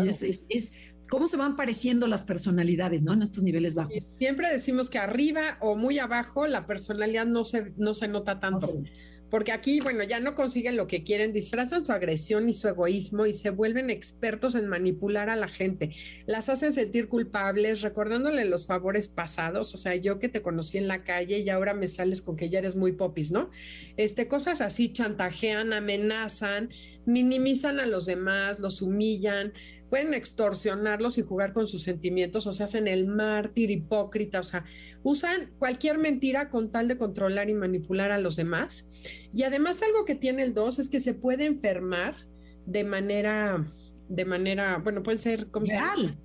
Y 0.04 0.08
es, 0.10 0.74
cómo 1.10 1.28
se 1.28 1.38
van 1.38 1.56
pareciendo 1.56 2.08
las 2.08 2.24
personalidades, 2.24 3.02
¿no? 3.02 3.14
En 3.14 3.22
estos 3.22 3.43
niveles 3.43 3.76
bajos. 3.76 3.93
Siempre 4.18 4.52
decimos 4.52 4.89
que 4.89 4.98
arriba 4.98 5.58
o 5.62 5.76
muy 5.76 6.00
abajo 6.00 6.48
la 6.48 6.66
personalidad 6.66 7.26
no 7.26 7.43
se, 7.43 7.74
no 7.78 7.93
se 7.93 8.08
nota 8.08 8.39
tanto. 8.39 8.84
Porque 9.30 9.52
aquí, 9.52 9.80
bueno, 9.82 10.04
ya 10.04 10.20
no 10.20 10.36
consiguen 10.36 10.78
lo 10.78 10.88
que 10.88 11.04
quieren, 11.04 11.34
disfrazan 11.34 11.86
su 11.86 11.92
agresión 11.92 12.48
y 12.50 12.54
su 12.54 12.68
egoísmo 12.68 13.26
y 13.26 13.34
se 13.34 13.50
vuelven 13.50 13.90
expertos 13.90 14.56
en 14.56 14.68
manipular 14.68 15.30
a 15.30 15.36
la 15.36 15.48
gente. 15.48 15.92
Las 16.26 16.50
hacen 16.50 16.74
sentir 16.74 17.08
culpables, 17.08 17.82
recordándole 17.82 18.46
los 18.46 18.68
favores 18.68 19.08
pasados. 19.08 19.74
O 19.74 19.78
sea, 19.78 19.96
yo 19.96 20.20
que 20.20 20.30
te 20.30 20.42
conocí 20.42 20.78
en 20.78 20.88
la 20.88 21.04
calle 21.04 21.40
y 21.40 21.50
ahora 21.50 21.74
me 21.74 21.88
sales 21.88 22.22
con 22.22 22.36
que 22.36 22.50
ya 22.50 22.60
eres 22.60 22.76
muy 22.76 22.94
popis, 22.94 23.32
¿no? 23.32 23.50
Este, 23.98 24.28
cosas 24.28 24.62
así, 24.62 24.90
chantajean, 24.92 25.74
amenazan, 25.74 26.70
minimizan 27.06 27.80
a 27.80 27.86
los 27.86 28.06
demás, 28.06 28.60
los 28.60 28.82
humillan, 28.82 29.54
pueden 29.90 30.14
extorsionarlos 30.14 31.18
y 31.18 31.22
jugar 31.22 31.54
con 31.54 31.68
sus 31.68 31.84
sentimientos, 31.84 32.48
o 32.48 32.52
sea, 32.52 32.66
hacen 32.66 32.88
el 32.88 33.08
mártir 33.08 33.72
hipócrita, 33.72 34.40
o 34.40 34.44
sea, 34.44 34.66
usan 35.04 35.52
cualquier 35.58 35.98
mentira 35.98 36.50
con 36.50 36.72
tal 36.72 36.88
de 36.88 36.98
controlar 36.98 37.50
y 37.50 37.54
manipular 37.54 38.12
a 38.12 38.18
los 38.18 38.36
demás. 38.36 38.88
Y 39.34 39.44
además 39.44 39.82
algo 39.82 40.06
que 40.06 40.16
tiene 40.16 40.44
el 40.44 40.54
2 40.54 40.80
es 40.80 40.90
que 40.90 41.00
se 41.00 41.14
puede 41.14 41.46
enfermar 41.46 42.16
de 42.66 42.84
manera, 42.84 43.66
de 44.10 44.26
manera, 44.26 44.78
bueno, 44.78 45.04
puede 45.04 45.18
ser 45.18 45.48
como 45.48 45.66
Real. 45.66 46.18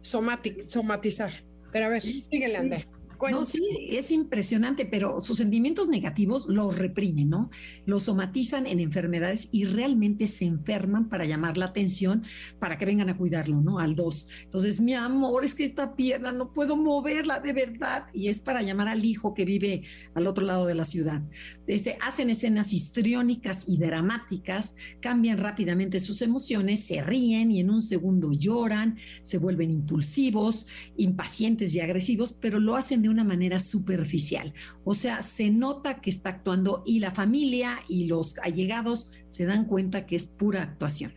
somatizar. 0.00 1.32
Pero 1.72 1.86
a 1.86 1.88
ver, 1.88 2.02
síguele, 2.02 2.56
Andrea. 2.56 2.88
No, 3.30 3.44
sí, 3.44 3.62
es 3.90 4.10
impresionante, 4.10 4.86
pero 4.86 5.20
sus 5.20 5.36
sentimientos 5.36 5.88
negativos 5.88 6.48
los 6.48 6.78
reprimen, 6.78 7.30
¿no? 7.30 7.50
Los 7.86 8.04
somatizan 8.04 8.66
en 8.66 8.80
enfermedades 8.80 9.48
y 9.52 9.64
realmente 9.64 10.26
se 10.26 10.44
enferman 10.44 11.08
para 11.08 11.24
llamar 11.24 11.56
la 11.56 11.66
atención, 11.66 12.24
para 12.58 12.78
que 12.78 12.86
vengan 12.86 13.08
a 13.08 13.16
cuidarlo, 13.16 13.60
¿no? 13.60 13.78
Al 13.78 13.94
dos. 13.94 14.28
Entonces, 14.44 14.80
mi 14.80 14.94
amor, 14.94 15.44
es 15.44 15.54
que 15.54 15.64
esta 15.64 15.94
pierna 15.94 16.32
no 16.32 16.52
puedo 16.52 16.76
moverla 16.76 17.40
de 17.40 17.52
verdad 17.52 18.06
y 18.12 18.28
es 18.28 18.40
para 18.40 18.62
llamar 18.62 18.88
al 18.88 19.04
hijo 19.04 19.34
que 19.34 19.44
vive 19.44 19.82
al 20.14 20.26
otro 20.26 20.44
lado 20.44 20.66
de 20.66 20.74
la 20.74 20.84
ciudad. 20.84 21.22
Este, 21.66 21.96
hacen 22.00 22.28
escenas 22.28 22.72
histriónicas 22.72 23.68
y 23.68 23.78
dramáticas, 23.78 24.76
cambian 25.00 25.38
rápidamente 25.38 26.00
sus 26.00 26.22
emociones, 26.22 26.84
se 26.84 27.02
ríen 27.02 27.50
y 27.50 27.60
en 27.60 27.70
un 27.70 27.82
segundo 27.82 28.32
lloran, 28.32 28.98
se 29.22 29.38
vuelven 29.38 29.70
impulsivos, 29.70 30.66
impacientes 30.96 31.74
y 31.74 31.80
agresivos, 31.80 32.32
pero 32.32 32.58
lo 32.58 32.76
hacen 32.76 33.02
de 33.02 33.08
una 33.12 33.24
manera 33.24 33.60
superficial. 33.60 34.52
O 34.84 34.94
sea, 34.94 35.22
se 35.22 35.50
nota 35.50 36.00
que 36.00 36.10
está 36.10 36.30
actuando 36.30 36.82
y 36.84 36.98
la 36.98 37.12
familia 37.12 37.80
y 37.88 38.06
los 38.06 38.38
allegados 38.38 39.12
se 39.28 39.46
dan 39.46 39.66
cuenta 39.66 40.06
que 40.06 40.16
es 40.16 40.26
pura 40.26 40.62
actuación. 40.62 41.14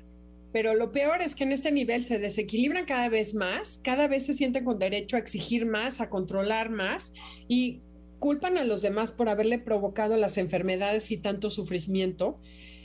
Pero 0.56 0.74
lo 0.74 0.92
peor 0.92 1.22
es 1.22 1.36
que 1.36 1.44
en 1.44 1.52
este 1.52 1.72
nivel 1.72 2.04
se 2.04 2.18
desequilibran 2.18 2.86
cada 2.86 3.10
vez 3.10 3.34
más, 3.34 3.80
cada 3.84 4.08
vez 4.08 4.26
se 4.26 4.34
sienten 4.34 4.64
con 4.64 4.80
derecho 4.80 5.18
a 5.18 5.20
exigir 5.20 5.66
más, 5.66 6.00
a 6.00 6.10
controlar 6.10 6.70
más 6.70 7.14
y 7.50 7.82
culpan 8.20 8.58
a 8.58 8.64
los 8.64 8.82
demás 8.82 9.12
por 9.12 9.28
haberle 9.28 9.60
provocado 9.60 10.16
las 10.16 10.38
enfermedades 10.38 11.12
y 11.12 11.18
tanto 11.18 11.50
sufrimiento. 11.50 12.40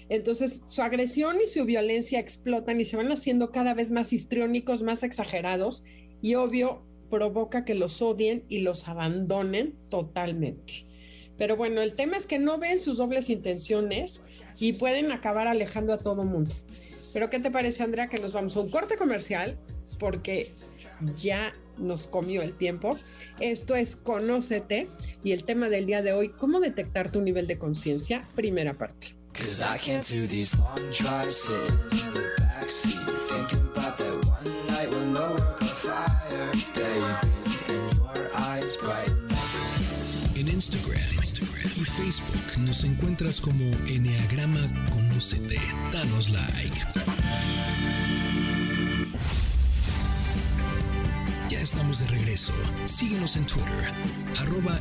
Entonces, 0.08 0.64
su 0.66 0.82
agresión 0.82 1.36
y 1.40 1.46
su 1.46 1.64
violencia 1.64 2.18
explotan 2.18 2.80
y 2.80 2.84
se 2.84 2.96
van 2.96 3.12
haciendo 3.12 3.52
cada 3.52 3.74
vez 3.74 3.92
más 3.92 4.12
histriónicos, 4.12 4.82
más 4.82 5.04
exagerados 5.04 5.84
y 6.20 6.34
obvio 6.34 6.82
provoca 7.10 7.64
que 7.64 7.74
los 7.74 8.00
odien 8.00 8.44
y 8.48 8.60
los 8.60 8.88
abandonen 8.88 9.74
totalmente. 9.88 10.86
Pero 11.36 11.56
bueno, 11.56 11.82
el 11.82 11.94
tema 11.94 12.16
es 12.16 12.26
que 12.26 12.38
no 12.38 12.58
ven 12.58 12.80
sus 12.80 12.98
dobles 12.98 13.28
intenciones 13.30 14.22
y 14.58 14.74
pueden 14.74 15.10
acabar 15.10 15.48
alejando 15.48 15.92
a 15.92 15.98
todo 15.98 16.24
mundo. 16.24 16.54
Pero 17.12 17.30
¿qué 17.30 17.40
te 17.40 17.50
parece, 17.50 17.82
Andrea, 17.82 18.08
que 18.08 18.18
nos 18.18 18.32
vamos 18.32 18.56
a 18.56 18.60
un 18.60 18.70
corte 18.70 18.96
comercial? 18.96 19.58
Porque 19.98 20.52
ya 21.16 21.52
nos 21.78 22.06
comió 22.06 22.42
el 22.42 22.56
tiempo. 22.56 22.98
Esto 23.40 23.74
es 23.74 23.96
Conócete 23.96 24.88
y 25.24 25.32
el 25.32 25.44
tema 25.44 25.68
del 25.68 25.86
día 25.86 26.02
de 26.02 26.12
hoy, 26.12 26.28
¿cómo 26.28 26.60
detectar 26.60 27.10
tu 27.10 27.20
nivel 27.20 27.46
de 27.46 27.58
conciencia? 27.58 28.24
Primera 28.34 28.74
parte. 28.74 29.14
Facebook 41.90 42.58
nos 42.60 42.84
encuentras 42.84 43.40
como 43.40 43.64
Enneagrama 43.86 44.60
Conócete. 44.90 45.60
Danos 45.92 46.30
like. 46.30 46.78
Ya 51.48 51.60
estamos 51.60 52.00
de 52.00 52.06
regreso. 52.06 52.52
Síguenos 52.84 53.36
en 53.36 53.46
Twitter, 53.46 53.92
arroba 54.38 54.78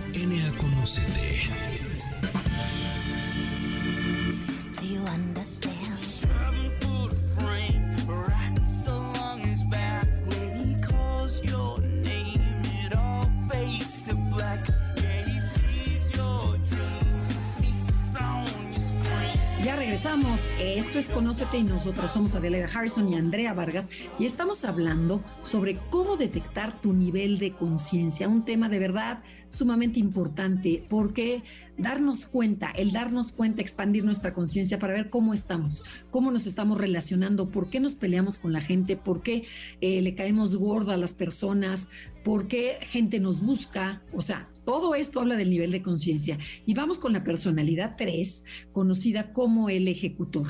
Esto 20.62 20.97
es 20.97 21.10
Conócete 21.10 21.58
y 21.58 21.64
nosotros. 21.64 22.14
Somos 22.14 22.34
Adelaida 22.34 22.70
Harrison 22.74 23.12
y 23.12 23.16
Andrea 23.16 23.54
Vargas 23.54 23.89
y 24.18 24.26
estamos 24.26 24.64
hablando 24.64 25.22
sobre 25.41 25.78
cómo 25.89 26.16
detectar 26.16 26.80
tu 26.80 26.93
nivel 26.93 27.38
de 27.38 27.52
conciencia, 27.52 28.30
un 28.30 28.45
tema 28.45 28.70
de 28.70 28.80
verdad 28.80 29.22
sumamente 29.50 30.00
importante 30.00 30.86
porque 30.88 31.43
darnos 31.78 32.28
cuenta, 32.28 32.72
el 32.72 32.93
darnos 32.93 33.34
cuenta, 33.34 33.62
expandir 33.62 34.06
nuestra 34.06 34.34
conciencia 34.34 34.80
para 34.80 34.93
ver 34.93 35.10
cómo 35.10 35.34
estamos, 35.34 35.84
cómo 36.12 36.32
nos 36.32 36.47
estamos 36.47 36.78
relacionando, 36.78 37.50
por 37.50 37.70
qué 37.70 37.82
nos 37.82 37.95
peleamos 37.95 38.38
con 38.38 38.54
la 38.54 38.62
gente, 38.62 38.95
por 38.95 39.22
qué 39.22 39.47
eh, 39.82 40.02
le 40.02 40.16
caemos 40.16 40.56
gorda 40.56 40.93
a 40.93 40.97
las 40.97 41.14
personas, 41.14 41.89
por 42.24 42.47
qué 42.47 42.78
gente 42.84 43.20
nos 43.20 43.41
busca, 43.41 44.02
o 44.14 44.22
sea, 44.22 44.47
todo 44.70 44.94
esto 44.94 45.20
habla 45.20 45.36
del 45.36 45.50
nivel 45.50 45.72
de 45.72 45.82
conciencia. 45.82 46.38
Y 46.68 46.76
vamos 46.76 47.00
con 47.00 47.12
la 47.12 47.22
personalidad 47.22 47.96
3, 47.98 48.44
conocida 48.72 49.34
como 49.34 49.68
el 49.68 49.88
ejecutor, 49.88 50.46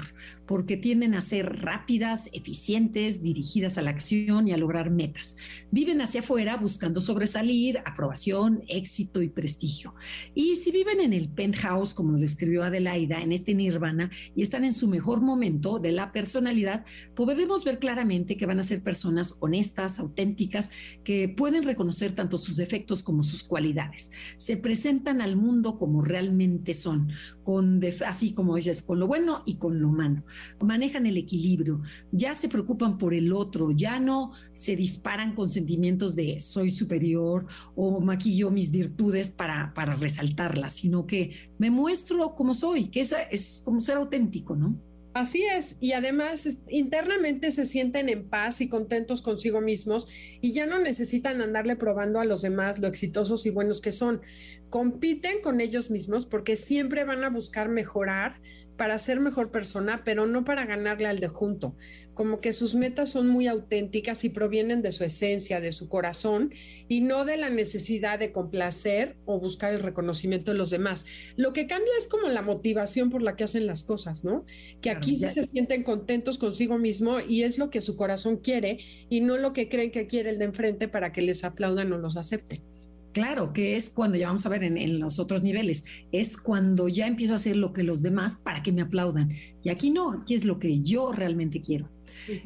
porque 0.45 0.75
tienden 0.75 1.13
a 1.13 1.21
ser 1.21 1.61
rápidas, 1.61 2.29
eficientes, 2.33 3.23
dirigidas 3.23 3.77
a 3.77 3.81
la 3.81 3.91
acción 3.91 4.49
y 4.49 4.51
a 4.51 4.57
lograr 4.57 4.91
metas. 4.91 5.37
Viven 5.71 6.01
hacia 6.01 6.19
afuera 6.19 6.57
buscando 6.57 6.99
sobresalir, 6.99 7.79
aprobación, 7.85 8.61
éxito 8.67 9.21
y 9.21 9.29
prestigio. 9.29 9.95
Y 10.35 10.57
si 10.57 10.71
viven 10.71 10.99
en 10.99 11.13
el 11.13 11.29
penthouse, 11.29 11.93
como 11.93 12.11
lo 12.11 12.17
describió 12.17 12.63
Adelaida, 12.63 13.21
en 13.21 13.31
este 13.31 13.53
nirvana, 13.53 14.11
y 14.35 14.41
están 14.41 14.65
en 14.65 14.73
su 14.73 14.89
mejor 14.89 15.21
momento 15.21 15.79
de 15.79 15.93
la 15.93 16.11
personalidad, 16.11 16.83
podemos 17.15 17.63
ver 17.63 17.79
claramente 17.79 18.35
que 18.35 18.45
van 18.45 18.59
a 18.59 18.63
ser 18.63 18.83
personas 18.83 19.37
honestas, 19.39 19.97
auténticas, 19.97 20.71
que 21.05 21.29
pueden 21.29 21.63
reconocer 21.63 22.15
tanto 22.15 22.37
sus 22.37 22.57
defectos 22.57 23.01
como 23.01 23.23
sus 23.23 23.45
cualidades 23.45 24.08
se 24.37 24.57
presentan 24.57 25.21
al 25.21 25.35
mundo 25.35 25.77
como 25.77 26.01
realmente 26.01 26.73
son, 26.73 27.09
con 27.43 27.81
así 28.05 28.33
como 28.33 28.55
dices, 28.55 28.81
con 28.81 28.99
lo 28.99 29.07
bueno 29.07 29.43
y 29.45 29.55
con 29.57 29.81
lo 29.81 29.89
malo. 29.89 30.23
Manejan 30.61 31.05
el 31.05 31.17
equilibrio, 31.17 31.81
ya 32.11 32.33
se 32.33 32.49
preocupan 32.49 32.97
por 32.97 33.13
el 33.13 33.33
otro, 33.33 33.71
ya 33.71 33.99
no 33.99 34.31
se 34.53 34.75
disparan 34.75 35.35
con 35.35 35.49
sentimientos 35.49 36.15
de 36.15 36.39
soy 36.39 36.69
superior 36.69 37.45
o 37.75 37.99
maquillo 38.01 38.51
mis 38.51 38.71
virtudes 38.71 39.31
para, 39.31 39.73
resaltarlas, 39.95 40.73
sino 40.73 41.05
que 41.05 41.51
me 41.57 41.71
muestro 41.71 42.35
como 42.35 42.53
soy, 42.53 42.89
que 42.89 43.01
esa 43.01 43.21
es 43.23 43.61
como 43.65 43.81
ser 43.81 43.97
auténtico, 43.97 44.55
¿no? 44.55 44.88
Así 45.13 45.43
es, 45.43 45.77
y 45.79 45.93
además 45.93 46.61
internamente 46.67 47.49
se 47.49 47.65
sienten 47.65 48.09
en 48.09 48.29
paz 48.29 48.61
y 48.61 48.69
contentos 48.69 49.23
consigo 49.23 49.59
mismos 49.59 50.07
y 50.39 50.53
ya 50.53 50.67
no 50.67 50.77
necesitan 50.77 51.41
andarle 51.41 51.75
probando 51.75 52.19
a 52.19 52.25
los 52.25 52.43
demás 52.43 52.77
lo 52.77 52.87
exitosos 52.87 53.47
y 53.47 53.49
buenos 53.49 53.81
que 53.81 53.91
son. 53.91 54.21
Compiten 54.69 55.41
con 55.41 55.61
ellos 55.61 55.89
mismos 55.89 56.27
porque 56.27 56.55
siempre 56.55 57.05
van 57.05 57.23
a 57.23 57.31
buscar 57.31 57.69
mejorar 57.69 58.39
para 58.79 58.97
ser 58.97 59.19
mejor 59.19 59.51
persona, 59.51 60.03
pero 60.05 60.25
no 60.25 60.45
para 60.45 60.65
ganarle 60.65 61.07
al 61.07 61.19
de 61.19 61.27
junto. 61.27 61.75
Como 62.13 62.39
que 62.39 62.53
sus 62.53 62.75
metas 62.75 63.09
son 63.09 63.27
muy 63.27 63.45
auténticas 63.45 64.23
y 64.23 64.29
provienen 64.29 64.81
de 64.81 64.93
su 64.93 65.03
esencia, 65.03 65.59
de 65.59 65.73
su 65.73 65.89
corazón 65.89 66.53
y 66.87 67.01
no 67.01 67.25
de 67.25 67.35
la 67.35 67.49
necesidad 67.49 68.19
de 68.19 68.31
complacer 68.31 69.17
o 69.25 69.37
buscar 69.37 69.73
el 69.73 69.81
reconocimiento 69.81 70.53
de 70.53 70.57
los 70.57 70.69
demás. 70.69 71.05
Lo 71.35 71.51
que 71.51 71.67
cambia 71.67 71.91
es 71.97 72.07
como 72.07 72.29
la 72.29 72.41
motivación 72.41 73.09
por 73.09 73.21
la 73.21 73.35
que 73.35 73.43
hacen 73.43 73.67
las 73.67 73.83
cosas, 73.83 74.23
¿no? 74.23 74.45
Que 74.79 74.91
aquí 74.91 75.19
ya 75.19 75.29
se 75.29 75.43
sienten 75.43 75.83
contentos 75.83 76.37
consigo 76.37 76.77
mismo 76.77 77.19
y 77.19 77.43
es 77.43 77.57
lo 77.57 77.69
que 77.69 77.81
su 77.81 77.97
corazón 77.97 78.37
quiere 78.37 78.77
y 79.09 79.19
no 79.19 79.35
lo 79.35 79.51
que 79.51 79.67
creen 79.67 79.91
que 79.91 80.07
quiere 80.07 80.29
el 80.29 80.39
de 80.39 80.45
enfrente 80.45 80.87
para 80.87 81.11
que 81.11 81.21
les 81.21 81.43
aplaudan 81.43 81.91
o 81.91 81.97
los 81.97 82.15
acepten. 82.15 82.78
Claro, 83.11 83.53
que 83.53 83.75
es 83.75 83.89
cuando 83.89 84.17
ya 84.17 84.27
vamos 84.27 84.45
a 84.45 84.49
ver 84.49 84.63
en, 84.63 84.99
los 84.99 85.19
otros 85.19 85.41
niveles, 85.41 85.85
es 86.11 86.37
cuando 86.37 86.87
ya 86.87 87.07
empiezo 87.07 87.33
a 87.33 87.37
hacer 87.37 87.57
lo 87.57 87.73
que 87.73 87.83
los 87.83 88.01
demás 88.01 88.37
para 88.37 88.61
que 88.61 88.71
me 88.71 88.81
aplaudan. 88.81 89.31
Y 89.63 89.69
aquí 89.69 89.89
no, 89.89 90.11
aquí 90.11 90.35
es 90.35 90.45
lo 90.45 90.59
que 90.59 90.81
yo 90.81 91.11
realmente 91.11 91.61
quiero. 91.61 91.89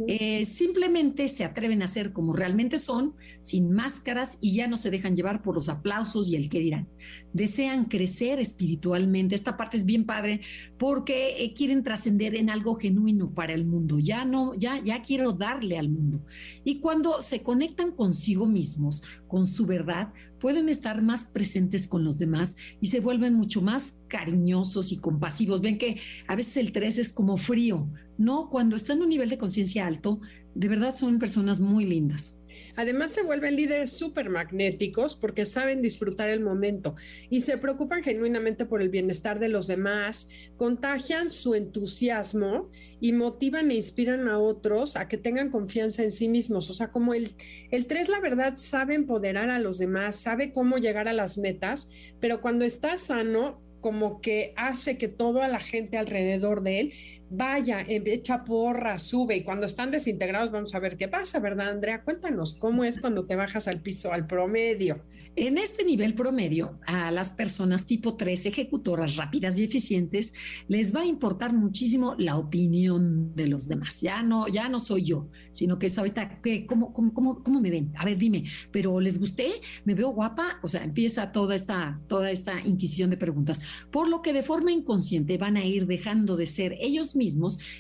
Eh, 0.08 0.46
simplemente 0.46 1.28
se 1.28 1.44
atreven 1.44 1.82
a 1.82 1.88
ser 1.88 2.14
como 2.14 2.34
realmente 2.34 2.78
son, 2.78 3.16
sin 3.42 3.72
máscaras 3.72 4.38
y 4.42 4.54
ya 4.54 4.68
no 4.68 4.78
se 4.78 4.92
dejan 4.92 5.16
llevar 5.16 5.42
por 5.42 5.56
los 5.56 5.70
aplausos 5.70 6.30
y 6.30 6.36
el 6.36 6.50
que 6.50 6.60
dirán. 6.60 6.88
Desean 7.34 7.86
crecer 7.86 8.40
espiritualmente. 8.40 9.36
Esta 9.36 9.58
parte 9.58 9.78
es 9.78 9.86
bien 9.86 10.06
padre 10.06 10.42
porque 10.78 11.44
eh, 11.44 11.54
quieren 11.54 11.84
trascender 11.84 12.36
en 12.36 12.50
algo 12.50 12.76
genuino 12.76 13.34
para 13.34 13.54
el 13.54 13.66
mundo. 13.66 14.00
Ya 14.00 14.26
no, 14.26 14.54
ya, 14.56 14.82
ya 14.82 15.02
quiero 15.02 15.34
darle 15.34 15.78
al 15.78 15.90
mundo. 15.90 16.24
Y 16.64 16.80
cuando 16.80 17.22
se 17.22 17.42
conectan 17.42 17.92
consigo 17.92 18.46
mismos, 18.46 19.04
con 19.34 19.48
su 19.48 19.66
verdad, 19.66 20.14
pueden 20.40 20.70
estar 20.70 21.02
más 21.02 21.26
presentes 21.26 21.88
con 21.88 22.04
los 22.04 22.20
demás 22.20 22.56
y 22.80 22.90
se 22.90 23.00
vuelven 23.00 23.34
mucho 23.34 23.64
más 23.64 24.06
cariñosos 24.08 24.92
y 24.92 24.98
compasivos. 24.98 25.60
Ven 25.60 25.80
que 25.80 26.00
a 26.28 26.36
veces 26.36 26.58
el 26.58 26.72
3 26.72 27.00
es 27.00 27.14
como 27.14 27.38
frío, 27.38 27.90
¿no? 28.20 28.52
Cuando 28.52 28.76
están 28.76 28.98
en 28.98 29.04
un 29.06 29.10
nivel 29.10 29.30
de 29.30 29.40
conciencia 29.40 29.88
alto, 29.88 30.22
de 30.54 30.68
verdad 30.68 30.94
son 30.94 31.18
personas 31.18 31.62
muy 31.62 31.84
lindas. 31.84 32.43
Además 32.76 33.12
se 33.12 33.24
vuelven 33.24 33.56
líderes 33.56 33.92
súper 33.92 34.30
magnéticos 34.30 35.16
porque 35.16 35.46
saben 35.46 35.82
disfrutar 35.82 36.30
el 36.30 36.40
momento 36.40 36.96
y 37.30 37.42
se 37.42 37.58
preocupan 37.58 38.04
genuinamente 38.04 38.66
por 38.66 38.82
el 38.82 38.90
bienestar 38.90 39.40
de 39.40 39.50
los 39.50 39.68
demás, 39.68 40.30
contagian 40.58 41.30
su 41.30 41.56
entusiasmo 41.56 42.70
y 43.00 43.12
motivan 43.12 43.72
e 43.72 43.76
inspiran 43.76 44.28
a 44.28 44.40
otros 44.40 44.96
a 44.96 45.08
que 45.08 45.18
tengan 45.18 45.50
confianza 45.50 46.04
en 46.04 46.12
sí 46.12 46.30
mismos. 46.30 46.70
O 46.70 46.74
sea, 46.74 46.92
como 46.92 47.14
el, 47.14 47.30
el 47.72 47.86
3, 47.86 48.10
la 48.10 48.20
verdad, 48.20 48.54
sabe 48.58 48.96
empoderar 48.96 49.50
a 49.50 49.60
los 49.60 49.78
demás, 49.78 50.16
sabe 50.16 50.52
cómo 50.52 50.78
llegar 50.78 51.08
a 51.08 51.14
las 51.14 51.38
metas, 51.38 51.90
pero 52.20 52.42
cuando 52.42 52.66
está 52.66 52.98
sano, 52.98 53.62
como 53.84 54.22
que 54.22 54.54
hace 54.56 54.98
que 54.98 55.10
toda 55.10 55.48
la 55.50 55.60
gente 55.60 55.98
alrededor 55.98 56.64
de 56.64 56.80
él 56.80 56.94
vaya, 57.36 57.84
echa 57.88 58.44
porra, 58.44 59.00
sube 59.00 59.38
y 59.38 59.44
cuando 59.44 59.66
están 59.66 59.90
desintegrados 59.90 60.52
vamos 60.52 60.76
a 60.76 60.80
ver 60.80 60.98
qué 60.98 61.08
pasa, 61.08 61.40
¿verdad, 61.40 61.70
Andrea? 61.70 62.04
Cuéntanos, 62.04 62.54
¿cómo 62.54 62.84
es 62.84 63.00
cuando 63.00 63.26
te 63.26 63.36
bajas 63.36 63.68
al 63.68 63.82
piso, 63.82 64.14
al 64.14 64.28
promedio? 64.28 65.04
En 65.36 65.58
este 65.58 65.84
nivel 65.84 66.14
promedio, 66.14 66.80
a 66.86 67.10
las 67.10 67.32
personas 67.32 67.88
tipo 67.88 68.16
3, 68.16 68.46
ejecutoras 68.46 69.16
rápidas 69.16 69.58
y 69.58 69.64
eficientes, 69.64 70.34
les 70.68 70.96
va 70.96 71.02
a 71.02 71.06
importar 71.08 71.54
muchísimo 71.54 72.14
la 72.20 72.38
opinión 72.38 73.34
de 73.36 73.48
los 73.48 73.68
demás. 73.68 74.02
Ya 74.02 74.22
no, 74.22 74.48
ya 74.48 74.70
no 74.70 74.80
soy 74.80 75.06
yo, 75.06 75.30
sino 75.50 75.80
que 75.80 75.88
es 75.88 75.98
ahorita, 75.98 76.40
¿qué, 76.44 76.68
cómo, 76.68 76.94
cómo, 76.94 77.16
cómo, 77.16 77.42
cómo, 77.42 77.60
me 77.60 77.72
ven? 77.72 77.92
A 77.98 78.06
ver, 78.06 78.20
dime, 78.20 78.44
¿pero 78.72 79.00
les 79.00 79.20
gusté? 79.20 79.48
¿Me 79.86 79.96
veo 79.96 80.10
guapa? 80.10 80.60
O 80.62 80.68
sea, 80.68 80.84
empieza 80.84 81.32
toda 81.32 81.56
esta, 81.56 82.00
toda 82.08 82.30
esta 82.30 82.62
inquisición 82.62 83.10
de 83.10 83.18
preguntas, 83.18 83.64
por 83.90 84.10
lo 84.10 84.22
que 84.22 84.34
de 84.34 84.44
forma 84.44 84.72
inconsciente 84.72 85.40
van 85.40 85.58
a 85.58 85.66
ir 85.66 85.88
dejando 85.88 86.38
de 86.38 86.46
ser 86.46 86.78
ellos 86.80 87.16
mismos 87.16 87.23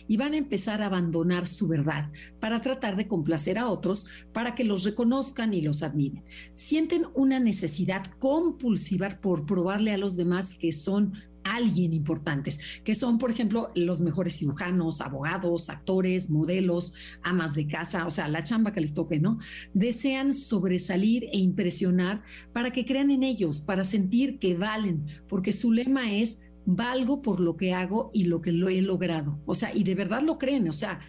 y 0.07 0.17
van 0.17 0.33
a 0.33 0.37
empezar 0.37 0.81
a 0.81 0.87
abandonar 0.87 1.47
su 1.47 1.67
verdad 1.67 2.11
para 2.39 2.61
tratar 2.61 2.95
de 2.95 3.07
complacer 3.07 3.57
a 3.57 3.69
otros, 3.69 4.05
para 4.31 4.55
que 4.55 4.63
los 4.63 4.83
reconozcan 4.83 5.53
y 5.53 5.61
los 5.61 5.83
admiren. 5.83 6.23
Sienten 6.53 7.05
una 7.13 7.39
necesidad 7.39 8.05
compulsiva 8.19 9.19
por 9.21 9.45
probarle 9.45 9.91
a 9.91 9.97
los 9.97 10.15
demás 10.15 10.55
que 10.55 10.71
son 10.71 11.13
alguien 11.43 11.93
importantes, 11.93 12.59
que 12.83 12.95
son, 12.95 13.17
por 13.17 13.29
ejemplo, 13.29 13.71
los 13.75 14.01
mejores 14.01 14.37
cirujanos, 14.37 15.01
abogados, 15.01 15.69
actores, 15.69 16.29
modelos, 16.29 16.93
amas 17.21 17.55
de 17.55 17.67
casa, 17.67 18.07
o 18.07 18.11
sea, 18.11 18.27
la 18.27 18.43
chamba 18.43 18.71
que 18.71 18.81
les 18.81 18.93
toque, 18.93 19.19
¿no? 19.19 19.39
Desean 19.73 20.33
sobresalir 20.33 21.25
e 21.25 21.37
impresionar 21.37 22.21
para 22.53 22.71
que 22.71 22.85
crean 22.85 23.11
en 23.11 23.23
ellos, 23.23 23.59
para 23.59 23.83
sentir 23.83 24.39
que 24.39 24.55
valen, 24.55 25.05
porque 25.27 25.51
su 25.51 25.71
lema 25.71 26.13
es 26.13 26.39
valgo 26.65 27.21
por 27.21 27.39
lo 27.39 27.57
que 27.57 27.73
hago 27.73 28.11
y 28.13 28.25
lo 28.25 28.41
que 28.41 28.51
lo 28.51 28.69
he 28.69 28.81
logrado. 28.81 29.39
O 29.45 29.55
sea, 29.55 29.75
y 29.75 29.83
de 29.83 29.95
verdad 29.95 30.21
lo 30.21 30.37
creen, 30.37 30.69
o 30.69 30.73
sea, 30.73 30.99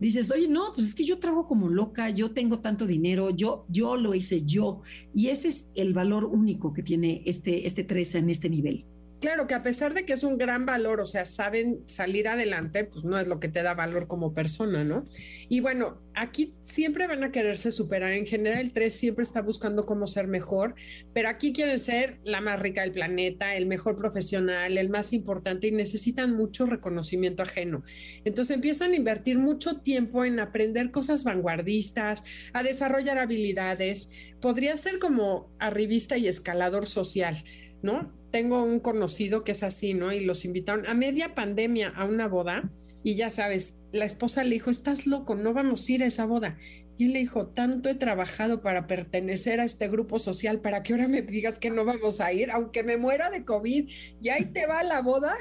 dices, 0.00 0.30
oye, 0.30 0.48
no, 0.48 0.72
pues 0.74 0.88
es 0.88 0.94
que 0.94 1.04
yo 1.04 1.18
trabajo 1.18 1.46
como 1.46 1.68
loca, 1.68 2.10
yo 2.10 2.32
tengo 2.32 2.60
tanto 2.60 2.86
dinero, 2.86 3.30
yo, 3.30 3.66
yo 3.68 3.96
lo 3.96 4.14
hice 4.14 4.44
yo. 4.44 4.82
Y 5.14 5.28
ese 5.28 5.48
es 5.48 5.70
el 5.74 5.92
valor 5.92 6.24
único 6.24 6.72
que 6.72 6.82
tiene 6.82 7.22
este, 7.24 7.66
este 7.66 7.84
13 7.84 8.18
en 8.18 8.30
este 8.30 8.50
nivel. 8.50 8.86
Claro 9.22 9.46
que 9.46 9.54
a 9.54 9.62
pesar 9.62 9.94
de 9.94 10.04
que 10.04 10.14
es 10.14 10.24
un 10.24 10.36
gran 10.36 10.66
valor, 10.66 11.00
o 11.00 11.04
sea, 11.04 11.24
saben 11.24 11.84
salir 11.86 12.26
adelante, 12.26 12.82
pues 12.82 13.04
no 13.04 13.20
es 13.20 13.28
lo 13.28 13.38
que 13.38 13.46
te 13.46 13.62
da 13.62 13.72
valor 13.72 14.08
como 14.08 14.34
persona, 14.34 14.82
¿no? 14.82 15.06
Y 15.48 15.60
bueno, 15.60 16.02
aquí 16.16 16.56
siempre 16.62 17.06
van 17.06 17.22
a 17.22 17.30
quererse 17.30 17.70
superar. 17.70 18.10
En 18.14 18.26
general, 18.26 18.58
el 18.58 18.72
3 18.72 18.92
siempre 18.92 19.22
está 19.22 19.40
buscando 19.40 19.86
cómo 19.86 20.08
ser 20.08 20.26
mejor, 20.26 20.74
pero 21.14 21.28
aquí 21.28 21.52
quieren 21.52 21.78
ser 21.78 22.18
la 22.24 22.40
más 22.40 22.60
rica 22.60 22.82
del 22.82 22.90
planeta, 22.90 23.54
el 23.54 23.66
mejor 23.66 23.94
profesional, 23.94 24.76
el 24.76 24.88
más 24.88 25.12
importante 25.12 25.68
y 25.68 25.70
necesitan 25.70 26.34
mucho 26.34 26.66
reconocimiento 26.66 27.44
ajeno. 27.44 27.84
Entonces 28.24 28.56
empiezan 28.56 28.90
a 28.90 28.96
invertir 28.96 29.38
mucho 29.38 29.82
tiempo 29.82 30.24
en 30.24 30.40
aprender 30.40 30.90
cosas 30.90 31.22
vanguardistas, 31.22 32.24
a 32.52 32.64
desarrollar 32.64 33.18
habilidades. 33.18 34.10
Podría 34.40 34.76
ser 34.76 34.98
como 34.98 35.54
arribista 35.60 36.18
y 36.18 36.26
escalador 36.26 36.86
social, 36.86 37.36
¿no? 37.82 38.10
tengo 38.32 38.64
un 38.64 38.80
conocido 38.80 39.44
que 39.44 39.52
es 39.52 39.62
así, 39.62 39.94
¿no? 39.94 40.12
Y 40.12 40.24
los 40.24 40.44
invitaron 40.44 40.88
a 40.88 40.94
media 40.94 41.36
pandemia 41.36 41.90
a 41.90 42.04
una 42.04 42.26
boda 42.26 42.68
y 43.04 43.14
ya 43.14 43.30
sabes, 43.30 43.76
la 43.92 44.04
esposa 44.04 44.42
le 44.42 44.54
dijo, 44.54 44.70
estás 44.70 45.06
loco, 45.06 45.36
no 45.36 45.52
vamos 45.52 45.88
a 45.88 45.92
ir 45.92 46.02
a 46.02 46.06
esa 46.06 46.24
boda. 46.24 46.58
Y 46.98 47.06
él 47.06 47.12
le 47.14 47.18
dijo, 47.20 47.46
tanto 47.46 47.88
he 47.88 47.94
trabajado 47.94 48.60
para 48.60 48.86
pertenecer 48.86 49.60
a 49.60 49.64
este 49.64 49.88
grupo 49.88 50.18
social 50.18 50.60
para 50.60 50.82
que 50.82 50.92
ahora 50.92 51.08
me 51.08 51.22
digas 51.22 51.58
que 51.58 51.70
no 51.70 51.84
vamos 51.84 52.20
a 52.20 52.32
ir, 52.32 52.50
aunque 52.50 52.82
me 52.82 52.96
muera 52.96 53.30
de 53.30 53.44
COVID, 53.44 53.88
y 54.20 54.28
ahí 54.28 54.46
te 54.46 54.66
va 54.66 54.82
la 54.82 55.00
boda, 55.00 55.34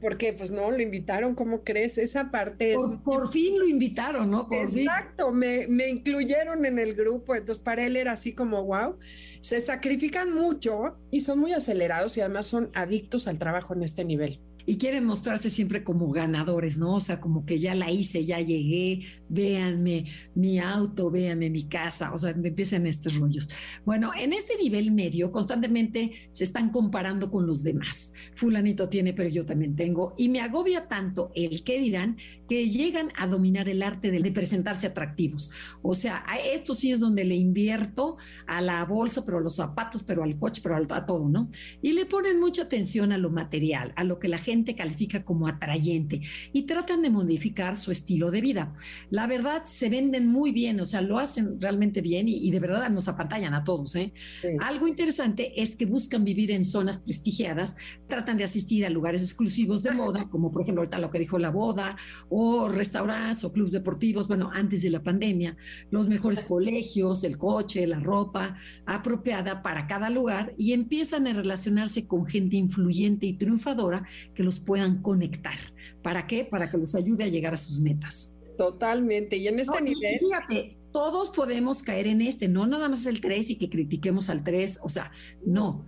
porque 0.00 0.32
pues 0.32 0.50
no, 0.50 0.70
lo 0.70 0.82
invitaron, 0.82 1.34
¿cómo 1.34 1.62
crees? 1.62 1.98
Esa 1.98 2.30
parte 2.30 2.74
por, 2.74 2.92
es... 2.92 3.00
Por 3.00 3.32
fin 3.32 3.58
lo 3.58 3.66
invitaron, 3.66 4.30
¿no? 4.30 4.48
Exacto, 4.50 5.30
me, 5.30 5.66
me 5.68 5.88
incluyeron 5.88 6.64
en 6.66 6.78
el 6.78 6.94
grupo, 6.94 7.34
entonces 7.34 7.62
para 7.62 7.86
él 7.86 7.96
era 7.96 8.12
así 8.12 8.34
como, 8.34 8.64
wow, 8.64 8.98
se 9.40 9.60
sacrifican 9.60 10.32
mucho 10.32 10.96
y 11.10 11.20
son 11.20 11.38
muy 11.38 11.52
acelerados 11.52 12.16
y 12.16 12.20
además 12.20 12.46
son 12.46 12.70
adictos 12.74 13.28
al 13.28 13.38
trabajo 13.38 13.72
en 13.74 13.82
este 13.82 14.04
nivel 14.04 14.40
y 14.68 14.76
quieren 14.76 15.06
mostrarse 15.06 15.48
siempre 15.48 15.82
como 15.82 16.10
ganadores, 16.10 16.78
¿no? 16.78 16.96
O 16.96 17.00
sea, 17.00 17.20
como 17.20 17.46
que 17.46 17.58
ya 17.58 17.74
la 17.74 17.90
hice, 17.90 18.26
ya 18.26 18.38
llegué, 18.38 19.00
véanme 19.28 20.06
mi 20.34 20.58
auto, 20.58 21.10
véanme 21.10 21.50
mi 21.50 21.64
casa, 21.64 22.12
o 22.12 22.18
sea, 22.18 22.30
empiezan 22.30 22.86
estos 22.86 23.16
rollos. 23.16 23.48
Bueno, 23.84 24.12
en 24.18 24.32
este 24.32 24.56
nivel 24.56 24.92
medio 24.92 25.30
constantemente 25.30 26.28
se 26.30 26.44
están 26.44 26.70
comparando 26.70 27.30
con 27.30 27.46
los 27.46 27.62
demás. 27.62 28.12
Fulanito 28.34 28.88
tiene, 28.88 29.12
pero 29.12 29.28
yo 29.28 29.44
también 29.44 29.76
tengo, 29.76 30.14
y 30.16 30.28
me 30.28 30.40
agobia 30.40 30.88
tanto 30.88 31.30
el 31.34 31.62
que 31.64 31.78
dirán 31.78 32.16
que 32.48 32.68
llegan 32.68 33.12
a 33.16 33.26
dominar 33.26 33.68
el 33.68 33.82
arte 33.82 34.10
de, 34.10 34.28
presentarse 34.28 34.86
atractivos. 34.86 35.50
O 35.82 35.94
sea, 35.94 36.24
esto 36.52 36.74
sí 36.74 36.92
es 36.92 37.00
donde 37.00 37.24
le 37.24 37.34
invierto 37.34 38.16
a 38.46 38.60
la 38.60 38.84
bolsa, 38.84 39.24
pero 39.24 39.38
a 39.38 39.40
los 39.40 39.56
zapatos, 39.56 40.02
pero 40.02 40.22
al 40.22 40.38
coche, 40.38 40.60
pero 40.62 40.76
a 40.76 41.06
todo, 41.06 41.28
¿no? 41.28 41.50
Y 41.82 41.92
le 41.92 42.06
ponen 42.06 42.38
mucha 42.38 42.62
atención 42.62 43.12
a 43.12 43.18
lo 43.18 43.30
material, 43.30 43.92
a 43.96 44.04
lo 44.04 44.18
que 44.18 44.28
la 44.28 44.38
gente 44.38 44.74
califica 44.74 45.24
como 45.24 45.48
atrayente 45.48 46.20
y 46.52 46.62
tratan 46.62 47.02
de 47.02 47.10
modificar 47.10 47.76
su 47.76 47.90
estilo 47.90 48.30
de 48.30 48.40
vida. 48.40 48.74
La 49.10 49.17
verdad, 49.26 49.64
se 49.64 49.88
venden 49.88 50.28
muy 50.28 50.52
bien, 50.52 50.80
o 50.80 50.84
sea, 50.84 51.00
lo 51.00 51.18
hacen 51.18 51.60
realmente 51.60 52.00
bien 52.00 52.28
y, 52.28 52.50
de 52.50 52.60
verdad 52.60 52.90
nos 52.90 53.08
apantallan 53.08 53.54
a 53.54 53.64
todos. 53.64 53.96
¿eh? 53.96 54.12
Algo 54.60 54.86
interesante 54.86 55.60
es 55.60 55.76
que 55.76 55.86
buscan 55.86 56.24
vivir 56.24 56.50
en 56.50 56.64
zonas 56.64 56.98
prestigiadas, 56.98 57.76
tratan 58.06 58.36
de 58.36 58.44
asistir 58.44 58.84
a 58.84 58.90
lugares 58.90 59.22
exclusivos 59.22 59.82
de 59.82 59.92
moda, 59.92 60.28
como 60.30 60.50
por 60.50 60.62
ejemplo 60.62 60.82
ahorita 60.82 60.98
lo 60.98 61.10
que 61.10 61.18
dijo 61.18 61.38
la 61.38 61.50
boda, 61.50 61.96
o 62.28 62.68
restaurantes 62.68 63.44
o 63.44 63.52
clubes 63.52 63.72
deportivos, 63.72 64.28
bueno, 64.28 64.50
antes 64.52 64.82
de 64.82 64.90
la 64.90 65.02
pandemia, 65.02 65.56
los 65.90 66.08
mejores 66.08 66.42
colegios, 66.42 67.24
el 67.24 67.38
coche, 67.38 67.86
la 67.86 68.00
ropa 68.00 68.56
apropiada 68.86 69.62
para 69.62 69.86
cada 69.86 70.10
lugar 70.10 70.54
y 70.56 70.72
empiezan 70.72 71.26
a 71.26 71.32
relacionarse 71.32 72.06
con 72.06 72.26
gente 72.26 72.56
influyente 72.56 73.26
y 73.26 73.34
triunfadora 73.34 74.06
que 74.34 74.42
los 74.42 74.60
puedan 74.60 75.02
conectar 75.02 75.58
¿Para 76.02 76.26
qué? 76.26 76.44
Para 76.44 76.70
que 76.70 76.78
les 76.78 76.94
ayude 76.94 77.24
a 77.24 77.28
llegar 77.28 77.54
a 77.54 77.58
sus 77.58 77.80
metas. 77.80 78.37
Totalmente. 78.58 79.36
Y 79.36 79.48
en 79.48 79.60
este 79.60 79.80
nivel. 79.80 80.18
Fíjate, 80.18 80.76
todos 80.92 81.30
podemos 81.30 81.82
caer 81.82 82.06
en 82.06 82.20
este, 82.20 82.48
no 82.48 82.66
nada 82.66 82.88
más 82.88 83.06
el 83.06 83.20
3 83.20 83.50
y 83.50 83.56
que 83.56 83.70
critiquemos 83.70 84.28
al 84.28 84.42
3, 84.42 84.80
o 84.82 84.88
sea, 84.88 85.12
no, 85.46 85.86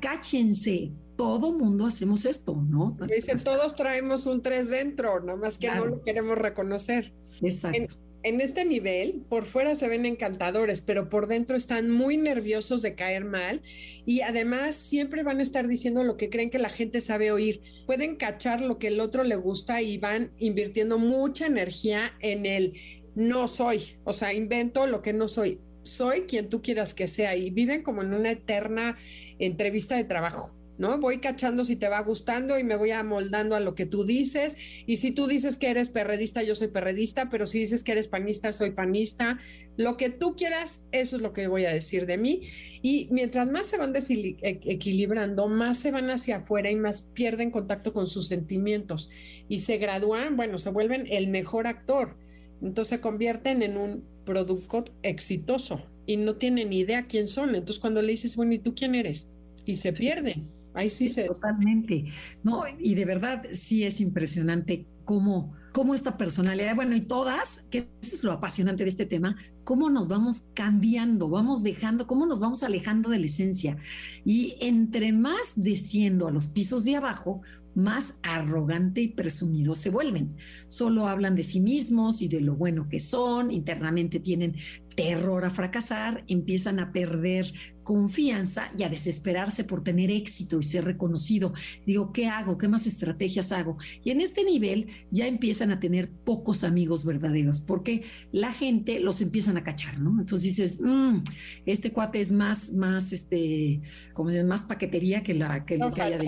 cáchense, 0.00 0.90
todo 1.16 1.52
mundo 1.52 1.86
hacemos 1.86 2.24
esto, 2.24 2.54
¿no? 2.54 2.96
Dicen, 3.08 3.42
todos 3.42 3.74
traemos 3.74 4.26
un 4.26 4.42
3 4.42 4.68
dentro, 4.68 5.20
nada 5.20 5.38
más 5.38 5.58
que 5.58 5.70
no 5.70 5.86
lo 5.86 6.02
queremos 6.02 6.36
reconocer. 6.36 7.12
Exacto. 7.42 7.78
En, 7.78 7.86
este 8.22 8.64
nivel, 8.64 9.22
por 9.28 9.46
fuera 9.46 9.74
se 9.74 9.88
ven 9.88 10.04
encantadores, 10.04 10.80
pero 10.82 11.08
por 11.08 11.26
dentro 11.26 11.56
están 11.56 11.90
muy 11.90 12.16
nerviosos 12.16 12.82
de 12.82 12.94
caer 12.94 13.24
mal 13.24 13.62
y 14.04 14.20
además 14.20 14.76
siempre 14.76 15.22
van 15.22 15.38
a 15.38 15.42
estar 15.42 15.66
diciendo 15.66 16.02
lo 16.02 16.16
que 16.16 16.28
creen 16.28 16.50
que 16.50 16.58
la 16.58 16.68
gente 16.68 17.00
sabe 17.00 17.32
oír. 17.32 17.62
Pueden 17.86 18.16
cachar 18.16 18.60
lo 18.60 18.78
que 18.78 18.88
el 18.88 19.00
otro 19.00 19.24
le 19.24 19.36
gusta 19.36 19.80
y 19.80 19.98
van 19.98 20.32
invirtiendo 20.38 20.98
mucha 20.98 21.46
energía 21.46 22.12
en 22.20 22.46
el 22.46 22.74
no 23.14 23.48
soy, 23.48 23.96
o 24.04 24.12
sea, 24.12 24.32
invento 24.32 24.86
lo 24.86 25.02
que 25.02 25.12
no 25.12 25.28
soy. 25.28 25.60
Soy 25.82 26.22
quien 26.22 26.48
tú 26.48 26.60
quieras 26.60 26.92
que 26.94 27.08
sea 27.08 27.34
y 27.36 27.50
viven 27.50 27.82
como 27.82 28.02
en 28.02 28.12
una 28.12 28.32
eterna 28.32 28.98
entrevista 29.38 29.96
de 29.96 30.04
trabajo. 30.04 30.59
¿No? 30.80 30.98
Voy 30.98 31.18
cachando 31.18 31.62
si 31.62 31.76
te 31.76 31.88
va 31.88 32.00
gustando 32.00 32.58
y 32.58 32.64
me 32.64 32.74
voy 32.74 32.90
amoldando 32.90 33.54
a 33.54 33.60
lo 33.60 33.76
que 33.76 33.86
tú 33.86 34.04
dices. 34.04 34.56
Y 34.86 34.96
si 34.96 35.12
tú 35.12 35.28
dices 35.28 35.56
que 35.56 35.70
eres 35.70 35.90
perredista, 35.90 36.42
yo 36.42 36.56
soy 36.56 36.68
perredista, 36.68 37.30
pero 37.30 37.46
si 37.46 37.60
dices 37.60 37.84
que 37.84 37.92
eres 37.92 38.08
panista, 38.08 38.52
soy 38.52 38.72
panista. 38.72 39.38
Lo 39.76 39.96
que 39.96 40.10
tú 40.10 40.34
quieras, 40.34 40.86
eso 40.90 41.16
es 41.16 41.22
lo 41.22 41.32
que 41.32 41.46
voy 41.46 41.66
a 41.66 41.72
decir 41.72 42.06
de 42.06 42.18
mí. 42.18 42.48
Y 42.82 43.06
mientras 43.12 43.48
más 43.48 43.68
se 43.68 43.76
van 43.76 43.94
e-, 43.94 44.36
equilibrando, 44.42 45.48
más 45.48 45.78
se 45.78 45.92
van 45.92 46.10
hacia 46.10 46.38
afuera 46.38 46.70
y 46.70 46.76
más 46.76 47.02
pierden 47.02 47.52
contacto 47.52 47.92
con 47.92 48.08
sus 48.08 48.26
sentimientos. 48.26 49.10
Y 49.48 49.58
se 49.58 49.78
gradúan, 49.78 50.36
bueno, 50.36 50.58
se 50.58 50.70
vuelven 50.70 51.06
el 51.08 51.28
mejor 51.28 51.68
actor 51.68 52.16
entonces 52.62 52.88
se 52.88 53.00
convierten 53.00 53.62
en 53.62 53.76
un 53.76 54.04
producto 54.24 54.84
exitoso 55.02 55.82
y 56.06 56.16
no 56.16 56.36
tienen 56.36 56.70
ni 56.70 56.80
idea 56.80 57.06
quién 57.06 57.28
son. 57.28 57.50
Entonces 57.54 57.78
cuando 57.78 58.02
le 58.02 58.12
dices, 58.12 58.36
bueno, 58.36 58.52
¿y 58.54 58.58
tú 58.58 58.74
quién 58.74 58.94
eres? 58.94 59.28
Y 59.64 59.76
se 59.76 59.92
pierden. 59.92 60.59
Ahí 60.74 60.90
sí, 60.90 61.08
se... 61.08 61.24
Totalmente. 61.24 62.06
No, 62.42 62.62
y 62.78 62.94
de 62.94 63.04
verdad 63.04 63.42
sí 63.52 63.84
es 63.84 64.00
impresionante 64.00 64.86
cómo, 65.04 65.52
cómo 65.72 65.94
esta 65.94 66.16
personalidad, 66.16 66.76
bueno, 66.76 66.94
y 66.94 67.00
todas, 67.00 67.64
que 67.70 67.78
eso 67.78 68.14
es 68.14 68.24
lo 68.24 68.32
apasionante 68.32 68.84
de 68.84 68.88
este 68.88 69.06
tema, 69.06 69.36
cómo 69.64 69.90
nos 69.90 70.08
vamos 70.08 70.50
cambiando, 70.54 71.28
vamos 71.28 71.62
dejando, 71.62 72.06
cómo 72.06 72.26
nos 72.26 72.40
vamos 72.40 72.62
alejando 72.62 73.10
de 73.10 73.18
la 73.18 73.26
esencia. 73.26 73.76
Y 74.24 74.56
entre 74.60 75.12
más 75.12 75.54
desciendo 75.56 76.28
a 76.28 76.30
los 76.30 76.48
pisos 76.48 76.84
de 76.84 76.96
abajo, 76.96 77.42
más 77.74 78.18
arrogante 78.22 79.00
y 79.00 79.08
presumido 79.08 79.74
se 79.74 79.90
vuelven. 79.90 80.36
Solo 80.68 81.08
hablan 81.08 81.34
de 81.34 81.42
sí 81.42 81.60
mismos 81.60 82.22
y 82.22 82.28
de 82.28 82.40
lo 82.40 82.54
bueno 82.54 82.88
que 82.88 82.98
son, 82.98 83.50
internamente 83.50 84.20
tienen 84.20 84.56
terror 84.96 85.44
a 85.44 85.50
fracasar, 85.50 86.24
empiezan 86.28 86.78
a 86.78 86.92
perder 86.92 87.46
confianza 87.82 88.70
y 88.76 88.82
a 88.82 88.88
desesperarse 88.88 89.64
por 89.64 89.82
tener 89.82 90.10
éxito 90.10 90.58
y 90.58 90.62
ser 90.62 90.84
reconocido. 90.84 91.54
Digo, 91.86 92.12
¿qué 92.12 92.26
hago? 92.26 92.58
¿Qué 92.58 92.68
más 92.68 92.86
estrategias 92.86 93.50
hago? 93.50 93.78
Y 94.04 94.10
en 94.10 94.20
este 94.20 94.44
nivel 94.44 94.88
ya 95.10 95.26
empiezan 95.26 95.70
a 95.70 95.80
tener 95.80 96.10
pocos 96.10 96.64
amigos 96.64 97.04
verdaderos, 97.04 97.60
porque 97.60 98.02
la 98.30 98.52
gente 98.52 99.00
los 99.00 99.20
empiezan 99.20 99.56
a 99.56 99.64
cachar, 99.64 99.98
¿no? 99.98 100.20
Entonces 100.20 100.56
dices, 100.56 100.80
mm, 100.80 101.18
este 101.66 101.92
cuate 101.92 102.20
es 102.20 102.32
más, 102.32 102.72
más, 102.72 103.12
este, 103.12 103.80
como 104.12 104.30
se 104.30 104.44
más 104.44 104.64
paquetería 104.64 105.22
que 105.22 105.34
la 105.34 105.64
que, 105.64 105.78
que 105.94 106.02
haya 106.02 106.18
de 106.18 106.26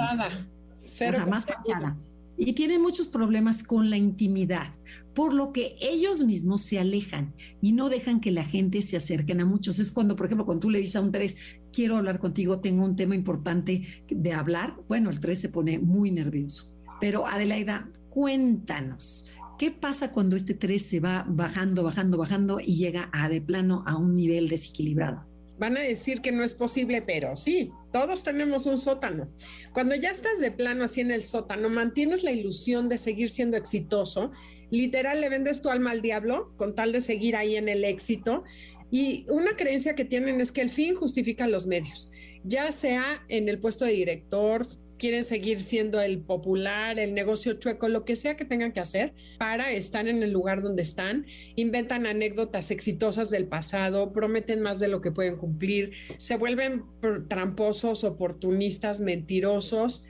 más 1.28 1.46
fachada. 1.46 1.96
Y 2.36 2.54
tienen 2.54 2.80
muchos 2.80 3.08
problemas 3.08 3.62
con 3.62 3.90
la 3.90 3.98
intimidad, 3.98 4.72
por 5.14 5.34
lo 5.34 5.52
que 5.52 5.76
ellos 5.80 6.24
mismos 6.24 6.62
se 6.62 6.78
alejan 6.78 7.34
y 7.60 7.72
no 7.72 7.88
dejan 7.88 8.20
que 8.20 8.30
la 8.30 8.44
gente 8.44 8.80
se 8.82 8.96
acerquen 8.96 9.40
a 9.40 9.44
muchos. 9.44 9.78
Es 9.78 9.92
cuando, 9.92 10.16
por 10.16 10.26
ejemplo, 10.26 10.46
cuando 10.46 10.62
tú 10.62 10.70
le 10.70 10.78
dices 10.78 10.96
a 10.96 11.02
un 11.02 11.12
3, 11.12 11.36
quiero 11.72 11.96
hablar 11.96 12.18
contigo, 12.18 12.60
tengo 12.60 12.84
un 12.84 12.96
tema 12.96 13.14
importante 13.14 14.04
de 14.08 14.32
hablar, 14.32 14.76
bueno, 14.88 15.10
el 15.10 15.20
3 15.20 15.38
se 15.40 15.48
pone 15.50 15.78
muy 15.78 16.10
nervioso. 16.10 16.74
Pero 17.00 17.26
Adelaida, 17.26 17.90
cuéntanos, 18.08 19.26
¿qué 19.58 19.70
pasa 19.70 20.10
cuando 20.10 20.34
este 20.34 20.54
3 20.54 20.82
se 20.82 21.00
va 21.00 21.24
bajando, 21.28 21.84
bajando, 21.84 22.16
bajando 22.16 22.60
y 22.60 22.76
llega 22.76 23.10
a 23.12 23.28
de 23.28 23.40
plano 23.40 23.84
a 23.86 23.96
un 23.96 24.16
nivel 24.16 24.48
desequilibrado? 24.48 25.31
Van 25.58 25.76
a 25.76 25.80
decir 25.80 26.20
que 26.22 26.32
no 26.32 26.42
es 26.42 26.54
posible, 26.54 27.02
pero 27.02 27.36
sí, 27.36 27.70
todos 27.92 28.22
tenemos 28.22 28.66
un 28.66 28.78
sótano. 28.78 29.30
Cuando 29.72 29.94
ya 29.94 30.10
estás 30.10 30.40
de 30.40 30.50
plano 30.50 30.84
así 30.84 31.00
en 31.00 31.10
el 31.10 31.22
sótano, 31.22 31.68
mantienes 31.68 32.24
la 32.24 32.32
ilusión 32.32 32.88
de 32.88 32.98
seguir 32.98 33.30
siendo 33.30 33.56
exitoso, 33.56 34.32
literal 34.70 35.20
le 35.20 35.28
vendes 35.28 35.60
tu 35.60 35.68
alma 35.68 35.90
al 35.90 36.02
diablo 36.02 36.54
con 36.56 36.74
tal 36.74 36.92
de 36.92 37.00
seguir 37.00 37.36
ahí 37.36 37.56
en 37.56 37.68
el 37.68 37.84
éxito. 37.84 38.44
Y 38.90 39.26
una 39.30 39.56
creencia 39.56 39.94
que 39.94 40.04
tienen 40.04 40.40
es 40.40 40.52
que 40.52 40.60
el 40.60 40.70
fin 40.70 40.94
justifica 40.94 41.46
los 41.48 41.66
medios, 41.66 42.10
ya 42.44 42.72
sea 42.72 43.24
en 43.28 43.48
el 43.48 43.58
puesto 43.58 43.84
de 43.84 43.92
director, 43.92 44.66
quieren 45.02 45.24
seguir 45.24 45.60
siendo 45.60 46.00
el 46.00 46.20
popular, 46.20 46.96
el 47.00 47.12
negocio 47.12 47.54
chueco, 47.54 47.88
lo 47.88 48.04
que 48.04 48.14
sea 48.14 48.36
que 48.36 48.44
tengan 48.44 48.70
que 48.70 48.78
hacer 48.78 49.14
para 49.36 49.72
estar 49.72 50.06
en 50.06 50.22
el 50.22 50.30
lugar 50.30 50.62
donde 50.62 50.82
están, 50.82 51.26
inventan 51.56 52.06
anécdotas 52.06 52.70
exitosas 52.70 53.28
del 53.28 53.48
pasado, 53.48 54.12
prometen 54.12 54.62
más 54.62 54.78
de 54.78 54.86
lo 54.86 55.00
que 55.00 55.10
pueden 55.10 55.38
cumplir, 55.38 55.90
se 56.18 56.36
vuelven 56.36 56.84
tramposos, 57.28 58.04
oportunistas, 58.04 59.00
mentirosos, 59.00 60.04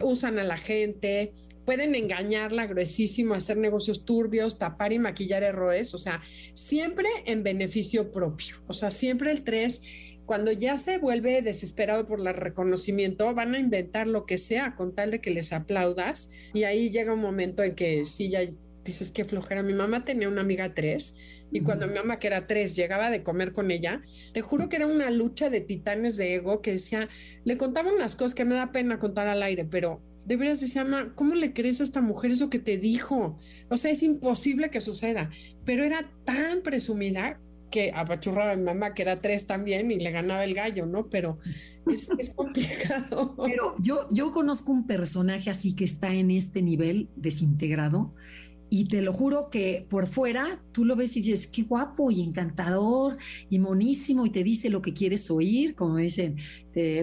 usan 0.00 0.38
a 0.38 0.44
la 0.44 0.56
gente, 0.56 1.34
pueden 1.66 1.94
engañarla 1.94 2.66
gruesísimo, 2.66 3.34
hacer 3.34 3.58
negocios 3.58 4.06
turbios, 4.06 4.56
tapar 4.56 4.94
y 4.94 4.98
maquillar 4.98 5.42
errores, 5.42 5.92
o 5.92 5.98
sea, 5.98 6.22
siempre 6.54 7.06
en 7.26 7.42
beneficio 7.42 8.12
propio, 8.12 8.56
o 8.66 8.72
sea, 8.72 8.90
siempre 8.90 9.30
el 9.30 9.44
3 9.44 9.82
cuando 10.28 10.52
ya 10.52 10.76
se 10.76 10.98
vuelve 10.98 11.40
desesperado 11.40 12.06
por 12.06 12.20
el 12.20 12.34
reconocimiento, 12.34 13.34
van 13.34 13.54
a 13.54 13.58
inventar 13.58 14.06
lo 14.06 14.26
que 14.26 14.36
sea 14.36 14.74
con 14.76 14.94
tal 14.94 15.10
de 15.10 15.22
que 15.22 15.30
les 15.30 15.54
aplaudas. 15.54 16.30
Y 16.52 16.64
ahí 16.64 16.90
llega 16.90 17.14
un 17.14 17.22
momento 17.22 17.62
en 17.62 17.74
que 17.74 18.04
sí, 18.04 18.28
ya 18.28 18.42
dices 18.84 19.10
que 19.10 19.24
flojera. 19.24 19.62
Mi 19.62 19.72
mamá 19.72 20.04
tenía 20.04 20.28
una 20.28 20.42
amiga 20.42 20.74
tres 20.74 21.14
y 21.50 21.60
cuando 21.60 21.86
mi 21.86 21.94
mamá, 21.94 22.18
que 22.18 22.26
era 22.26 22.46
tres, 22.46 22.76
llegaba 22.76 23.08
de 23.08 23.22
comer 23.22 23.54
con 23.54 23.70
ella, 23.70 24.02
te 24.34 24.42
juro 24.42 24.68
que 24.68 24.76
era 24.76 24.86
una 24.86 25.10
lucha 25.10 25.48
de 25.48 25.62
titanes 25.62 26.18
de 26.18 26.34
ego 26.34 26.60
que 26.60 26.72
decía, 26.72 27.08
le 27.44 27.56
contaba 27.56 27.90
unas 27.90 28.14
cosas 28.14 28.34
que 28.34 28.44
me 28.44 28.54
da 28.54 28.70
pena 28.70 28.98
contar 28.98 29.28
al 29.28 29.42
aire, 29.42 29.64
pero 29.64 30.02
de 30.26 30.36
veras 30.36 30.60
decía, 30.60 30.84
mamá, 30.84 31.14
¿cómo 31.14 31.36
le 31.36 31.54
crees 31.54 31.80
a 31.80 31.84
esta 31.84 32.02
mujer 32.02 32.32
eso 32.32 32.50
que 32.50 32.58
te 32.58 32.76
dijo? 32.76 33.38
O 33.70 33.78
sea, 33.78 33.90
es 33.90 34.02
imposible 34.02 34.68
que 34.68 34.82
suceda, 34.82 35.30
pero 35.64 35.84
era 35.84 36.10
tan 36.26 36.60
presumida 36.60 37.40
que 37.70 37.92
apachurraba 37.94 38.52
a 38.52 38.56
mi 38.56 38.64
mamá, 38.64 38.94
que 38.94 39.02
era 39.02 39.20
tres 39.20 39.46
también, 39.46 39.90
y 39.90 39.98
le 39.98 40.10
ganaba 40.10 40.44
el 40.44 40.54
gallo, 40.54 40.86
¿no? 40.86 41.08
Pero 41.08 41.38
es, 41.86 42.08
complicado. 42.34 43.34
Pero 43.36 43.76
yo, 43.80 44.08
yo 44.10 44.32
conozco 44.32 44.72
un 44.72 44.86
personaje 44.86 45.50
así 45.50 45.74
que 45.74 45.84
está 45.84 46.12
en 46.12 46.30
este 46.30 46.62
nivel 46.62 47.08
desintegrado, 47.16 48.14
y 48.70 48.84
te 48.84 49.00
lo 49.00 49.12
juro 49.14 49.48
que 49.48 49.86
por 49.88 50.06
fuera 50.06 50.62
tú 50.72 50.84
lo 50.84 50.94
ves 50.94 51.16
y 51.16 51.22
dices, 51.22 51.46
qué 51.46 51.62
guapo 51.62 52.10
y 52.10 52.20
encantador 52.22 53.16
y 53.48 53.58
monísimo, 53.58 54.26
y 54.26 54.30
te 54.30 54.44
dice 54.44 54.68
lo 54.68 54.82
que 54.82 54.92
quieres 54.92 55.30
oír, 55.30 55.74
como 55.74 55.96
dicen, 55.96 56.36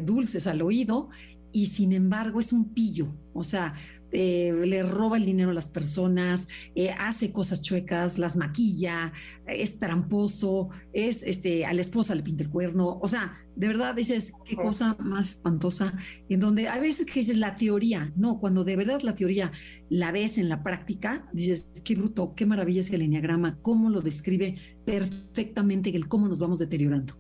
dulces 0.03 0.45
al 0.45 0.61
oído, 0.61 1.09
y 1.51 1.68
sin 1.68 1.93
embargo 1.93 2.39
es 2.39 2.51
un 2.51 2.74
pillo, 2.74 3.07
o 3.34 3.43
sea, 3.43 3.76
eh, 4.11 4.53
le 4.65 4.83
roba 4.83 5.17
el 5.17 5.25
dinero 5.25 5.51
a 5.51 5.53
las 5.53 5.67
personas, 5.67 6.47
eh, 6.75 6.89
hace 6.91 7.31
cosas 7.31 7.61
chuecas, 7.61 8.17
las 8.17 8.35
maquilla, 8.35 9.13
es 9.47 9.77
tramposo, 9.79 10.69
es 10.93 11.23
este, 11.23 11.65
a 11.65 11.73
la 11.73 11.81
esposa 11.81 12.15
le 12.15 12.23
pinta 12.23 12.43
el 12.43 12.49
cuerno, 12.49 12.99
o 13.01 13.07
sea, 13.07 13.37
de 13.55 13.67
verdad 13.67 13.95
dices, 13.95 14.33
qué 14.45 14.55
cosa 14.55 14.97
más 14.99 15.31
espantosa, 15.31 15.97
en 16.29 16.39
donde 16.39 16.67
a 16.67 16.77
veces 16.77 17.05
que 17.05 17.19
dices 17.19 17.37
la 17.37 17.55
teoría, 17.55 18.11
no, 18.15 18.39
cuando 18.39 18.63
de 18.63 18.75
verdad 18.75 19.01
la 19.01 19.15
teoría 19.15 19.51
la 19.89 20.11
ves 20.11 20.37
en 20.37 20.49
la 20.49 20.61
práctica, 20.61 21.27
dices, 21.33 21.71
qué 21.83 21.95
bruto, 21.95 22.33
qué 22.35 22.45
maravilla 22.45 22.81
es 22.81 22.91
el 22.91 23.01
enneagrama, 23.01 23.59
cómo 23.61 23.89
lo 23.89 24.01
describe 24.01 24.55
perfectamente 24.85 25.89
el 25.95 26.07
cómo 26.07 26.27
nos 26.27 26.39
vamos 26.39 26.59
deteriorando. 26.59 27.15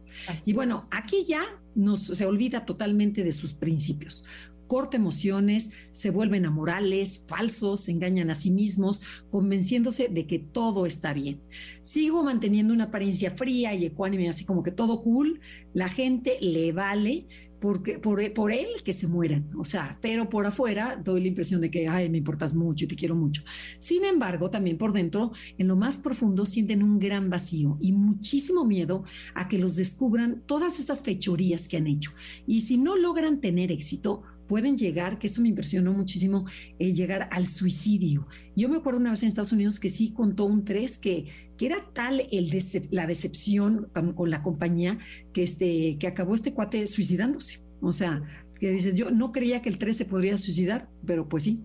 y 0.45 0.53
bueno, 0.53 0.81
aquí 0.91 1.23
ya 1.25 1.41
nos, 1.73 2.01
se 2.03 2.25
olvida 2.25 2.65
totalmente 2.65 3.23
de 3.23 3.31
sus 3.31 3.53
principios 3.53 4.25
corta 4.67 4.97
emociones, 4.97 5.71
se 5.91 6.09
vuelven 6.09 6.45
amorales, 6.45 7.23
falsos, 7.27 7.81
se 7.81 7.91
engañan 7.91 8.29
a 8.29 8.35
sí 8.35 8.51
mismos, 8.51 9.01
convenciéndose 9.29 10.07
de 10.07 10.27
que 10.27 10.39
todo 10.39 10.85
está 10.85 11.13
bien. 11.13 11.41
Sigo 11.81 12.23
manteniendo 12.23 12.73
una 12.73 12.85
apariencia 12.85 13.31
fría 13.31 13.73
y 13.73 13.85
ecuánime, 13.85 14.29
así 14.29 14.45
como 14.45 14.63
que 14.63 14.71
todo 14.71 15.01
cool, 15.01 15.39
la 15.73 15.89
gente 15.89 16.37
le 16.41 16.71
vale 16.71 17.27
porque, 17.59 17.99
por, 17.99 18.33
por 18.33 18.51
él 18.51 18.67
que 18.83 18.93
se 18.93 19.07
mueran, 19.07 19.49
o 19.57 19.65
sea, 19.65 19.97
pero 20.01 20.29
por 20.29 20.45
afuera 20.45 21.01
doy 21.03 21.21
la 21.21 21.29
impresión 21.29 21.61
de 21.61 21.71
que, 21.71 21.87
ay, 21.87 22.09
me 22.09 22.19
importas 22.19 22.53
mucho 22.53 22.85
y 22.85 22.87
te 22.87 22.95
quiero 22.95 23.15
mucho. 23.15 23.43
Sin 23.79 24.03
embargo, 24.05 24.49
también 24.49 24.77
por 24.77 24.93
dentro, 24.93 25.31
en 25.57 25.67
lo 25.67 25.75
más 25.75 25.97
profundo, 25.97 26.45
sienten 26.45 26.83
un 26.83 26.99
gran 26.99 27.29
vacío 27.29 27.77
y 27.81 27.91
muchísimo 27.91 28.65
miedo 28.65 29.03
a 29.33 29.47
que 29.47 29.57
los 29.57 29.75
descubran 29.77 30.43
todas 30.45 30.79
estas 30.79 31.01
fechorías 31.01 31.67
que 31.67 31.77
han 31.77 31.87
hecho. 31.87 32.11
Y 32.45 32.61
si 32.61 32.77
no 32.77 32.97
logran 32.97 33.41
tener 33.41 33.71
éxito, 33.71 34.21
pueden 34.47 34.77
llegar, 34.77 35.19
que 35.19 35.27
esto 35.27 35.41
me 35.41 35.49
impresionó 35.49 35.93
muchísimo, 35.93 36.45
eh, 36.79 36.93
llegar 36.93 37.27
al 37.31 37.47
suicidio. 37.47 38.27
Yo 38.55 38.69
me 38.69 38.77
acuerdo 38.77 38.99
una 38.99 39.11
vez 39.11 39.23
en 39.23 39.29
Estados 39.29 39.51
Unidos 39.51 39.79
que 39.79 39.89
sí 39.89 40.11
contó 40.13 40.45
un 40.45 40.65
3 40.65 40.97
que, 40.97 41.25
que 41.57 41.65
era 41.65 41.77
tal 41.93 42.21
el 42.31 42.49
la 42.91 43.07
decepción 43.07 43.89
con, 44.15 44.29
la 44.29 44.43
compañía 44.43 44.99
que, 45.33 45.43
este, 45.43 45.97
que 45.99 46.07
acabó 46.07 46.35
este 46.35 46.53
cuate 46.53 46.85
suicidándose. 46.87 47.61
O 47.81 47.91
sea, 47.91 48.21
que 48.59 48.71
dices, 48.71 48.95
yo 48.95 49.11
no 49.11 49.31
creía 49.31 49.61
que 49.61 49.69
el 49.69 49.77
3 49.77 49.97
se 49.97 50.05
podría 50.05 50.37
suicidar, 50.37 50.89
pero 51.05 51.27
pues 51.27 51.43
sí. 51.43 51.63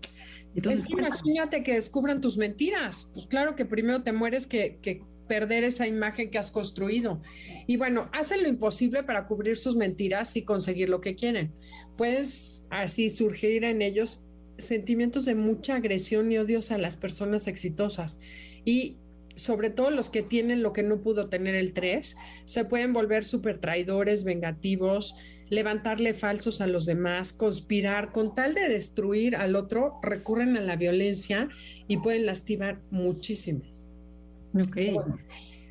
Entonces, 0.54 0.90
imagínate 0.90 1.62
que 1.62 1.74
descubran 1.74 2.20
tus 2.20 2.36
mentiras. 2.36 3.08
Pues 3.14 3.26
claro 3.26 3.54
que 3.54 3.64
primero 3.64 4.02
te 4.02 4.12
mueres 4.12 4.48
que, 4.48 4.78
que 4.82 5.02
perder 5.30 5.62
esa 5.62 5.86
imagen 5.86 6.28
que 6.28 6.38
has 6.38 6.50
construido. 6.50 7.20
Y 7.68 7.76
bueno, 7.76 8.10
hacen 8.12 8.42
lo 8.42 8.48
imposible 8.48 9.04
para 9.04 9.28
cubrir 9.28 9.56
sus 9.56 9.76
mentiras 9.76 10.34
y 10.34 10.42
conseguir 10.42 10.88
lo 10.88 11.00
que 11.00 11.14
quieren. 11.14 11.52
Puedes 12.00 12.66
así 12.70 13.10
surgir 13.10 13.62
en 13.62 13.82
ellos 13.82 14.22
sentimientos 14.56 15.26
de 15.26 15.34
mucha 15.34 15.74
agresión 15.74 16.32
y 16.32 16.38
odios 16.38 16.70
a 16.70 16.78
las 16.78 16.96
personas 16.96 17.46
exitosas. 17.46 18.18
Y 18.64 18.96
sobre 19.36 19.68
todo 19.68 19.90
los 19.90 20.08
que 20.08 20.22
tienen 20.22 20.62
lo 20.62 20.72
que 20.72 20.82
no 20.82 21.02
pudo 21.02 21.28
tener 21.28 21.54
el 21.54 21.74
3, 21.74 22.16
se 22.46 22.64
pueden 22.64 22.94
volver 22.94 23.22
súper 23.22 23.58
traidores, 23.58 24.24
vengativos, 24.24 25.14
levantarle 25.50 26.14
falsos 26.14 26.62
a 26.62 26.66
los 26.66 26.86
demás, 26.86 27.34
conspirar 27.34 28.12
con 28.12 28.34
tal 28.34 28.54
de 28.54 28.70
destruir 28.70 29.36
al 29.36 29.54
otro, 29.54 30.00
recurren 30.02 30.56
a 30.56 30.62
la 30.62 30.76
violencia 30.76 31.50
y 31.86 31.98
pueden 31.98 32.24
lastimar 32.24 32.80
muchísimo. 32.90 33.60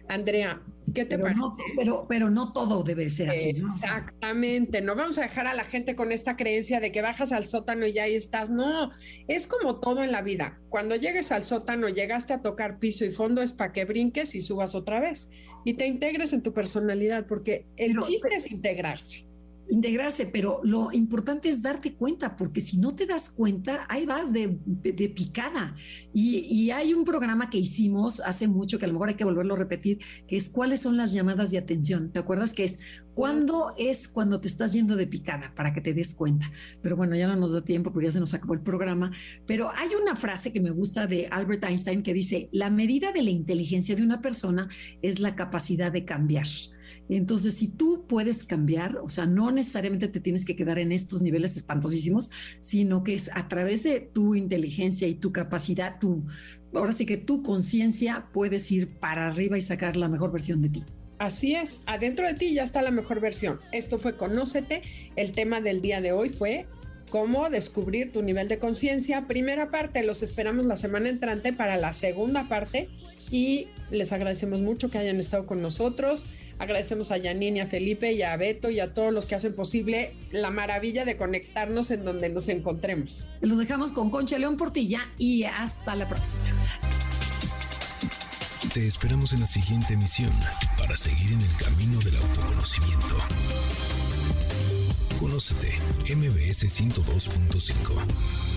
Andrea, 0.09 0.61
¿qué 0.93 1.05
te 1.05 1.19
parece? 1.19 1.39
pero, 1.77 2.05
pero 2.09 2.29
no 2.29 2.51
todo 2.51 2.83
debe 2.83 3.09
ser 3.09 3.29
así. 3.29 3.49
Exactamente, 3.49 4.81
¿no? 4.81 4.95
vamos 4.95 5.17
a 5.19 5.21
dejar 5.21 5.47
a 5.47 5.53
la 5.53 5.63
gente 5.63 5.95
con 5.95 6.11
esta 6.11 6.35
creencia 6.35 6.79
de 6.79 6.91
que 6.91 7.01
bajas 7.01 7.31
al 7.31 7.45
sótano 7.45 7.85
y 7.85 7.93
ya 7.93 8.03
ahí 8.03 8.15
estás. 8.15 8.49
No, 8.49 8.89
es 9.27 9.47
como 9.47 9.79
todo 9.79 10.03
en 10.03 10.11
la 10.11 10.21
vida. 10.21 10.59
Cuando 10.69 10.95
llegues 10.95 11.31
al 11.31 11.43
sótano, 11.43 11.87
llegaste 11.89 12.33
a 12.33 12.41
tocar 12.41 12.79
piso 12.79 13.05
y 13.05 13.11
fondo, 13.11 13.41
es 13.41 13.53
para 13.53 13.71
que 13.71 13.85
brinques 13.85 14.33
y 14.33 14.41
subas 14.41 14.75
otra 14.75 14.99
vez 14.99 15.29
y 15.63 15.75
te 15.75 15.85
integres 15.85 16.33
en 16.33 16.41
tu 16.41 16.53
personalidad, 16.53 17.27
porque 17.27 17.67
el 17.77 17.97
chiste 17.99 18.35
es 18.35 18.51
integrarse 18.51 19.28
integrarse, 19.69 20.25
pero 20.25 20.61
lo 20.63 20.91
importante 20.91 21.49
es 21.49 21.61
darte 21.61 21.93
cuenta, 21.93 22.35
porque 22.35 22.61
si 22.61 22.77
no 22.77 22.95
te 22.95 23.05
das 23.05 23.29
cuenta, 23.29 23.85
ahí 23.89 24.05
vas 24.05 24.33
de, 24.33 24.49
picada. 25.15 25.75
Y, 26.13 26.69
hay 26.71 26.93
un 26.93 27.03
programa 27.03 27.49
que 27.49 27.57
hicimos 27.57 28.19
hace 28.19 28.47
mucho, 28.47 28.77
que 28.77 28.85
a 28.85 28.87
lo 28.87 28.93
mejor 28.93 29.09
hay 29.09 29.15
que 29.15 29.23
volverlo 29.23 29.55
a 29.55 29.57
repetir, 29.57 29.99
que 30.27 30.35
es 30.35 30.49
cuáles 30.49 30.81
son 30.81 30.97
las 30.97 31.13
llamadas 31.13 31.51
de 31.51 31.57
atención. 31.57 32.11
¿Te 32.11 32.19
acuerdas 32.19 32.53
que 32.53 32.63
es 32.63 32.79
cuándo 33.15 33.73
es 33.77 34.07
cuando 34.07 34.39
te 34.39 34.47
estás 34.47 34.73
yendo 34.73 34.95
de 34.95 35.07
picada 35.07 35.53
para 35.55 35.73
que 35.73 35.81
te 35.81 35.93
des 35.93 36.15
cuenta? 36.15 36.51
Pero 36.81 36.95
bueno, 36.95 37.15
ya 37.15 37.27
no 37.27 37.35
nos 37.35 37.53
da 37.53 37.63
tiempo 37.63 37.91
porque 37.91 38.07
ya 38.07 38.11
se 38.11 38.19
nos 38.19 38.33
acabó 38.33 38.53
el 38.53 38.61
programa. 38.61 39.11
Pero 39.45 39.71
hay 39.75 39.89
una 39.99 40.15
frase 40.15 40.53
que 40.53 40.61
me 40.61 40.71
gusta 40.71 41.07
de 41.07 41.27
Albert 41.31 41.63
Einstein 41.63 42.03
que 42.03 42.13
dice, 42.13 42.49
la 42.51 42.69
medida 42.69 43.11
de 43.11 43.23
la 43.23 43.31
inteligencia 43.31 43.95
de 43.95 44.03
una 44.03 44.21
persona 44.21 44.69
es 45.01 45.19
la 45.19 45.35
capacidad 45.35 45.91
de 45.91 46.05
cambiar. 46.05 46.47
Entonces, 47.09 47.55
si 47.55 47.67
tú 47.67 48.05
puedes 48.07 48.45
cambiar, 48.45 48.97
o 48.97 49.09
sea, 49.09 49.25
no 49.25 49.51
necesariamente 49.51 50.07
te 50.07 50.19
tienes 50.19 50.45
que 50.45 50.55
quedar 50.55 50.77
en 50.79 50.91
estos 50.91 51.21
niveles 51.21 51.57
espantosísimos, 51.57 52.29
sino 52.59 53.03
que 53.03 53.15
es 53.15 53.31
a 53.33 53.47
través 53.47 53.83
de 53.83 53.99
tu 53.99 54.35
inteligencia 54.35 55.07
y 55.07 55.15
tu 55.15 55.31
capacidad, 55.31 55.99
tu, 55.99 56.23
ahora 56.73 56.93
sí 56.93 57.05
que 57.05 57.17
tu 57.17 57.41
conciencia 57.41 58.27
puedes 58.31 58.71
ir 58.71 58.99
para 58.99 59.27
arriba 59.27 59.57
y 59.57 59.61
sacar 59.61 59.97
la 59.97 60.07
mejor 60.07 60.31
versión 60.31 60.61
de 60.61 60.69
ti. 60.69 60.83
Así 61.17 61.53
es, 61.53 61.81
adentro 61.85 62.25
de 62.27 62.35
ti 62.35 62.53
ya 62.53 62.63
está 62.63 62.81
la 62.81 62.91
mejor 62.91 63.19
versión. 63.19 63.59
Esto 63.73 63.99
fue 63.99 64.15
Conócete. 64.15 64.83
El 65.17 65.33
tema 65.33 65.59
del 65.59 65.81
día 65.81 65.99
de 65.99 66.13
hoy 66.13 66.29
fue 66.29 66.65
cómo 67.09 67.49
descubrir 67.49 68.11
tu 68.11 68.21
nivel 68.21 68.47
de 68.47 68.59
conciencia. 68.59 69.27
Primera 69.27 69.69
parte, 69.69 70.03
los 70.03 70.23
esperamos 70.23 70.65
la 70.65 70.77
semana 70.77 71.09
entrante 71.09 71.51
para 71.51 71.75
la 71.75 71.91
segunda 71.91 72.47
parte 72.47 72.87
y 73.31 73.67
les 73.91 74.13
agradecemos 74.13 74.61
mucho 74.61 74.89
que 74.89 74.97
hayan 74.97 75.19
estado 75.19 75.45
con 75.45 75.61
nosotros. 75.61 76.25
Agradecemos 76.59 77.11
a 77.11 77.19
Janine, 77.21 77.61
a 77.61 77.67
Felipe 77.67 78.11
y 78.11 78.21
a 78.21 78.35
Beto 78.35 78.69
y 78.69 78.81
a 78.81 78.93
todos 78.93 79.13
los 79.13 79.25
que 79.25 79.35
hacen 79.35 79.55
posible 79.55 80.13
la 80.31 80.51
maravilla 80.51 81.05
de 81.05 81.15
conectarnos 81.15 81.89
en 81.89 82.03
donde 82.03 82.29
nos 82.29 82.49
encontremos. 82.49 83.27
Los 83.41 83.57
dejamos 83.57 83.93
con 83.93 84.09
Concha 84.09 84.37
León 84.37 84.57
Portilla 84.57 85.07
y 85.17 85.45
hasta 85.45 85.95
la 85.95 86.07
próxima. 86.07 86.51
Te 88.73 88.85
esperamos 88.85 89.33
en 89.33 89.39
la 89.39 89.47
siguiente 89.47 89.93
emisión 89.93 90.31
para 90.77 90.95
seguir 90.95 91.31
en 91.31 91.41
el 91.41 91.55
camino 91.55 91.97
del 91.99 92.17
autoconocimiento. 92.17 93.17
Conócete, 95.17 95.69
MBS 96.13 96.65
102.5. 96.67 98.48